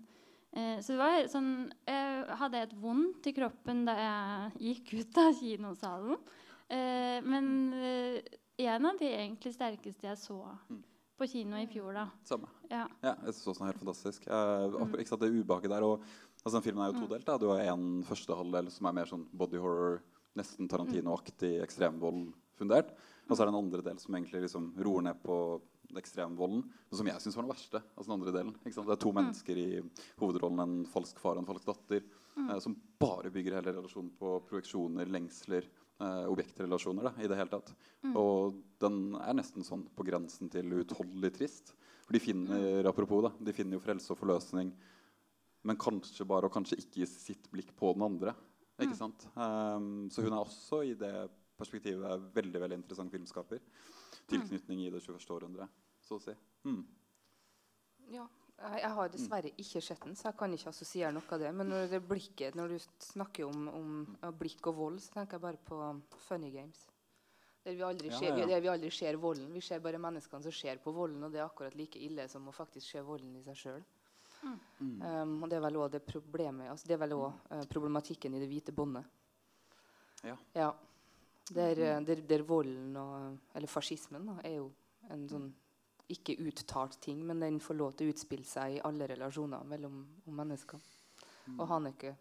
Eh, 0.53 0.79
så 0.85 0.93
det 0.95 1.01
var 1.01 1.27
sånn 1.33 1.51
Jeg 1.89 2.37
hadde 2.39 2.61
et 2.67 2.75
vondt 2.79 3.27
i 3.31 3.33
kroppen 3.35 3.85
da 3.89 3.95
jeg 3.99 4.63
gikk 4.69 4.93
ut 5.01 5.21
av 5.23 5.35
kinosalen. 5.41 6.19
Eh, 6.73 7.19
men 7.27 7.47
eh, 7.75 8.21
en 8.63 8.87
av 8.93 8.99
de 9.01 9.09
egentlig 9.11 9.55
sterkeste 9.57 10.07
jeg 10.11 10.21
så 10.21 10.39
på 11.19 11.27
kino 11.29 11.59
i 11.61 11.67
fjor, 11.71 11.93
da. 11.97 12.07
Samme. 12.27 12.49
Ja. 12.71 12.85
Ja, 13.05 13.17
jeg 13.27 13.35
synes 13.37 13.49
også 13.53 13.59
den 13.61 13.67
er 13.69 13.73
helt 13.73 13.83
fantastisk. 13.83 14.25
Ap- 14.33 14.97
ikke 14.99 15.11
sant, 15.13 15.23
det 15.25 15.35
ubehaget 15.35 15.71
der. 15.75 15.85
Og, 15.87 16.07
altså, 16.41 16.55
den 16.57 16.65
filmen 16.65 16.85
er 16.87 16.93
jo 16.95 17.03
todelt. 17.05 17.27
Da. 17.29 17.37
Du 17.39 17.49
har 17.53 17.61
en 17.75 17.85
første 18.09 18.37
halvdel 18.39 18.71
som 18.73 18.89
er 18.89 18.97
mer 18.97 19.11
sånn 19.11 19.27
body 19.37 19.61
horror, 19.63 20.01
nesten 20.39 20.69
Tarantino-aktig 20.71 21.59
ekstremvold 21.65 22.31
fundert. 22.59 22.95
Og 23.29 23.37
så 23.37 23.43
er 23.43 23.49
det 23.49 23.55
en 23.55 23.61
andre 23.63 23.85
del 23.87 24.01
som 24.03 24.17
egentlig 24.17 24.45
liksom 24.47 24.73
roer 24.83 25.07
ned 25.09 25.21
på 25.25 25.37
ekstremvolden, 25.99 26.63
men 26.65 26.99
som 26.99 27.09
jeg 27.09 27.21
syns 27.21 27.37
var 27.37 27.45
den 27.45 27.53
verste. 27.53 27.81
altså 27.83 28.09
den 28.09 28.17
andre 28.17 28.33
delen. 28.33 28.55
Det 28.65 28.95
er 28.95 29.01
to 29.01 29.13
mennesker 29.13 29.59
i 29.61 29.69
hovedrollen, 30.21 30.63
en 30.63 30.87
falsk 30.89 31.21
far 31.21 31.37
og 31.37 31.43
en 31.43 31.49
falsk 31.49 31.69
datter, 31.69 32.05
eh, 32.39 32.59
som 32.65 32.77
bare 33.01 33.33
bygger 33.35 33.59
hele 33.59 33.75
relasjonen 33.77 34.13
på 34.19 34.39
projeksjoner, 34.49 35.11
lengsler, 35.13 35.69
eh, 36.01 36.25
objektrelasjoner 36.33 37.11
da, 37.11 37.13
i 37.21 37.29
det 37.29 37.37
hele 37.37 37.53
tatt. 37.53 37.75
Og 38.17 38.63
den 38.81 39.17
er 39.21 39.37
nesten 39.37 39.67
sånn 39.67 39.85
på 39.95 40.07
grensen 40.07 40.51
til 40.51 40.73
uutholdelig 40.73 41.35
trist. 41.37 41.75
For 42.07 42.13
de 42.17 42.21
finner 42.25 42.89
apropos 42.89 43.23
da, 43.23 43.33
de 43.39 43.53
finner 43.53 43.77
jo 43.77 43.85
frelse 43.85 44.11
og 44.11 44.19
forløsning, 44.19 44.73
men 45.63 45.79
kanskje 45.79 46.27
bare 46.27 46.49
og 46.49 46.53
kanskje 46.53 46.81
ikke 46.81 47.05
i 47.05 47.07
sitt 47.07 47.51
blikk 47.53 47.77
på 47.77 47.93
den 47.95 48.03
andre. 48.03 48.35
Ikke 48.81 48.97
sant? 48.99 49.27
Um, 49.37 50.09
så 50.11 50.25
hun 50.25 50.33
er 50.33 50.41
også 50.41 50.83
i 50.89 50.95
det 50.99 51.13
perspektivet 51.59 52.29
veldig 52.35 52.63
veldig 52.65 52.79
interessant 52.81 53.13
filmskaper. 53.13 53.61
Tilknytning 54.31 54.87
i 54.87 54.91
det 54.91 55.03
21. 55.03 55.27
århundre, 55.35 55.69
så 56.03 56.17
å 56.19 56.23
si. 56.23 56.35
Mm. 56.69 56.81
Ja. 58.15 58.29
Jeg, 58.63 58.91
har 58.95 59.09
dessverre 59.11 59.51
ikke 59.59 59.81
sett 59.83 60.05
den, 60.05 60.15
så 60.15 60.29
jeg 60.29 60.37
kan 60.39 60.53
ikke 60.55 60.71
assosiere 60.71 61.11
noe 61.15 61.35
av 61.35 61.41
det. 61.43 61.51
Men 61.57 61.67
når, 61.73 61.89
det 61.91 61.99
blikket, 62.07 62.55
når 62.55 62.77
du 62.77 62.77
snakker 63.03 63.49
om, 63.49 63.65
om 63.75 64.35
blikk 64.39 64.69
og 64.71 64.77
vold, 64.79 65.01
så 65.03 65.17
tenker 65.17 65.39
jeg 65.39 65.43
bare 65.43 65.63
på 65.67 65.79
Funny 66.29 66.53
Games. 66.55 66.85
Der 67.65 67.75
vi, 67.79 67.83
aldri 67.87 68.11
Ja, 68.11 68.19
ser, 68.19 68.39
ja. 68.39 68.47
der 68.47 68.63
vi 68.63 68.71
aldri 68.71 68.91
ser 68.95 69.19
volden. 69.23 69.51
Vi 69.55 69.63
ser 69.63 69.83
bare 69.83 69.99
menneskene 70.03 70.47
som 70.47 70.55
ser 70.55 70.79
på 70.83 70.95
volden, 70.95 71.23
og 71.27 71.35
det 71.35 71.41
er 71.41 71.49
akkurat 71.49 71.75
like 71.79 71.99
ille 71.99 72.29
som 72.31 72.47
å 72.47 72.55
faktisk 72.55 72.87
se 72.95 73.03
volden 73.07 73.35
i 73.39 73.43
seg 73.47 73.59
sjøl. 73.59 73.85
Um, 74.43 75.37
og 75.43 75.51
det 75.51 75.59
er 75.59 75.63
vel 75.63 75.77
problemet 76.03 76.71
altså 76.73 76.89
eh, 77.55 77.67
problematikken 77.71 78.35
i 78.35 78.41
det 78.43 78.49
hvite 78.51 78.75
båndet. 78.75 79.05
Ja. 80.27 80.37
Ja. 80.55 80.71
Der, 81.53 81.79
eh, 81.79 82.01
der, 82.07 82.23
der 82.27 82.43
volden 82.47 82.97
og 82.97 83.39
Eller 83.55 83.69
fascismen 83.69 84.27
da, 84.27 84.39
er 84.45 84.57
jo 84.57 84.71
en 85.11 85.29
sånn 85.29 85.53
ikke 86.13 86.37
uttalt 86.45 86.99
ting, 87.01 87.23
men 87.25 87.41
den 87.41 87.61
får 87.63 87.79
lov 87.79 87.95
til 87.97 88.09
å 88.09 88.13
utspille 88.13 88.45
seg 88.45 88.77
i 88.77 88.83
alle 88.85 89.07
relasjoner 89.09 89.65
mellom 89.65 90.03
mennesker. 90.27 90.83
mennesker. 91.47 91.57
Og 91.59 91.69
Haneke 91.71 92.13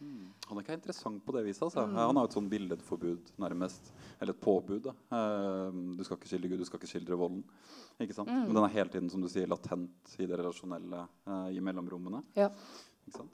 Mm. 0.00 0.26
er 0.50 0.70
er 0.70 0.76
interessant 0.76 1.24
på 1.24 1.32
det 1.32 1.44
viset. 1.46 1.62
Altså. 1.62 1.86
Han 1.86 2.18
har 2.18 2.28
et 2.28 2.36
sånn 2.36 2.50
billedforbud, 2.52 3.30
nærmest. 3.40 3.92
Eller 4.20 4.34
et 4.34 4.40
påbud. 4.40 4.86
Eh, 4.86 5.78
du 5.96 6.04
skal 6.04 6.18
ikke 6.18 6.28
skildre 6.28 6.50
Gud, 6.52 6.60
du 6.60 6.68
skal 6.68 6.80
ikke 6.80 6.90
skildre 6.90 7.18
volden. 7.18 7.42
Ikke 8.00 8.16
sant? 8.16 8.28
Men 8.28 8.52
den 8.52 8.64
er 8.64 8.74
hele 8.74 8.92
tiden 8.92 9.10
som 9.10 9.24
du 9.24 9.28
sier, 9.32 9.48
latent 9.48 10.14
i 10.18 10.28
det 10.28 10.36
relasjonelle 10.36 11.06
eh, 11.24 11.56
i 11.56 11.64
mellomrommene. 11.64 12.22
Ja. 12.36 12.50
Ikke 13.06 13.22
sant? 13.22 13.32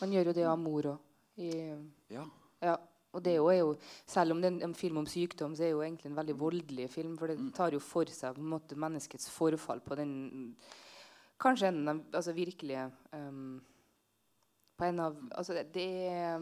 Man 0.00 0.14
gjør 0.14 0.30
jo 0.30 0.38
det 0.38 0.46
av 0.50 0.58
mor 0.58 0.90
òg. 0.94 1.12
Ja. 1.36 2.24
Ja. 2.62 2.78
Og 3.14 3.22
det 3.22 3.34
er 3.34 3.38
jo, 3.38 3.50
er 3.50 3.60
jo, 3.60 3.74
selv 4.10 4.34
om 4.34 4.40
det 4.42 4.50
er 4.50 4.64
en 4.66 4.74
film 4.74 4.98
om 5.02 5.06
sykdom, 5.06 5.54
så 5.54 5.62
er 5.62 5.70
det 5.70 5.76
jo 5.76 5.84
egentlig 5.86 6.10
en 6.10 6.16
veldig 6.18 6.34
voldelig 6.38 6.88
film. 6.90 7.12
For 7.18 7.30
det 7.30 7.38
tar 7.54 7.74
jo 7.74 7.82
for 7.82 8.10
seg 8.10 8.40
måte 8.42 8.78
menneskets 8.78 9.30
forfall 9.34 9.82
på 9.84 9.98
den 9.98 10.16
Kanskje 11.44 11.66
en 11.66 11.88
av 11.90 12.00
altså 12.14 12.30
virkelige 12.32 12.84
um, 13.10 13.56
av, 14.82 15.16
altså 15.30 15.54
det, 15.54 15.86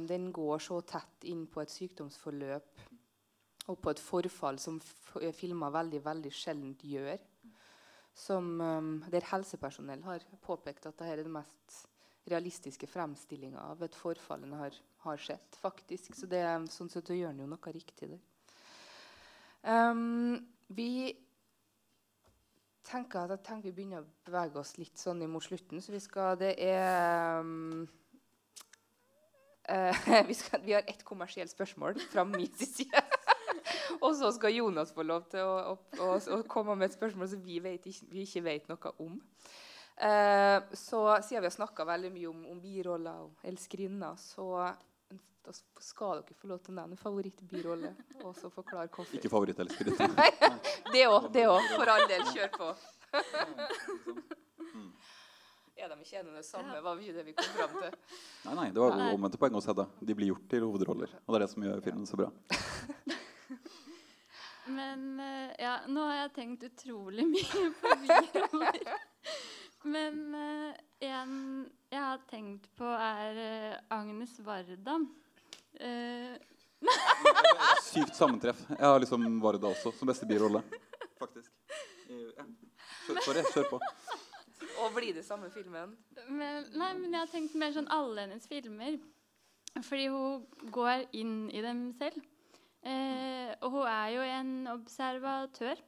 Den 0.09 0.33
går 0.33 0.59
så 0.59 0.81
tett 0.81 1.25
inn 1.29 1.47
på 1.47 1.61
et 1.61 1.71
sykdomsforløp 1.71 2.81
og 3.69 3.79
på 3.79 3.91
et 3.93 4.01
forfall 4.03 4.59
som 4.59 4.81
filmer 5.37 5.71
veldig 5.71 6.01
veldig 6.05 6.33
sjelden 6.35 6.73
gjør. 6.83 7.21
Som, 8.15 8.61
um, 8.61 9.05
der 9.09 9.25
helsepersonell 9.31 10.03
har 10.05 10.25
påpekt 10.45 10.87
at 10.87 10.99
dette 10.99 11.13
er 11.13 11.23
den 11.23 11.33
mest 11.33 11.87
realistiske 12.29 12.87
fremstillinga 12.87 13.63
av 13.73 13.83
et 13.83 13.95
forfall 13.95 14.45
en 14.45 14.59
har, 14.61 14.75
har 15.07 15.17
sett. 15.17 15.57
faktisk. 15.61 16.15
Så 16.15 16.27
det, 16.27 16.43
er- 16.43 16.67
sånn 16.71 16.91
sett 16.91 17.07
så 17.07 17.17
gjør 17.17 17.31
en 17.31 17.41
jo 17.45 17.47
noe 17.47 17.73
riktig 17.73 18.11
der. 18.11 18.21
Um, 19.63 20.49
vi 20.69 21.13
tenker 22.83 23.25
at 23.25 23.31
jeg 23.37 23.45
tenker 23.47 23.71
vi 23.71 23.77
begynner 23.77 24.03
å 24.03 24.11
bevege 24.27 24.59
oss 24.59 24.77
litt 24.79 24.99
sånn 24.99 25.23
imot 25.23 25.47
slutten. 25.47 25.81
Så 25.81 25.93
vi 25.95 26.01
skal 26.03 26.37
Det 26.37 26.57
er 26.59 27.41
um, 27.41 27.87
eh, 29.73 30.21
vi, 30.29 30.37
skal, 30.37 30.63
vi 30.65 30.77
har 30.77 30.87
ett 30.87 31.05
kommersielt 31.05 31.51
spørsmål 31.51 31.99
fra 32.13 32.25
min 32.29 32.53
side. 32.59 33.03
Og 34.05 34.15
så 34.19 34.31
skal 34.35 34.55
Jonas 34.55 34.93
få 34.95 35.05
lov 35.07 35.27
til 35.33 35.45
å, 35.45 35.75
å, 35.75 35.99
å, 36.03 36.15
å 36.37 36.41
komme 36.51 36.77
med 36.77 36.91
et 36.91 36.97
spørsmål 36.97 37.31
som 37.33 37.43
vi, 37.45 37.59
vet 37.63 37.87
ikke, 37.89 38.09
vi 38.13 38.25
ikke 38.27 38.45
vet 38.47 38.71
noe 38.73 38.95
om. 39.03 39.19
Uh, 40.03 40.65
så 40.75 41.03
siden 41.23 41.45
vi 41.45 41.51
har 41.51 41.55
snakka 41.55 41.85
veldig 41.87 42.11
mye 42.15 42.31
om, 42.31 42.41
om 42.55 42.63
biroller 42.63 43.27
og 43.27 43.45
elskerinner, 43.47 44.17
så 44.19 44.73
da 45.43 45.53
skal 45.83 46.23
dere 46.23 46.39
få 46.39 46.49
lov 46.51 46.61
til 46.63 46.73
å 46.73 46.77
nevne 46.79 46.99
favorittbirolle. 46.99 47.93
Og 48.23 48.35
så 48.39 48.51
forklare 48.53 48.91
hvorfor. 48.93 49.17
Ikke 49.19 49.31
favorittelskerinne. 49.33 50.09
Det 50.93 51.07
òg, 51.09 51.31
det 51.33 51.47
òg. 51.49 51.63
For 51.73 51.89
all 51.89 52.03
del, 52.11 52.23
kjør 52.35 52.51
på. 52.53 52.67
Er 55.77 55.89
de 55.89 55.97
ikke 56.05 56.19
enige 56.19 56.31
om 56.31 56.37
det 56.37 56.45
samme? 56.45 56.81
Var 56.85 56.97
vi 56.99 57.13
det 57.17 57.23
vi 57.25 57.33
kom 57.37 57.45
fram 57.57 57.77
til? 57.81 57.95
Nei, 58.47 58.55
nei, 58.59 58.67
det 58.75 58.83
var 58.83 58.91
omvendte 59.09 59.39
poeng 59.41 59.55
hos 59.57 59.69
Hedda. 59.71 59.87
De 60.01 60.17
blir 60.19 60.29
gjort 60.33 60.47
til 60.53 60.67
hovedroller. 60.67 61.11
Og 61.25 61.33
det 61.33 61.39
er 61.39 61.45
det 61.47 61.53
som 61.55 61.65
gjør 61.65 61.85
filmen 61.85 62.09
så 62.09 62.17
bra. 62.21 62.29
Men 64.77 65.01
eh, 65.21 65.51
ja, 65.59 65.73
nå 65.91 66.01
har 66.07 66.17
jeg 66.21 66.35
tenkt 66.37 66.67
utrolig 66.69 67.25
mye 67.27 67.65
på 67.81 67.97
videoer. 68.05 68.79
Men 69.95 70.21
eh, 70.39 70.73
en 71.09 71.33
jeg 71.93 72.01
har 72.01 72.23
tenkt 72.31 72.69
på, 72.79 72.89
er 72.89 73.39
eh, 73.43 73.81
Agnes 73.93 74.39
Varda. 74.47 74.95
Uh, 75.83 76.37
Sykt 77.85 78.17
sammentreff. 78.17 78.63
Jeg 78.71 78.87
har 78.87 79.03
liksom 79.03 79.27
Varda 79.43 79.73
også 79.73 79.93
som 79.99 80.09
beste 80.09 80.29
birolle. 80.29 80.63
Faktisk. 81.21 81.51
Ja. 82.09 82.47
Sorry, 83.27 83.45
kjør 83.53 83.69
på. 83.75 83.83
Og 84.83 84.95
blir 84.97 85.15
det 85.15 85.25
samme 85.27 85.51
filmen? 85.55 85.97
men, 86.29 86.69
nei, 86.75 86.93
men 86.99 87.13
jeg 87.13 87.21
har 87.21 87.31
tenkt 87.31 87.55
mer 87.59 87.75
sånn 87.75 87.91
alle 87.93 88.27
hennes 88.27 88.49
filmer. 88.51 88.99
Fordi 89.81 90.09
hun 90.13 90.71
går 90.75 91.07
inn 91.17 91.37
i 91.55 91.63
dem 91.65 91.87
selv. 91.97 92.19
Eh, 92.83 93.53
og 93.63 93.77
hun 93.77 93.87
er 93.87 94.09
jo 94.17 94.27
en 94.27 94.53
observatør. 94.75 95.81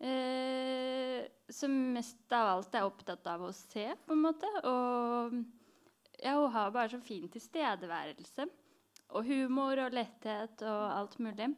Eh, 0.00 1.24
som 1.52 1.72
mest 1.94 2.32
av 2.32 2.54
alt 2.54 2.76
er 2.76 2.86
opptatt 2.88 3.26
av 3.28 3.42
å 3.44 3.50
se, 3.56 3.88
på 4.06 4.16
en 4.16 4.22
måte. 4.24 4.50
Og 4.68 5.40
ja, 6.20 6.36
hun 6.36 6.52
har 6.54 6.72
bare 6.74 6.92
så 6.94 7.00
fin 7.04 7.28
tilstedeværelse. 7.32 8.46
Og 9.10 9.26
humor 9.26 9.80
og 9.86 9.96
letthet 9.96 10.62
og 10.62 10.82
alt 10.94 11.18
mulig. 11.24 11.50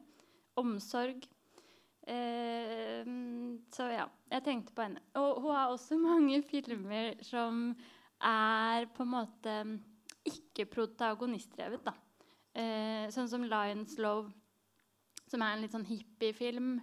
Omsorg. 0.59 1.27
Eh, 2.03 3.07
så 3.73 3.87
ja, 3.93 4.07
jeg 4.33 4.45
tenkte 4.47 4.75
på 4.75 4.87
henne. 4.87 5.03
Og 5.21 5.43
hun 5.45 5.55
har 5.55 5.73
også 5.73 5.99
mange 6.11 6.43
filmer 6.47 7.15
som 7.27 7.71
er 8.23 8.89
på 8.95 9.07
en 9.07 9.13
måte 9.13 9.57
ikke 10.29 10.69
protagonistdrevet. 10.71 11.91
Eh, 12.53 13.09
sånn 13.11 13.31
som 13.31 13.45
'Lions 13.47 13.97
Love', 13.99 14.31
som 15.27 15.43
er 15.43 15.55
en 15.55 15.63
litt 15.65 15.75
sånn 15.75 15.89
hippiefilm 15.89 16.77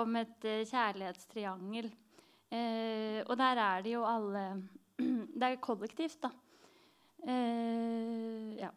om 0.00 0.16
et 0.20 0.44
eh, 0.46 0.64
kjærlighetstriangel. 0.68 1.90
Eh, 2.54 3.20
og 3.26 3.34
der 3.40 3.58
er 3.58 3.82
det 3.82 3.96
jo 3.96 4.04
alle 4.06 4.46
Det 5.36 5.44
er 5.44 5.58
kollektivt, 5.60 6.22
da. 6.22 6.30
Eh, 7.26 8.54
ja. 8.62 8.70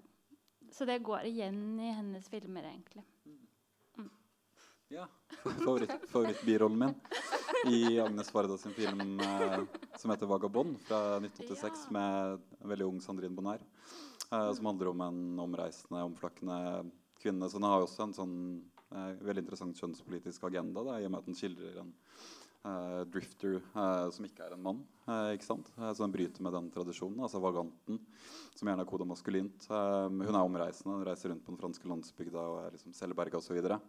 Så 0.74 0.86
det 0.86 1.00
går 1.04 1.30
igjen 1.30 1.80
i 1.80 1.94
hennes 1.94 2.28
filmer, 2.30 2.66
egentlig. 2.68 3.06
Ja, 4.90 5.06
favoritt, 5.44 5.92
Favorittbirollen 6.10 6.80
min 6.80 6.96
i 7.74 8.00
Agnes 8.00 8.34
Varda 8.34 8.58
sin 8.58 8.74
film 8.74 9.20
eh, 9.20 9.60
som 9.98 10.12
heter 10.12 10.26
'Vagabond' 10.26 10.78
fra 10.80 11.20
1986 11.20 11.86
Ja. 11.88 11.92
med 11.94 12.40
en 12.62 12.70
veldig 12.70 12.86
ung 12.88 13.02
Sandrine 13.02 13.36
Bonnaire. 13.36 13.62
Eh, 14.32 14.54
som 14.54 14.66
handler 14.66 14.88
om 14.88 15.02
en 15.02 15.40
omreisende, 15.40 16.02
omflakkende 16.04 16.90
kvinne. 17.22 17.50
Så 17.50 17.54
den 17.60 17.64
har 17.70 17.80
jo 17.80 17.86
også 17.88 18.04
en 18.04 18.14
sånn 18.14 18.36
eh, 18.92 19.14
veldig 19.22 19.44
interessant 19.46 19.78
kjønnspolitisk 19.78 20.44
agenda, 20.44 20.84
da, 20.84 20.98
i 21.00 21.06
og 21.06 21.12
med 21.12 21.20
at 21.20 21.26
den 21.26 21.36
skildrer 21.38 21.78
en 21.82 21.94
eh, 22.66 23.04
drifter 23.06 23.56
eh, 23.76 24.10
som 24.10 24.26
ikke 24.26 24.46
er 24.48 24.54
en 24.54 24.64
mann. 24.64 24.82
eh, 25.08 25.36
ikke 25.38 25.46
sant? 25.46 25.70
Så 25.78 25.98
den 26.02 26.12
bryter 26.12 26.42
med 26.42 26.54
den 26.54 26.72
tradisjonen. 26.72 27.20
Altså 27.22 27.42
vaganten, 27.42 28.00
som 28.56 28.68
gjerne 28.68 28.82
er 28.82 28.90
koda 28.90 29.06
maskulint. 29.06 29.68
Hun 29.70 30.22
er 30.36 30.42
omreisende, 30.42 30.98
hun 30.98 31.06
reiser 31.06 31.30
rundt 31.30 31.46
på 31.46 31.54
den 31.54 31.62
franske 31.62 31.88
landsbygda 31.90 32.40
og 32.42 32.66
er 32.66 32.72
liksom 32.72 32.94
selvberga 32.94 33.38
osv. 33.38 33.58
Eh, 33.66 33.80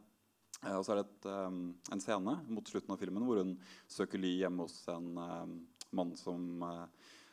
og 0.69 0.83
så 0.85 0.93
er 0.93 1.01
det 1.01 1.07
et, 1.07 1.29
um, 1.31 1.61
en 1.95 2.03
scene 2.03 2.35
mot 2.53 2.67
slutten 2.69 2.93
av 2.93 3.01
filmen 3.01 3.25
hvor 3.25 3.41
hun 3.41 3.55
søker 3.89 4.21
ly 4.21 4.35
hjemme 4.43 4.67
hos 4.67 4.83
en 4.93 5.15
um, 5.17 5.55
mann 5.97 6.13
som 6.21 6.61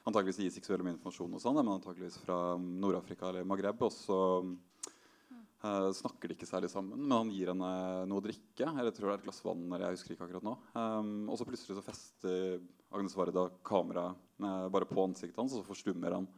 antakeligvis 0.08 0.40
gir 0.46 0.54
seksuell 0.56 0.86
informasjon, 0.88 1.36
og 1.36 1.44
sånn, 1.44 1.58
men 1.60 1.74
antakeligvis 1.76 2.22
fra 2.24 2.56
Nord-Afrika 2.62 3.28
eller 3.30 3.48
Maghreb. 3.48 3.82
Og 3.84 3.94
så 3.94 4.20
uh, 4.44 5.90
snakker 5.96 6.30
de 6.30 6.38
ikke 6.38 6.50
særlig 6.50 6.72
sammen, 6.72 7.02
men 7.04 7.16
han 7.16 7.34
gir 7.34 7.52
henne 7.52 7.72
noe 8.08 8.22
å 8.22 8.26
drikke. 8.26 8.70
Eller 8.70 8.90
jeg 8.90 8.98
tror 9.00 9.10
det 9.10 9.16
er 9.16 9.20
et 9.22 9.28
glass 9.28 9.44
vann. 9.46 9.66
eller 9.68 9.88
jeg 9.88 10.00
husker 10.00 10.16
ikke 10.16 10.30
akkurat 10.30 10.48
nå. 10.48 10.56
Um, 10.78 11.12
og 11.28 11.40
så 11.40 11.48
plutselig 11.50 11.80
så 11.80 11.86
fester 11.86 12.62
Agnes 12.96 13.18
Varda 13.20 13.50
kameraet 13.68 14.24
uh, 14.46 14.68
bare 14.72 14.88
på 14.88 15.04
ansiktet 15.04 15.40
hans, 15.42 15.56
og 15.56 15.64
så 15.64 15.68
forstummer 15.68 16.20
han. 16.20 16.30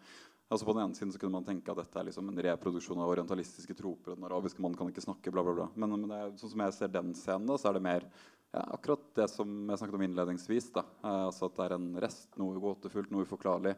Altså 0.50 0.66
På 0.66 0.74
den 0.74 0.82
ene 0.82 0.97
siden 0.97 1.12
så 1.14 1.20
kunne 1.22 1.38
man 1.38 1.45
tenke 1.45 1.70
at 1.70 1.78
dette 1.78 2.00
er 2.02 2.08
liksom 2.08 2.32
en 2.32 2.41
reproduksjon 2.41 3.02
av 3.04 3.12
orientalistiske 3.14 3.76
troper. 3.78 4.16
og 4.16 4.18
Den 4.18 4.26
arabiske 4.26 4.64
mannen 4.64 4.80
kan 4.80 4.89
ikke 4.89 5.06
snakke, 5.06 5.34
bla, 5.34 5.43
bla, 5.45 5.54
bla. 5.54 5.68
Men, 5.78 5.93
men 6.02 6.16
er, 6.16 6.32
sånn 6.41 6.56
som 6.56 6.64
jeg 6.66 6.76
ser 6.78 6.93
den 6.93 7.14
scenen, 7.14 7.45
da, 7.52 7.58
så 7.62 7.70
er 7.70 7.78
det 7.78 7.86
mer 7.86 8.08
ja, 8.50 8.64
akkurat 8.66 9.04
det 9.20 9.28
som 9.30 9.52
jeg 9.70 9.82
snakket 9.82 10.00
om 10.00 10.06
innledningsvis. 10.08 10.72
da. 10.74 10.86
Eh, 11.04 11.24
altså 11.30 11.52
At 11.52 11.60
det 11.60 11.68
er 11.68 11.78
en 11.78 11.89
rest, 12.02 12.32
noe 12.41 12.58
gåtefullt, 12.64 13.14
noe 13.14 13.30
uforklarlig. 13.30 13.76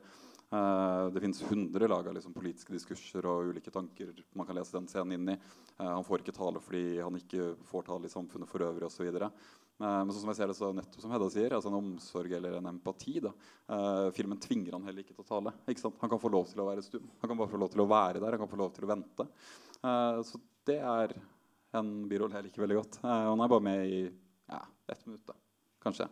Eh, 0.52 1.06
det 1.12 1.22
finnes 1.24 1.44
hundre 1.48 1.88
lag 1.88 2.08
av 2.08 2.16
liksom, 2.16 2.34
politiske 2.36 2.74
diskurser 2.76 3.28
og 3.28 3.54
ulike 3.54 3.72
tanker 3.72 4.10
man 4.36 4.48
kan 4.48 4.58
lese 4.58 4.76
den 4.76 4.88
scenen 4.92 5.16
inn 5.16 5.34
i. 5.36 5.38
Eh, 5.78 5.88
han 5.88 6.08
får 6.08 6.24
ikke 6.24 6.36
tale 6.36 6.64
fordi 6.64 7.00
han 7.00 7.20
ikke 7.20 7.54
får 7.68 7.88
tale 7.88 8.08
i 8.08 8.12
samfunnet 8.12 8.52
for 8.52 8.64
øvrig 8.68 8.88
osv. 8.88 9.12
Uh, 9.16 9.30
men 9.82 10.12
sånn 10.14 10.22
som 10.22 10.30
jeg 10.32 10.38
ser 10.38 10.52
det, 10.52 10.56
så 10.58 10.70
nettopp 10.78 11.04
som 11.04 11.14
Hedda 11.14 11.28
sier, 11.34 11.56
altså 11.58 11.72
en 11.72 11.78
omsorg 11.80 12.36
eller 12.38 12.58
en 12.60 12.70
empati. 12.70 13.16
Da. 13.24 13.32
filmen 14.14 14.40
tvinger 14.42 14.76
han 14.78 14.86
heller 14.86 15.02
ikke 15.02 15.16
til 15.16 15.26
å 15.26 15.30
tale. 15.30 15.54
Han 15.66 16.12
kan 16.12 16.22
få 16.22 16.32
lov 16.34 16.48
til 16.52 16.62
å 16.62 16.68
være 16.68 16.86
stum. 16.86 17.08
Han 17.22 17.32
kan 17.32 17.40
bare 17.40 17.54
få 17.54 17.62
lov 17.64 17.72
til 17.74 17.84
å 17.84 17.90
være 17.90 18.22
der. 18.22 18.36
Han 18.36 18.44
kan 18.44 18.52
få 18.52 18.62
lov 18.62 18.74
til 18.76 18.86
å 18.86 18.92
vente. 18.92 19.28
så 19.82 20.42
det 20.70 20.78
er 20.78 21.16
en 21.80 21.92
birolle 22.12 22.38
jeg 22.38 22.50
liker 22.50 22.66
veldig 22.66 22.78
godt. 22.78 23.00
han 23.08 23.42
er 23.42 23.54
bare 23.56 23.68
med 23.72 23.86
i 23.90 24.02
ja, 24.52 24.62
ett 24.94 25.06
minutt, 25.06 25.26
da. 25.26 25.34
Kanskje. 25.82 26.08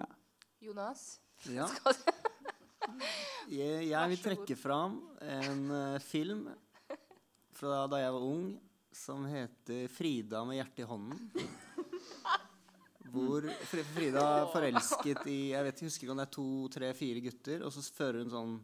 Ja. 0.00 0.08
Jonas? 0.68 1.08
Ja. 1.52 1.68
Jeg, 3.46 3.88
jeg 3.90 4.10
vil 4.10 4.20
trekke 4.22 4.56
fram 4.58 4.96
en 5.22 5.60
uh, 5.70 5.98
film 6.02 6.46
fra 7.54 7.84
da 7.90 8.00
jeg 8.02 8.14
var 8.14 8.24
ung, 8.26 8.46
som 8.94 9.24
heter 9.28 9.86
'Frida 9.92 10.42
med 10.46 10.58
hjertet 10.58 10.82
i 10.84 10.88
hånden'. 10.90 11.46
Hvor 13.16 13.46
Frida 13.94 14.24
er 14.40 14.48
forelsket 14.52 15.22
i 15.32 15.38
Jeg 15.52 15.66
vet 15.66 15.78
ikke, 15.78 15.90
husker 15.90 16.06
ikke 16.06 16.14
om 16.14 16.20
det 16.20 16.26
er 16.26 16.34
to, 16.36 16.48
tre, 16.76 16.90
fire 16.98 17.22
gutter. 17.24 17.64
Og 17.66 17.74
så 17.74 17.84
fører 17.96 18.22
hun 18.22 18.32
sånn 18.32 18.54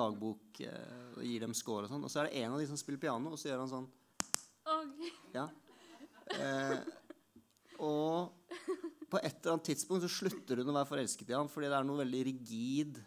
dagbok 0.00 0.60
uh, 0.66 1.16
og 1.16 1.24
gir 1.26 1.46
dem 1.46 1.56
score 1.56 1.86
og 1.88 1.94
sånn. 1.94 2.06
Og 2.06 2.12
så 2.12 2.22
er 2.22 2.28
det 2.28 2.42
en 2.42 2.54
av 2.54 2.62
de 2.62 2.68
som 2.70 2.78
spiller 2.78 3.02
piano, 3.02 3.32
og 3.32 3.40
så 3.40 3.50
gjør 3.50 3.64
han 3.64 3.72
sånn. 3.72 3.88
Ja. 5.34 5.48
Eh, 6.30 6.76
og 7.82 8.52
på 9.10 9.18
et 9.18 9.40
eller 9.40 9.56
annet 9.56 9.66
tidspunkt 9.66 10.04
så 10.04 10.10
slutter 10.12 10.60
hun 10.60 10.70
å 10.70 10.76
være 10.76 10.90
forelsket 10.92 11.32
i 11.32 11.34
ham 11.34 11.48
fordi 11.50 11.70
det 11.72 11.74
er 11.74 11.88
noe 11.88 11.98
veldig 12.04 12.20
rigid 12.28 13.00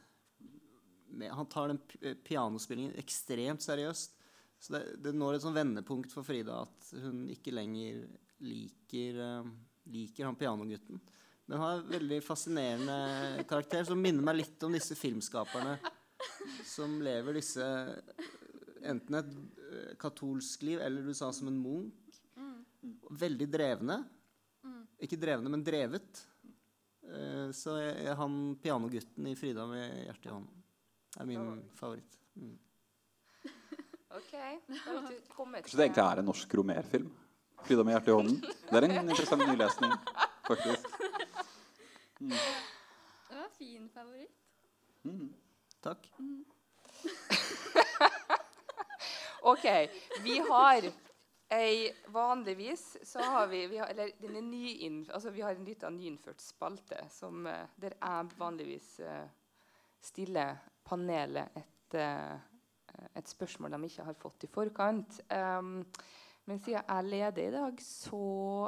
han 1.21 1.45
tar 1.45 1.67
den 1.67 1.79
eh, 2.01 2.13
pianospillingen 2.13 2.95
ekstremt 2.97 3.61
seriøst. 3.61 4.15
Så 4.59 4.73
det, 4.73 4.83
det 5.03 5.13
når 5.15 5.37
et 5.37 5.45
sånn 5.45 5.55
vendepunkt 5.55 6.13
for 6.13 6.25
Frida 6.25 6.61
at 6.63 6.93
hun 7.03 7.25
ikke 7.31 7.53
lenger 7.53 8.05
liker, 8.43 9.19
uh, 9.19 9.49
liker 9.83 10.25
han 10.25 10.37
pianogutten. 10.39 11.01
Men 11.45 11.59
han 11.59 11.67
har 11.67 11.81
en 11.81 11.91
veldig 11.91 12.21
fascinerende 12.23 13.43
karakter 13.49 13.83
som 13.87 13.99
minner 13.99 14.23
meg 14.23 14.39
litt 14.39 14.63
om 14.63 14.75
disse 14.75 14.95
filmskaperne 14.95 15.75
som 16.65 17.01
lever 17.03 17.39
disse 17.39 17.65
Enten 18.83 19.15
et 19.15 19.29
uh, 19.31 19.91
katolsk 19.95 20.65
liv 20.67 20.81
eller 20.83 21.05
du 21.07 21.13
sa 21.15 21.29
som 21.31 21.47
en 21.47 21.55
munk. 21.55 22.17
Veldig 23.15 23.45
drevne. 23.47 23.95
Ikke 24.99 25.15
drevne, 25.19 25.47
men 25.53 25.63
drevet. 25.63 26.19
Uh, 27.07 27.47
så 27.55 27.77
er 27.79 28.11
han 28.19 28.57
pianogutten 28.59 29.29
i 29.31 29.37
'Frida 29.39 29.63
med 29.71 29.87
hjertet 30.09 30.27
i 30.27 30.33
hånden'. 30.33 30.65
Er 31.15 31.29
min 31.29 31.63
favoritt. 31.79 32.19
Mm. 32.35 32.57
ok. 34.19 34.35
Kanskje 34.67 35.77
det 35.77 35.87
egentlig 35.87 36.03
er 36.03 36.19
en 36.19 36.29
norsk 36.33 36.59
romerfilm? 36.59 37.11
'Frida 37.63 37.83
med 37.83 37.93
hjertet 37.93 38.07
i 38.07 38.11
hånden'? 38.11 38.41
Det 38.69 38.77
er 38.77 38.87
en 38.89 39.09
interessant 39.09 39.47
nylesning, 39.47 39.91
faktisk. 40.47 40.87
Mm. 42.19 42.29
Det 42.29 43.35
var 43.35 43.43
en 43.43 43.55
fin 43.57 43.89
favoritt. 43.93 44.35
Mm. 45.03 45.33
Takk. 45.83 46.11
Mm. 46.19 46.45
ok. 49.53 49.65
Vi 50.23 50.39
har 50.49 50.91
ei 51.53 51.91
Vanligvis 52.07 52.97
så 53.03 53.19
har 53.19 53.47
vi, 53.47 53.67
vi 53.67 53.77
har, 53.77 53.87
Eller 53.87 54.11
den 54.19 54.35
er 54.35 54.41
ny 54.41 55.07
altså 55.11 55.29
vi 55.29 55.41
har 55.41 55.55
en 55.55 55.65
liten 55.65 55.97
nyinnført 55.97 56.41
spalte 56.41 57.05
som, 57.09 57.45
uh, 57.45 57.67
der 57.75 57.93
jeg 57.99 58.31
vanligvis 58.37 58.99
uh, 58.99 59.27
stiller 60.01 60.55
panelet 60.83 61.49
et, 61.55 61.95
uh, 61.95 62.39
et, 63.15 63.27
spørsmål 63.27 63.71
de 63.71 63.83
ikke 63.83 64.03
har 64.03 64.13
fått 64.13 64.43
i 64.43 64.47
forkant. 64.47 65.19
Um, 65.31 65.85
men 66.49 66.59
siden 66.59 66.83
jeg 66.83 67.07
leder 67.07 67.45
i 67.45 67.53
dag, 67.53 67.77
så 67.79 68.23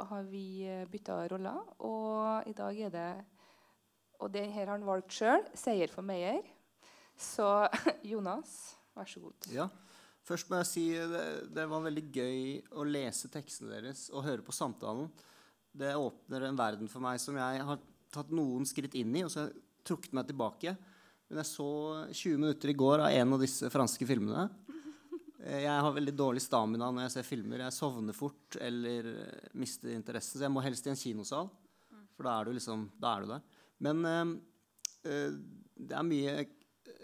har 0.08 0.28
vi 0.30 0.64
bytta 0.90 1.18
roller. 1.32 1.58
Og 1.84 2.48
i 2.48 2.54
dag 2.56 2.78
er 2.88 2.94
det 2.94 3.10
Og 4.16 4.30
det 4.32 4.46
her 4.48 4.64
har 4.64 4.78
han 4.78 4.86
valgt 4.86 5.12
sjøl. 5.12 5.42
Seier 5.52 5.92
for 5.92 6.00
Meyer. 6.00 6.40
Så 7.20 7.44
Jonas, 8.10 8.76
vær 8.96 9.04
så 9.04 9.20
god. 9.20 9.50
Ja. 9.52 9.68
Først 10.26 10.48
må 10.50 10.58
jeg 10.58 10.68
si 10.70 10.86
det, 10.96 11.26
det 11.54 11.66
var 11.70 11.84
veldig 11.84 12.04
gøy 12.10 12.40
å 12.74 12.86
lese 12.88 13.28
tekstene 13.30 13.76
deres 13.76 14.06
og 14.10 14.24
høre 14.24 14.42
på 14.42 14.54
samtalen. 14.56 15.10
Det 15.76 15.92
åpner 15.94 16.48
en 16.48 16.58
verden 16.58 16.88
for 16.90 17.04
meg 17.04 17.20
som 17.22 17.36
jeg 17.38 17.62
har 17.68 17.84
tatt 18.10 18.32
noen 18.34 18.64
skritt 18.66 18.96
inn 18.98 19.12
i, 19.14 19.22
og 19.22 19.30
så 19.30 19.44
har 19.44 19.52
jeg 19.52 19.62
trukket 19.86 20.16
meg 20.16 20.26
tilbake. 20.26 20.72
Men 21.28 21.42
jeg 21.42 21.50
så 21.52 21.68
20 22.08 22.40
minutter 22.40 22.72
i 22.72 22.78
går 22.78 23.04
av 23.04 23.20
en 23.20 23.36
av 23.36 23.44
disse 23.44 23.70
franske 23.70 24.08
filmene. 24.08 24.48
Eh, 25.46 25.62
jeg 25.62 25.84
har 25.86 25.94
veldig 25.94 26.14
dårlig 26.16 26.42
stamina 26.42 26.90
når 26.90 27.06
jeg 27.06 27.14
ser 27.16 27.28
filmer. 27.28 27.62
Jeg 27.66 27.76
sovner 27.76 28.16
fort 28.16 28.58
eller 28.62 29.12
eh, 29.12 29.48
mister 29.58 29.94
interesse. 29.94 30.34
Så 30.34 30.46
jeg 30.46 30.52
må 30.52 30.64
helst 30.64 30.88
i 30.88 30.92
en 30.92 31.00
kinosal, 31.00 31.50
for 32.16 32.26
da 32.26 32.36
er 32.40 32.48
du, 32.48 32.56
liksom, 32.56 32.88
da 32.98 33.14
er 33.14 33.24
du 33.24 33.32
der. 33.34 33.64
Men 33.86 34.04
øh, 34.10 34.36
det 35.76 35.94
er 35.94 36.06
mye 36.06 36.36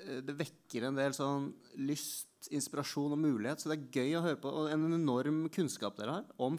Det 0.03 0.35
vekker 0.35 0.89
en 0.89 0.97
del 0.97 1.13
sånn 1.15 1.51
lyst, 1.87 2.49
inspirasjon 2.51 3.13
og 3.15 3.21
mulighet. 3.21 3.63
Så 3.63 3.71
det 3.71 3.77
er 3.77 4.01
gøy 4.01 4.17
å 4.19 4.25
høre 4.25 4.41
på. 4.43 4.51
Og 4.51 4.73
en 4.73 4.89
enorm 4.97 5.45
kunnskap 5.55 6.01
dere 6.01 6.17
har 6.17 6.33
om 6.43 6.57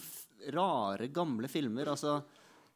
rare, 0.55 1.09
gamle 1.11 1.49
filmer. 1.51 1.91
Altså, 1.91 2.21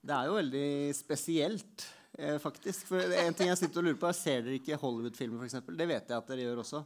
det 0.04 0.16
er 0.16 0.28
jo 0.28 0.36
veldig 0.36 0.68
spesielt 0.98 1.86
eh, 2.18 2.36
faktisk. 2.44 2.90
For 2.90 3.16
en 3.22 3.38
ting 3.38 3.54
jeg 3.54 3.62
sitter 3.62 3.80
og 3.80 3.88
lurer 3.88 4.02
på, 4.02 4.10
er 4.10 4.20
Ser 4.20 4.44
dere 4.44 4.60
ikke 4.60 4.82
Hollywood-filmer, 4.82 5.46
f.eks.? 5.46 5.72
Det 5.72 5.88
vet 5.88 6.12
jeg 6.12 6.18
at 6.18 6.34
dere 6.34 6.50
gjør 6.50 6.64
også. 6.66 6.84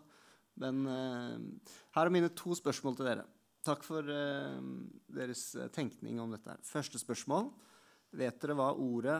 Men 0.61 0.81
eh, 0.85 1.67
her 1.95 2.07
er 2.07 2.13
mine 2.13 2.29
to 2.37 2.55
spørsmål 2.57 2.97
til 2.99 3.09
dere. 3.09 3.25
Takk 3.65 3.85
for 3.85 4.05
eh, 4.09 4.57
deres 5.13 5.43
eh, 5.57 5.69
tenkning 5.73 6.21
om 6.21 6.33
dette. 6.33 6.53
her. 6.53 6.61
Første 6.65 7.01
spørsmål. 7.01 7.49
Vet 8.17 8.41
dere 8.43 8.57
hva 8.59 8.71
ordet 8.75 9.19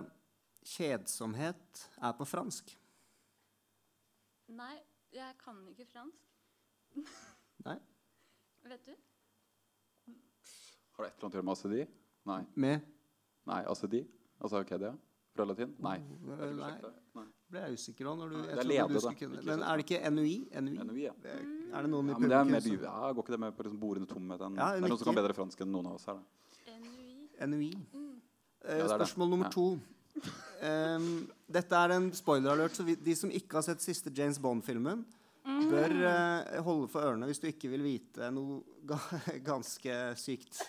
kjedsomhet 0.68 1.86
er 2.02 2.16
på 2.18 2.28
fransk? 2.28 2.74
Nei, 4.52 4.76
jeg 5.16 5.38
kan 5.42 5.62
ikke 5.72 5.88
fransk. 5.94 6.28
Nei? 7.68 7.78
Vet 8.68 8.90
du? 8.90 8.96
Har 10.98 11.06
det 11.06 11.12
et 11.12 11.16
eller 11.16 11.26
annet 11.26 11.38
å 11.38 11.40
gjøre 11.40 11.48
med 11.48 11.56
acedi? 11.56 11.86
Nei. 12.30 12.42
Med? 12.66 12.90
Nei, 13.50 13.62
acedi? 13.72 14.02
Altså 14.42 14.60
Arcadia? 14.60 14.92
Fra 15.32 15.46
latin? 15.48 15.72
Nei. 15.82 15.98
Nei. 16.28 16.74
Nei. 17.16 17.31
Ble 17.52 17.64
jeg 17.66 17.80
usikker 17.80 18.10
òg. 18.12 18.22
Det 18.32 18.56
er 18.56 18.68
lede, 18.68 19.02
da. 19.04 19.14
Kunne. 19.20 19.42
Men 19.48 19.64
er 19.68 19.80
det 19.80 19.86
ikke 19.86 20.12
NUI? 20.14 20.36
NUI? 20.68 20.76
NUI 20.88 21.06
ja. 21.06 21.16
Det 21.22 21.32
er, 21.36 21.46
det 21.76 21.92
noen 21.92 22.12
i 22.12 22.14
ja, 22.14 22.18
publikum? 22.18 22.32
det 22.32 22.40
er 22.40 22.52
mer, 22.52 22.70
ja, 22.88 23.14
Går 23.16 23.26
ikke 23.26 23.36
det 23.36 23.42
med 23.44 23.56
på 23.58 23.66
liksom 23.68 23.82
borende 23.82 24.12
tomhet? 24.12 24.46
En, 24.48 24.60
ja, 24.60 24.70
det 24.76 24.82
er 24.82 24.88
noen 24.88 25.02
som 25.02 25.10
kan 25.12 25.20
bedre 25.20 25.38
fransk 25.38 25.64
enn 25.66 25.74
noen 25.76 25.90
av 25.92 25.98
oss 26.00 26.08
her. 26.10 26.20
Da. 26.20 26.78
NUI. 26.82 27.08
NUI. 27.54 27.72
Mm. 27.94 28.12
Eh, 28.66 28.86
spørsmål 28.92 29.34
nummer 29.36 29.52
to. 29.54 29.68
Um, 30.62 31.08
dette 31.50 31.78
er 31.84 31.96
en 31.96 32.12
spoiler-alert, 32.14 32.76
så 32.78 32.86
vi, 32.86 32.96
de 33.00 33.16
som 33.18 33.32
ikke 33.34 33.58
har 33.58 33.66
sett 33.66 33.82
siste 33.84 34.14
James 34.16 34.38
Bond-filmen, 34.42 35.02
mm. 35.48 35.64
bør 35.72 35.96
uh, 36.04 36.60
holde 36.68 36.90
for 36.92 37.08
ørene 37.10 37.30
hvis 37.30 37.42
du 37.42 37.48
ikke 37.50 37.72
vil 37.72 37.86
vite 37.88 38.30
noe 38.36 38.62
ga 38.88 39.00
ganske 39.52 39.98
sykt. 40.22 40.62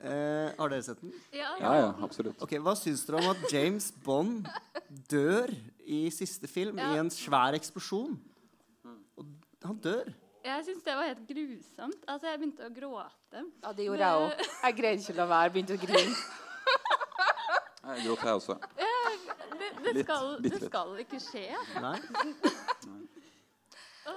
Uh, 0.00 0.48
har 0.56 0.70
dere 0.72 0.82
sett 0.86 1.00
den? 1.02 1.12
Ja, 1.36 1.50
ja, 1.60 1.72
ja 1.76 1.88
absolutt. 2.04 2.40
Ok, 2.40 2.54
Hva 2.64 2.72
syns 2.78 3.02
dere 3.04 3.20
om 3.20 3.30
at 3.34 3.42
James 3.52 3.90
Bond 4.04 4.48
dør 5.10 5.52
i 5.84 6.06
siste 6.14 6.48
film 6.48 6.78
Ja. 6.80 6.94
i 6.94 6.98
en 7.02 7.10
svær 7.12 7.52
eksplosjon? 7.58 8.16
Og 9.20 9.26
han 9.66 9.76
dør. 9.84 10.08
Jeg 10.44 10.64
syns 10.64 10.82
det 10.86 10.94
var 10.96 11.04
helt 11.10 11.26
grusomt. 11.28 12.04
Altså, 12.08 12.30
Jeg 12.30 12.38
begynte 12.40 12.64
å 12.64 12.72
gråte. 12.72 13.42
Ja, 13.62 13.72
det 13.76 13.84
gjorde 13.90 14.06
jeg 14.06 14.22
òg. 14.24 14.46
Jeg 14.64 14.76
greide 14.78 15.02
ikke 15.04 15.12
å 15.12 15.20
la 15.20 15.26
være. 15.34 15.52
Begynte 15.52 15.76
å 15.76 15.82
grine. 15.84 16.16
Jeg 17.90 18.06
gråt, 18.06 18.24
jeg 18.24 18.34
også. 18.38 18.56
Det, 18.76 19.68
det, 19.84 19.92
Litt, 19.96 20.04
skal, 20.06 20.34
det 20.44 20.58
skal 20.64 20.96
ikke 21.04 21.20
skje. 21.20 21.44
Nei? 21.82 21.98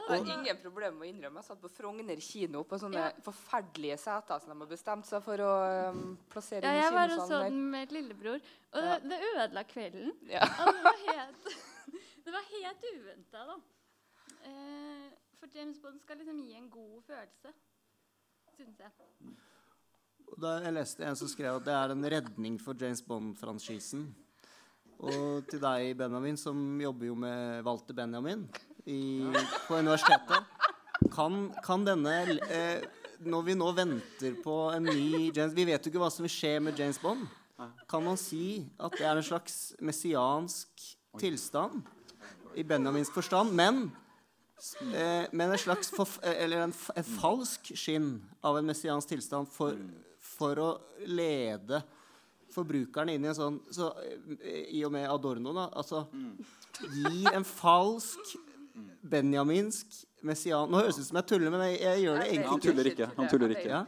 Jeg 0.09 0.19
er 0.19 0.31
ingen 0.33 0.57
problem 0.61 0.95
med 0.99 1.05
å 1.07 1.09
innrømme. 1.13 1.41
Jeg 1.41 1.47
satt 1.47 1.61
på 1.61 1.69
Frogner 1.71 2.19
kino 2.23 2.63
på 2.67 2.77
sånne 2.81 3.01
Ja. 3.03 3.11
forferdelige 3.25 3.97
seter 4.01 4.39
som 4.39 4.49
de 4.53 4.57
har 4.59 4.69
bestemt 4.71 5.05
seg 5.09 5.23
for 5.25 5.37
å 5.43 5.51
um, 5.91 6.17
plassere 6.29 6.63
Ja, 6.63 6.73
i 6.73 6.81
jeg 6.83 6.93
var 6.93 7.03
og 7.03 7.11
så 7.11 7.27
kinosalen 7.27 7.51
den 7.53 7.69
med 7.71 7.91
lillebror, 7.91 8.39
og 8.73 8.81
Ja. 8.83 8.97
det, 8.99 9.09
det 9.09 9.19
ødela 9.33 9.63
kvelden. 9.63 10.11
Ja. 10.29 10.45
Det 10.45 10.83
var 10.83 10.99
helt, 11.07 11.47
det 12.25 12.33
var 12.37 12.49
helt 12.51 12.83
uventa, 12.93 13.45
da. 13.51 13.57
Eh, 14.43 15.09
For 15.39 15.47
James 15.53 15.79
Bond 15.79 15.99
skal 16.01 16.17
liksom 16.17 16.39
gi 16.47 16.55
en 16.55 16.69
god 16.69 17.01
følelse, 17.03 17.53
syns 18.57 18.79
jeg. 18.79 18.91
Og 20.31 20.37
Da 20.41 20.59
jeg 20.63 20.73
leste 20.73 21.03
en 21.05 21.15
som 21.19 21.27
skrev 21.27 21.57
at 21.59 21.65
det 21.67 21.73
er 21.73 21.91
en 21.91 22.05
redning 22.09 22.59
for 22.61 22.73
James 22.79 23.01
Bond-franchisen. 23.05 24.07
Og 25.03 25.43
til 25.51 25.59
deg, 25.59 25.97
Benjamin, 25.99 26.37
som 26.39 26.79
jobber 26.79 27.05
jo 27.09 27.15
med 27.15 27.63
Walter 27.65 27.93
Benjamin 27.93 28.47
i, 28.85 29.23
på 29.67 29.77
universitetet. 29.79 30.43
Kan, 31.13 31.51
kan 31.63 31.83
denne 31.85 32.13
eh, 32.47 32.83
Når 33.23 33.41
vi 33.47 33.55
nå 33.55 33.69
venter 33.75 34.35
på 34.43 34.53
en 34.71 34.85
ny 34.87 35.31
James 35.35 35.55
Vi 35.55 35.65
vet 35.67 35.83
jo 35.83 35.91
ikke 35.91 35.99
hva 35.99 36.09
som 36.13 36.23
vil 36.23 36.31
skje 36.31 36.53
med 36.63 36.79
James 36.79 36.99
Bond. 37.01 37.25
Kan 37.89 38.05
man 38.05 38.17
si 38.19 38.63
at 38.81 38.95
det 38.97 39.05
er 39.07 39.19
en 39.19 39.25
slags 39.25 39.57
messiansk 39.83 40.87
tilstand 41.19 41.83
i 42.57 42.63
Benjamins 42.67 43.11
forstand, 43.13 43.53
men 43.55 43.85
eh, 44.93 45.25
men 45.31 45.51
en 45.51 45.61
slags 45.61 45.91
forf 45.93 46.17
eller 46.21 46.65
en, 46.65 46.73
en 46.73 47.07
falsk 47.19 47.71
skinn 47.77 48.15
av 48.45 48.57
en 48.57 48.67
messiansk 48.67 49.13
tilstand 49.13 49.49
for, 49.53 49.77
for 50.19 50.59
å 50.61 50.69
lede 51.07 51.81
forbrukerne 52.53 53.15
inn 53.15 53.25
i 53.25 53.31
en 53.31 53.37
sånn 53.37 53.59
så, 53.73 53.91
eh, 54.39 54.65
I 54.77 54.83
og 54.85 54.93
med 54.93 55.09
Adorno, 55.09 55.53
da. 55.55 55.69
Altså 55.73 56.05
Gi 56.93 57.25
en 57.31 57.45
falsk 57.47 58.35
benjaminsk 59.01 59.99
messian 60.25 60.71
Nå 60.71 60.79
høres 60.81 60.97
det 60.97 61.03
ut 61.03 61.09
som 61.09 61.19
jeg 61.19 61.29
tuller, 61.29 61.51
men 61.53 61.65
jeg, 61.67 61.81
jeg 61.83 62.05
gjør 62.05 62.21
det 62.21 62.45
Han 62.47 62.63
tuller 62.63 62.89
ikke, 62.93 63.09
han 63.17 63.29
tuller 63.29 63.53
ikke. 63.55 63.69
Ja. 63.69 63.81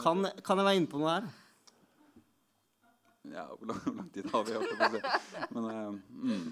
Kan, 0.00 0.28
kan 0.46 0.62
jeg 0.62 0.68
være 0.68 0.80
inne 0.80 0.90
på 0.90 1.00
noe 1.02 1.16
her? 1.16 1.28
Ja, 3.26 3.46
hvor 3.50 3.66
lang, 3.72 3.80
hvor 3.82 3.96
lang 3.98 4.10
tid 4.14 4.28
har 4.32 4.44
vi? 4.46 4.54
holdt. 4.54 5.06
Men 5.50 5.64
uh, 5.64 5.94
mm. 6.30 6.44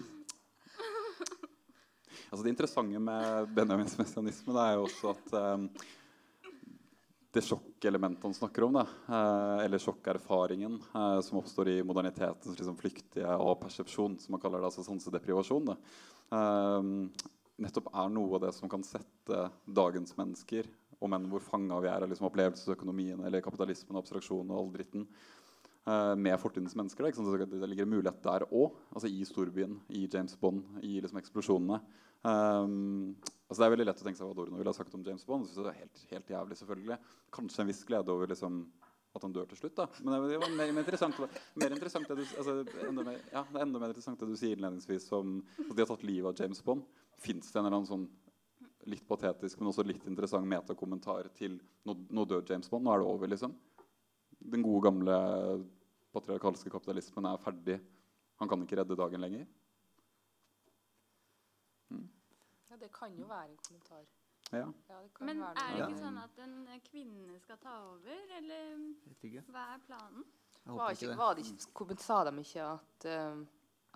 altså 2.31 2.43
Det 2.43 2.55
interessante 2.55 3.03
med 3.09 3.53
Benjamins 3.55 3.95
messianisme 4.01 4.57
det 4.57 4.65
er 4.65 4.81
jo 4.81 4.89
også 4.89 5.13
at 5.15 5.37
eh, 5.39 5.85
det 7.35 7.43
sjokkelementet 7.43 8.23
han 8.23 8.35
snakker 8.35 8.67
om, 8.67 8.77
da, 8.79 8.85
eh, 9.09 9.65
eller 9.65 9.83
sjokkerfaringen 9.83 10.77
eh, 10.95 11.21
som 11.27 11.39
oppstår 11.41 11.71
i 11.73 11.79
modernitetens 11.87 12.59
liksom, 12.59 12.77
flyktige 12.79 13.39
og 13.43 13.57
persepsjon, 13.63 14.19
som 14.23 14.37
man 14.37 14.43
kaller 14.43 14.63
det, 14.63 14.69
altså 14.71 14.85
sansedeprivasjon, 14.87 15.73
da, 15.73 15.75
eh, 16.39 17.33
nettopp 17.63 17.91
er 17.93 18.11
noe 18.13 18.39
av 18.39 18.47
det 18.47 18.53
som 18.57 18.71
kan 18.71 18.85
sette 18.87 19.47
dagens 19.67 20.17
mennesker, 20.19 20.69
om 21.05 21.15
enn 21.15 21.29
hvor 21.31 21.43
fanga 21.45 21.79
vi 21.85 21.91
er 21.91 22.05
av 22.05 22.11
liksom, 22.11 22.29
opplevelsesøkonomien 22.31 23.21
eller 23.27 23.45
kapitalismen 23.45 23.97
og 23.97 24.05
abstraksjonen 24.05 24.55
og 24.55 24.61
all 24.61 24.73
dritten, 24.75 25.05
eh, 25.87 26.15
med 26.17 26.39
fortidens 26.41 26.77
mennesker. 26.79 27.11
Det, 27.11 27.51
det 27.53 27.69
ligger 27.71 27.87
en 27.87 27.95
mulighet 27.97 28.23
der 28.25 28.47
òg, 28.51 28.79
altså 28.95 29.11
i 29.11 29.21
storbyen, 29.29 29.79
i 29.95 30.07
James 30.07 30.39
Bond, 30.41 30.65
i 30.83 30.97
liksom 31.05 31.21
eksplosjonene. 31.21 31.83
Um, 32.25 33.13
altså 33.51 33.61
det 33.61 33.67
er 33.67 33.73
veldig 33.75 33.87
lett 33.91 33.99
å 34.01 34.05
tenke 34.07 34.17
seg 34.17 34.25
hva 34.25 34.33
Adorno 34.33 34.57
ville 34.57 34.73
ha 34.73 34.77
sagt 34.77 34.95
om 34.97 35.03
James 35.05 35.27
Bond. 35.29 35.45
Synes 35.51 35.67
det 35.67 35.75
er 35.75 35.83
helt, 35.83 36.05
helt 36.15 36.33
jævlig, 36.33 36.57
selvfølgelig. 36.61 36.99
Kanskje 37.37 37.65
en 37.65 37.69
viss 37.69 37.85
glede 37.85 38.15
over 38.15 38.31
liksom, 38.33 38.63
at 39.15 39.27
han 39.27 39.35
dør 39.35 39.51
til 39.51 39.61
slutt. 39.61 39.77
da. 39.77 39.87
Men 40.01 40.15
det, 40.15 40.33
det 40.33 40.41
var 40.41 40.55
mer, 40.57 40.73
mer 40.73 40.87
interessant, 40.87 41.21
mer 41.61 41.77
interessant 41.77 42.09
det 42.09 42.17
du, 42.23 42.25
altså, 42.41 42.57
enda 42.89 43.05
mer, 43.07 43.21
ja, 43.29 43.45
det 43.51 43.61
er 43.61 43.67
enda 43.67 43.83
mer 43.83 43.93
interessant 43.93 44.25
det 44.25 44.31
du 44.31 44.39
sier 44.41 44.57
innledningsvis 44.57 45.11
om 45.21 45.37
at 45.69 45.75
de 45.75 45.85
har 45.85 45.91
tatt 45.93 46.07
livet 46.09 46.31
av 46.33 46.41
James 46.41 46.65
Bond. 46.65 46.89
Fins 47.23 47.51
det 47.53 47.59
en 47.61 47.67
eller 47.67 47.79
annen 47.81 47.89
sånn 47.89 48.07
litt 48.91 49.07
patetisk, 49.09 49.59
men 49.61 49.71
også 49.71 49.85
litt 49.87 50.05
interessant 50.09 50.47
metakommentar 50.49 51.31
til 51.39 51.57
nå, 51.89 51.95
nå 52.13 52.25
dør 52.29 52.45
James 52.49 52.69
Bond, 52.69 52.85
nå 52.85 52.93
er 52.93 53.01
det 53.01 53.09
over, 53.09 53.31
liksom? 53.33 53.55
Den 54.45 54.65
gode, 54.65 54.83
gamle 54.85 55.15
patriarkalske 56.13 56.73
kapitalismen 56.73 57.31
er 57.31 57.41
ferdig. 57.41 57.79
Han 58.43 58.51
kan 58.51 58.61
ikke 58.65 58.77
redde 58.83 58.99
dagen 58.99 59.23
lenger. 59.25 59.47
Ja, 62.71 62.77
det 62.81 62.91
kan 62.93 63.17
jo 63.17 63.27
være 63.31 63.49
en 63.49 63.59
kommentar. 63.69 64.05
Ja. 64.53 64.67
Ja, 64.89 65.01
det 65.03 65.11
kan 65.15 65.27
Men 65.27 65.41
være 65.41 65.65
er 65.65 65.75
det 65.77 65.87
ikke 65.89 66.03
sånn 66.05 66.19
at 66.21 66.41
en 66.45 66.57
kvinne 66.91 67.39
skal 67.43 67.59
ta 67.63 67.75
over, 67.89 68.25
eller 68.39 68.77
hva 69.49 69.65
er 69.75 69.85
planen? 69.87 70.25
Jeg 70.65 70.73
Var, 70.73 70.81
håper 70.81 70.93
ikke, 70.93 71.01
ikke 71.01 71.11
det. 71.11 71.19
var 71.19 71.35
det 71.35 71.45
ikke, 71.47 71.97
sa 72.03 72.19
de 72.25 72.33
ikke 72.41 72.67
at 72.67 73.07
uh, 73.09 73.41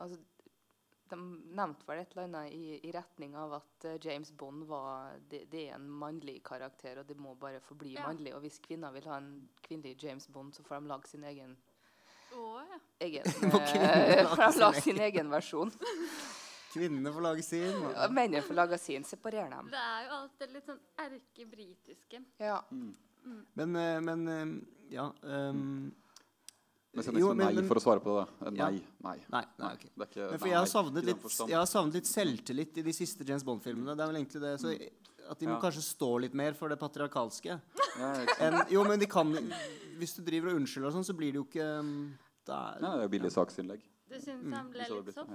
altså, 0.05 0.19
De 1.11 1.19
nevnte 1.57 1.87
vel 1.89 2.03
et 2.03 2.13
eller 2.13 2.27
annet 2.29 2.53
i, 2.53 2.79
i 2.89 2.93
retning 2.95 3.37
av 3.37 3.55
at 3.61 3.87
uh, 3.89 3.95
James 4.05 4.31
Bond 4.37 4.67
var 4.69 5.17
det, 5.31 5.45
det 5.53 5.67
er 5.69 5.75
en 5.79 5.89
mannlig 6.01 6.39
karakter, 6.45 7.01
og 7.01 7.07
det 7.09 7.17
må 7.17 7.35
bare 7.41 7.61
forbli 7.65 7.95
Ja. 7.97 8.07
mannlig. 8.09 8.35
Og 8.37 8.41
hvis 8.45 8.59
kvinner 8.65 8.93
vil 8.93 9.09
ha 9.09 9.17
en 9.23 9.49
kvinnelig 9.65 9.97
James 10.05 10.27
Bond, 10.29 10.55
så 10.55 10.63
får 10.67 10.81
de 10.81 10.89
lage 10.93 11.09
sin 11.09 11.25
egen, 11.25 11.57
oh, 12.37 12.61
ja. 12.61 12.79
egen 13.07 13.25
får 14.37 14.59
lage 14.65 14.83
sin 14.83 15.01
egen 15.01 15.31
versjon. 15.33 15.73
Kvinnene 16.73 17.13
får 17.13 17.25
lage 17.25 17.43
sin. 17.43 17.79
Ja, 17.95 18.09
Mennene 18.13 18.43
får 18.45 18.55
lage 18.55 18.79
sin. 18.79 19.05
Separer 19.05 19.49
dem. 19.51 19.71
Det 19.73 19.79
er 19.81 20.03
jo 20.05 20.17
alt 20.19 20.35
det 20.43 20.51
litt 20.53 20.67
sånn 20.69 20.83
erkebritiske. 21.01 22.21
Ja. 22.45 22.59
Men, 23.57 23.77
eh, 23.77 24.01
men 24.05 24.29
eh, 24.29 24.53
ja 24.93 25.09
ehm, 25.25 25.89
Messianisme 26.99 27.21
jo, 27.23 27.29
men- 27.35 27.47
nei, 27.47 27.53
men- 27.55 27.69
for 27.69 27.75
å 27.81 27.83
svare 27.83 28.01
på 28.03 28.15
det. 28.19 28.27
da. 28.27 28.47
Eh, 28.47 28.55
Ja. 28.59 28.69
Nei. 28.71 28.83
Nei. 29.33 29.45
Nei, 29.59 29.73
okay. 29.75 29.91
Det 29.97 30.03
er 30.03 30.11
ikke, 30.13 30.31
Men 30.31 30.39
for 30.39 30.49
jeg 30.49 30.57
har, 30.57 30.65
nei, 30.65 30.73
savnet 30.75 31.05
litt, 31.05 31.23
jeg 31.49 31.57
har 31.57 31.67
savnet 31.67 31.95
litt 31.95 32.05
selvtillit 32.07 32.79
i 32.79 32.83
de 32.83 32.93
siste 32.93 33.25
James 33.27 33.43
Bond-filmene. 33.45 33.97
Det 33.97 34.01
er 34.05 34.13
vel 34.13 34.17
egentlig 34.25 34.41
det. 34.41 34.61
Så 34.61 34.91
at 35.31 35.39
de 35.39 35.47
må 35.47 35.51
Ja. 35.57 35.61
kanskje 35.61 35.83
stå 35.97 36.21
litt 36.21 36.35
mer 36.35 36.53
for 36.55 36.69
det 36.69 36.79
patriarkalske. 36.79 37.61
Ja, 37.99 38.27
en, 38.41 38.67
jo, 38.71 38.85
men 38.85 38.99
de 38.99 39.07
kan 39.07 39.33
Hvis 39.99 40.15
du 40.17 40.23
driver 40.23 40.51
og 40.51 40.61
unnskylder 40.61 40.87
og 40.87 40.93
sånn, 40.95 41.05
så 41.05 41.17
blir 41.17 41.33
det 41.33 41.35
jo 41.35 41.45
ikke 41.45 41.81
um, 41.81 42.19
der, 42.47 42.79
Ja, 42.81 42.97
det 42.97 43.01
er 43.01 43.03
jo 43.03 43.09
billig 43.09 43.33
saksinnlegg. 43.33 43.81
Du 44.09 44.15
syns 44.17 44.55
han 44.55 44.71
ble 44.71 44.79
litt 44.79 45.05
blitt- 45.05 45.15
soft? 45.15 45.31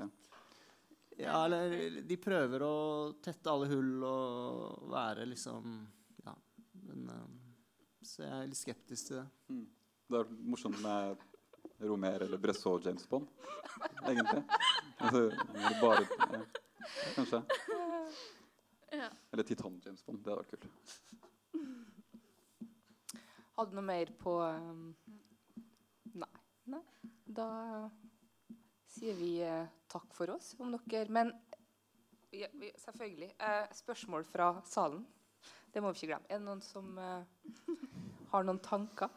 ja. 1.20 1.45
Eller 1.45 2.01
de 2.01 2.18
prøver 2.18 2.59
å 2.61 3.14
tette 3.22 3.45
alle 3.51 3.68
hull 3.68 4.03
og 4.03 4.89
være 4.89 5.28
liksom 5.28 5.86
Ja. 6.26 6.34
Men 6.88 7.09
Så 8.03 8.18
jeg 8.24 8.32
er 8.32 8.47
litt 8.47 8.57
skeptisk 8.57 9.07
til 9.07 9.18
det. 9.18 9.68
Det 10.09 10.20
er 10.20 10.26
morsomt 10.43 10.82
med 10.82 11.18
Romer 11.88 12.26
eller 12.26 12.38
Bressot 12.42 12.86
James 12.86 13.08
Bond, 13.10 13.28
egentlig. 14.08 14.44
Altså, 14.98 15.30
bare, 15.82 16.06
ja, 16.32 16.42
kanskje. 17.16 17.44
Ja. 18.94 19.10
Eller 19.32 19.44
Titan 19.44 19.82
James 19.86 20.06
Bond. 20.06 20.24
Det 20.24 20.32
hadde 20.32 20.44
vært 20.44 20.52
kult. 20.62 20.70
Hadde 23.54 23.70
du 23.70 23.78
noe 23.78 23.86
mer 23.86 24.12
på 24.18 24.36
um, 24.42 24.86
Nei. 26.14 26.30
Nei. 26.74 26.84
Da 27.26 27.48
sier 28.94 29.18
vi 29.18 29.32
uh, 29.46 29.66
takk 29.92 30.14
for 30.14 30.34
oss, 30.34 30.54
om 30.62 30.74
dere 30.90 31.10
Men 31.14 31.34
ja, 32.34 32.50
vi, 32.54 32.72
selvfølgelig. 32.82 33.34
Uh, 33.42 33.66
spørsmål 33.78 34.26
fra 34.30 34.54
salen. 34.66 35.04
Det 35.74 35.82
må 35.82 35.92
vi 35.92 36.04
ikke 36.04 36.14
glemme. 36.14 36.30
Er 36.30 36.42
det 36.42 36.48
noen 36.48 36.64
som 36.66 36.98
uh, 36.98 37.26
har 38.34 38.46
noen 38.46 38.62
tanker? 38.66 39.10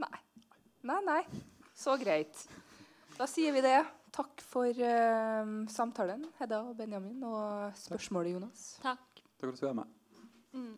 Nei. 0.00 0.20
Nei, 0.88 1.00
nei. 1.06 1.22
Så 1.76 1.96
greit. 2.00 2.44
Da 3.18 3.28
sier 3.28 3.52
vi 3.56 3.62
det. 3.64 3.78
Takk 4.10 4.42
for 4.42 4.66
uh, 4.74 5.50
samtalen, 5.70 6.24
Hedda 6.40 6.64
og 6.66 6.74
Benjamin, 6.80 7.20
og 7.22 7.76
spørsmålet, 7.78 8.34
Jonas. 8.34 8.64
Takk. 8.82 9.20
Takk 9.20 9.36
for 9.38 9.52
at 9.52 9.60
du 9.60 9.68
er 9.68 9.76
med. 9.78 9.92
Mm. 10.56 10.72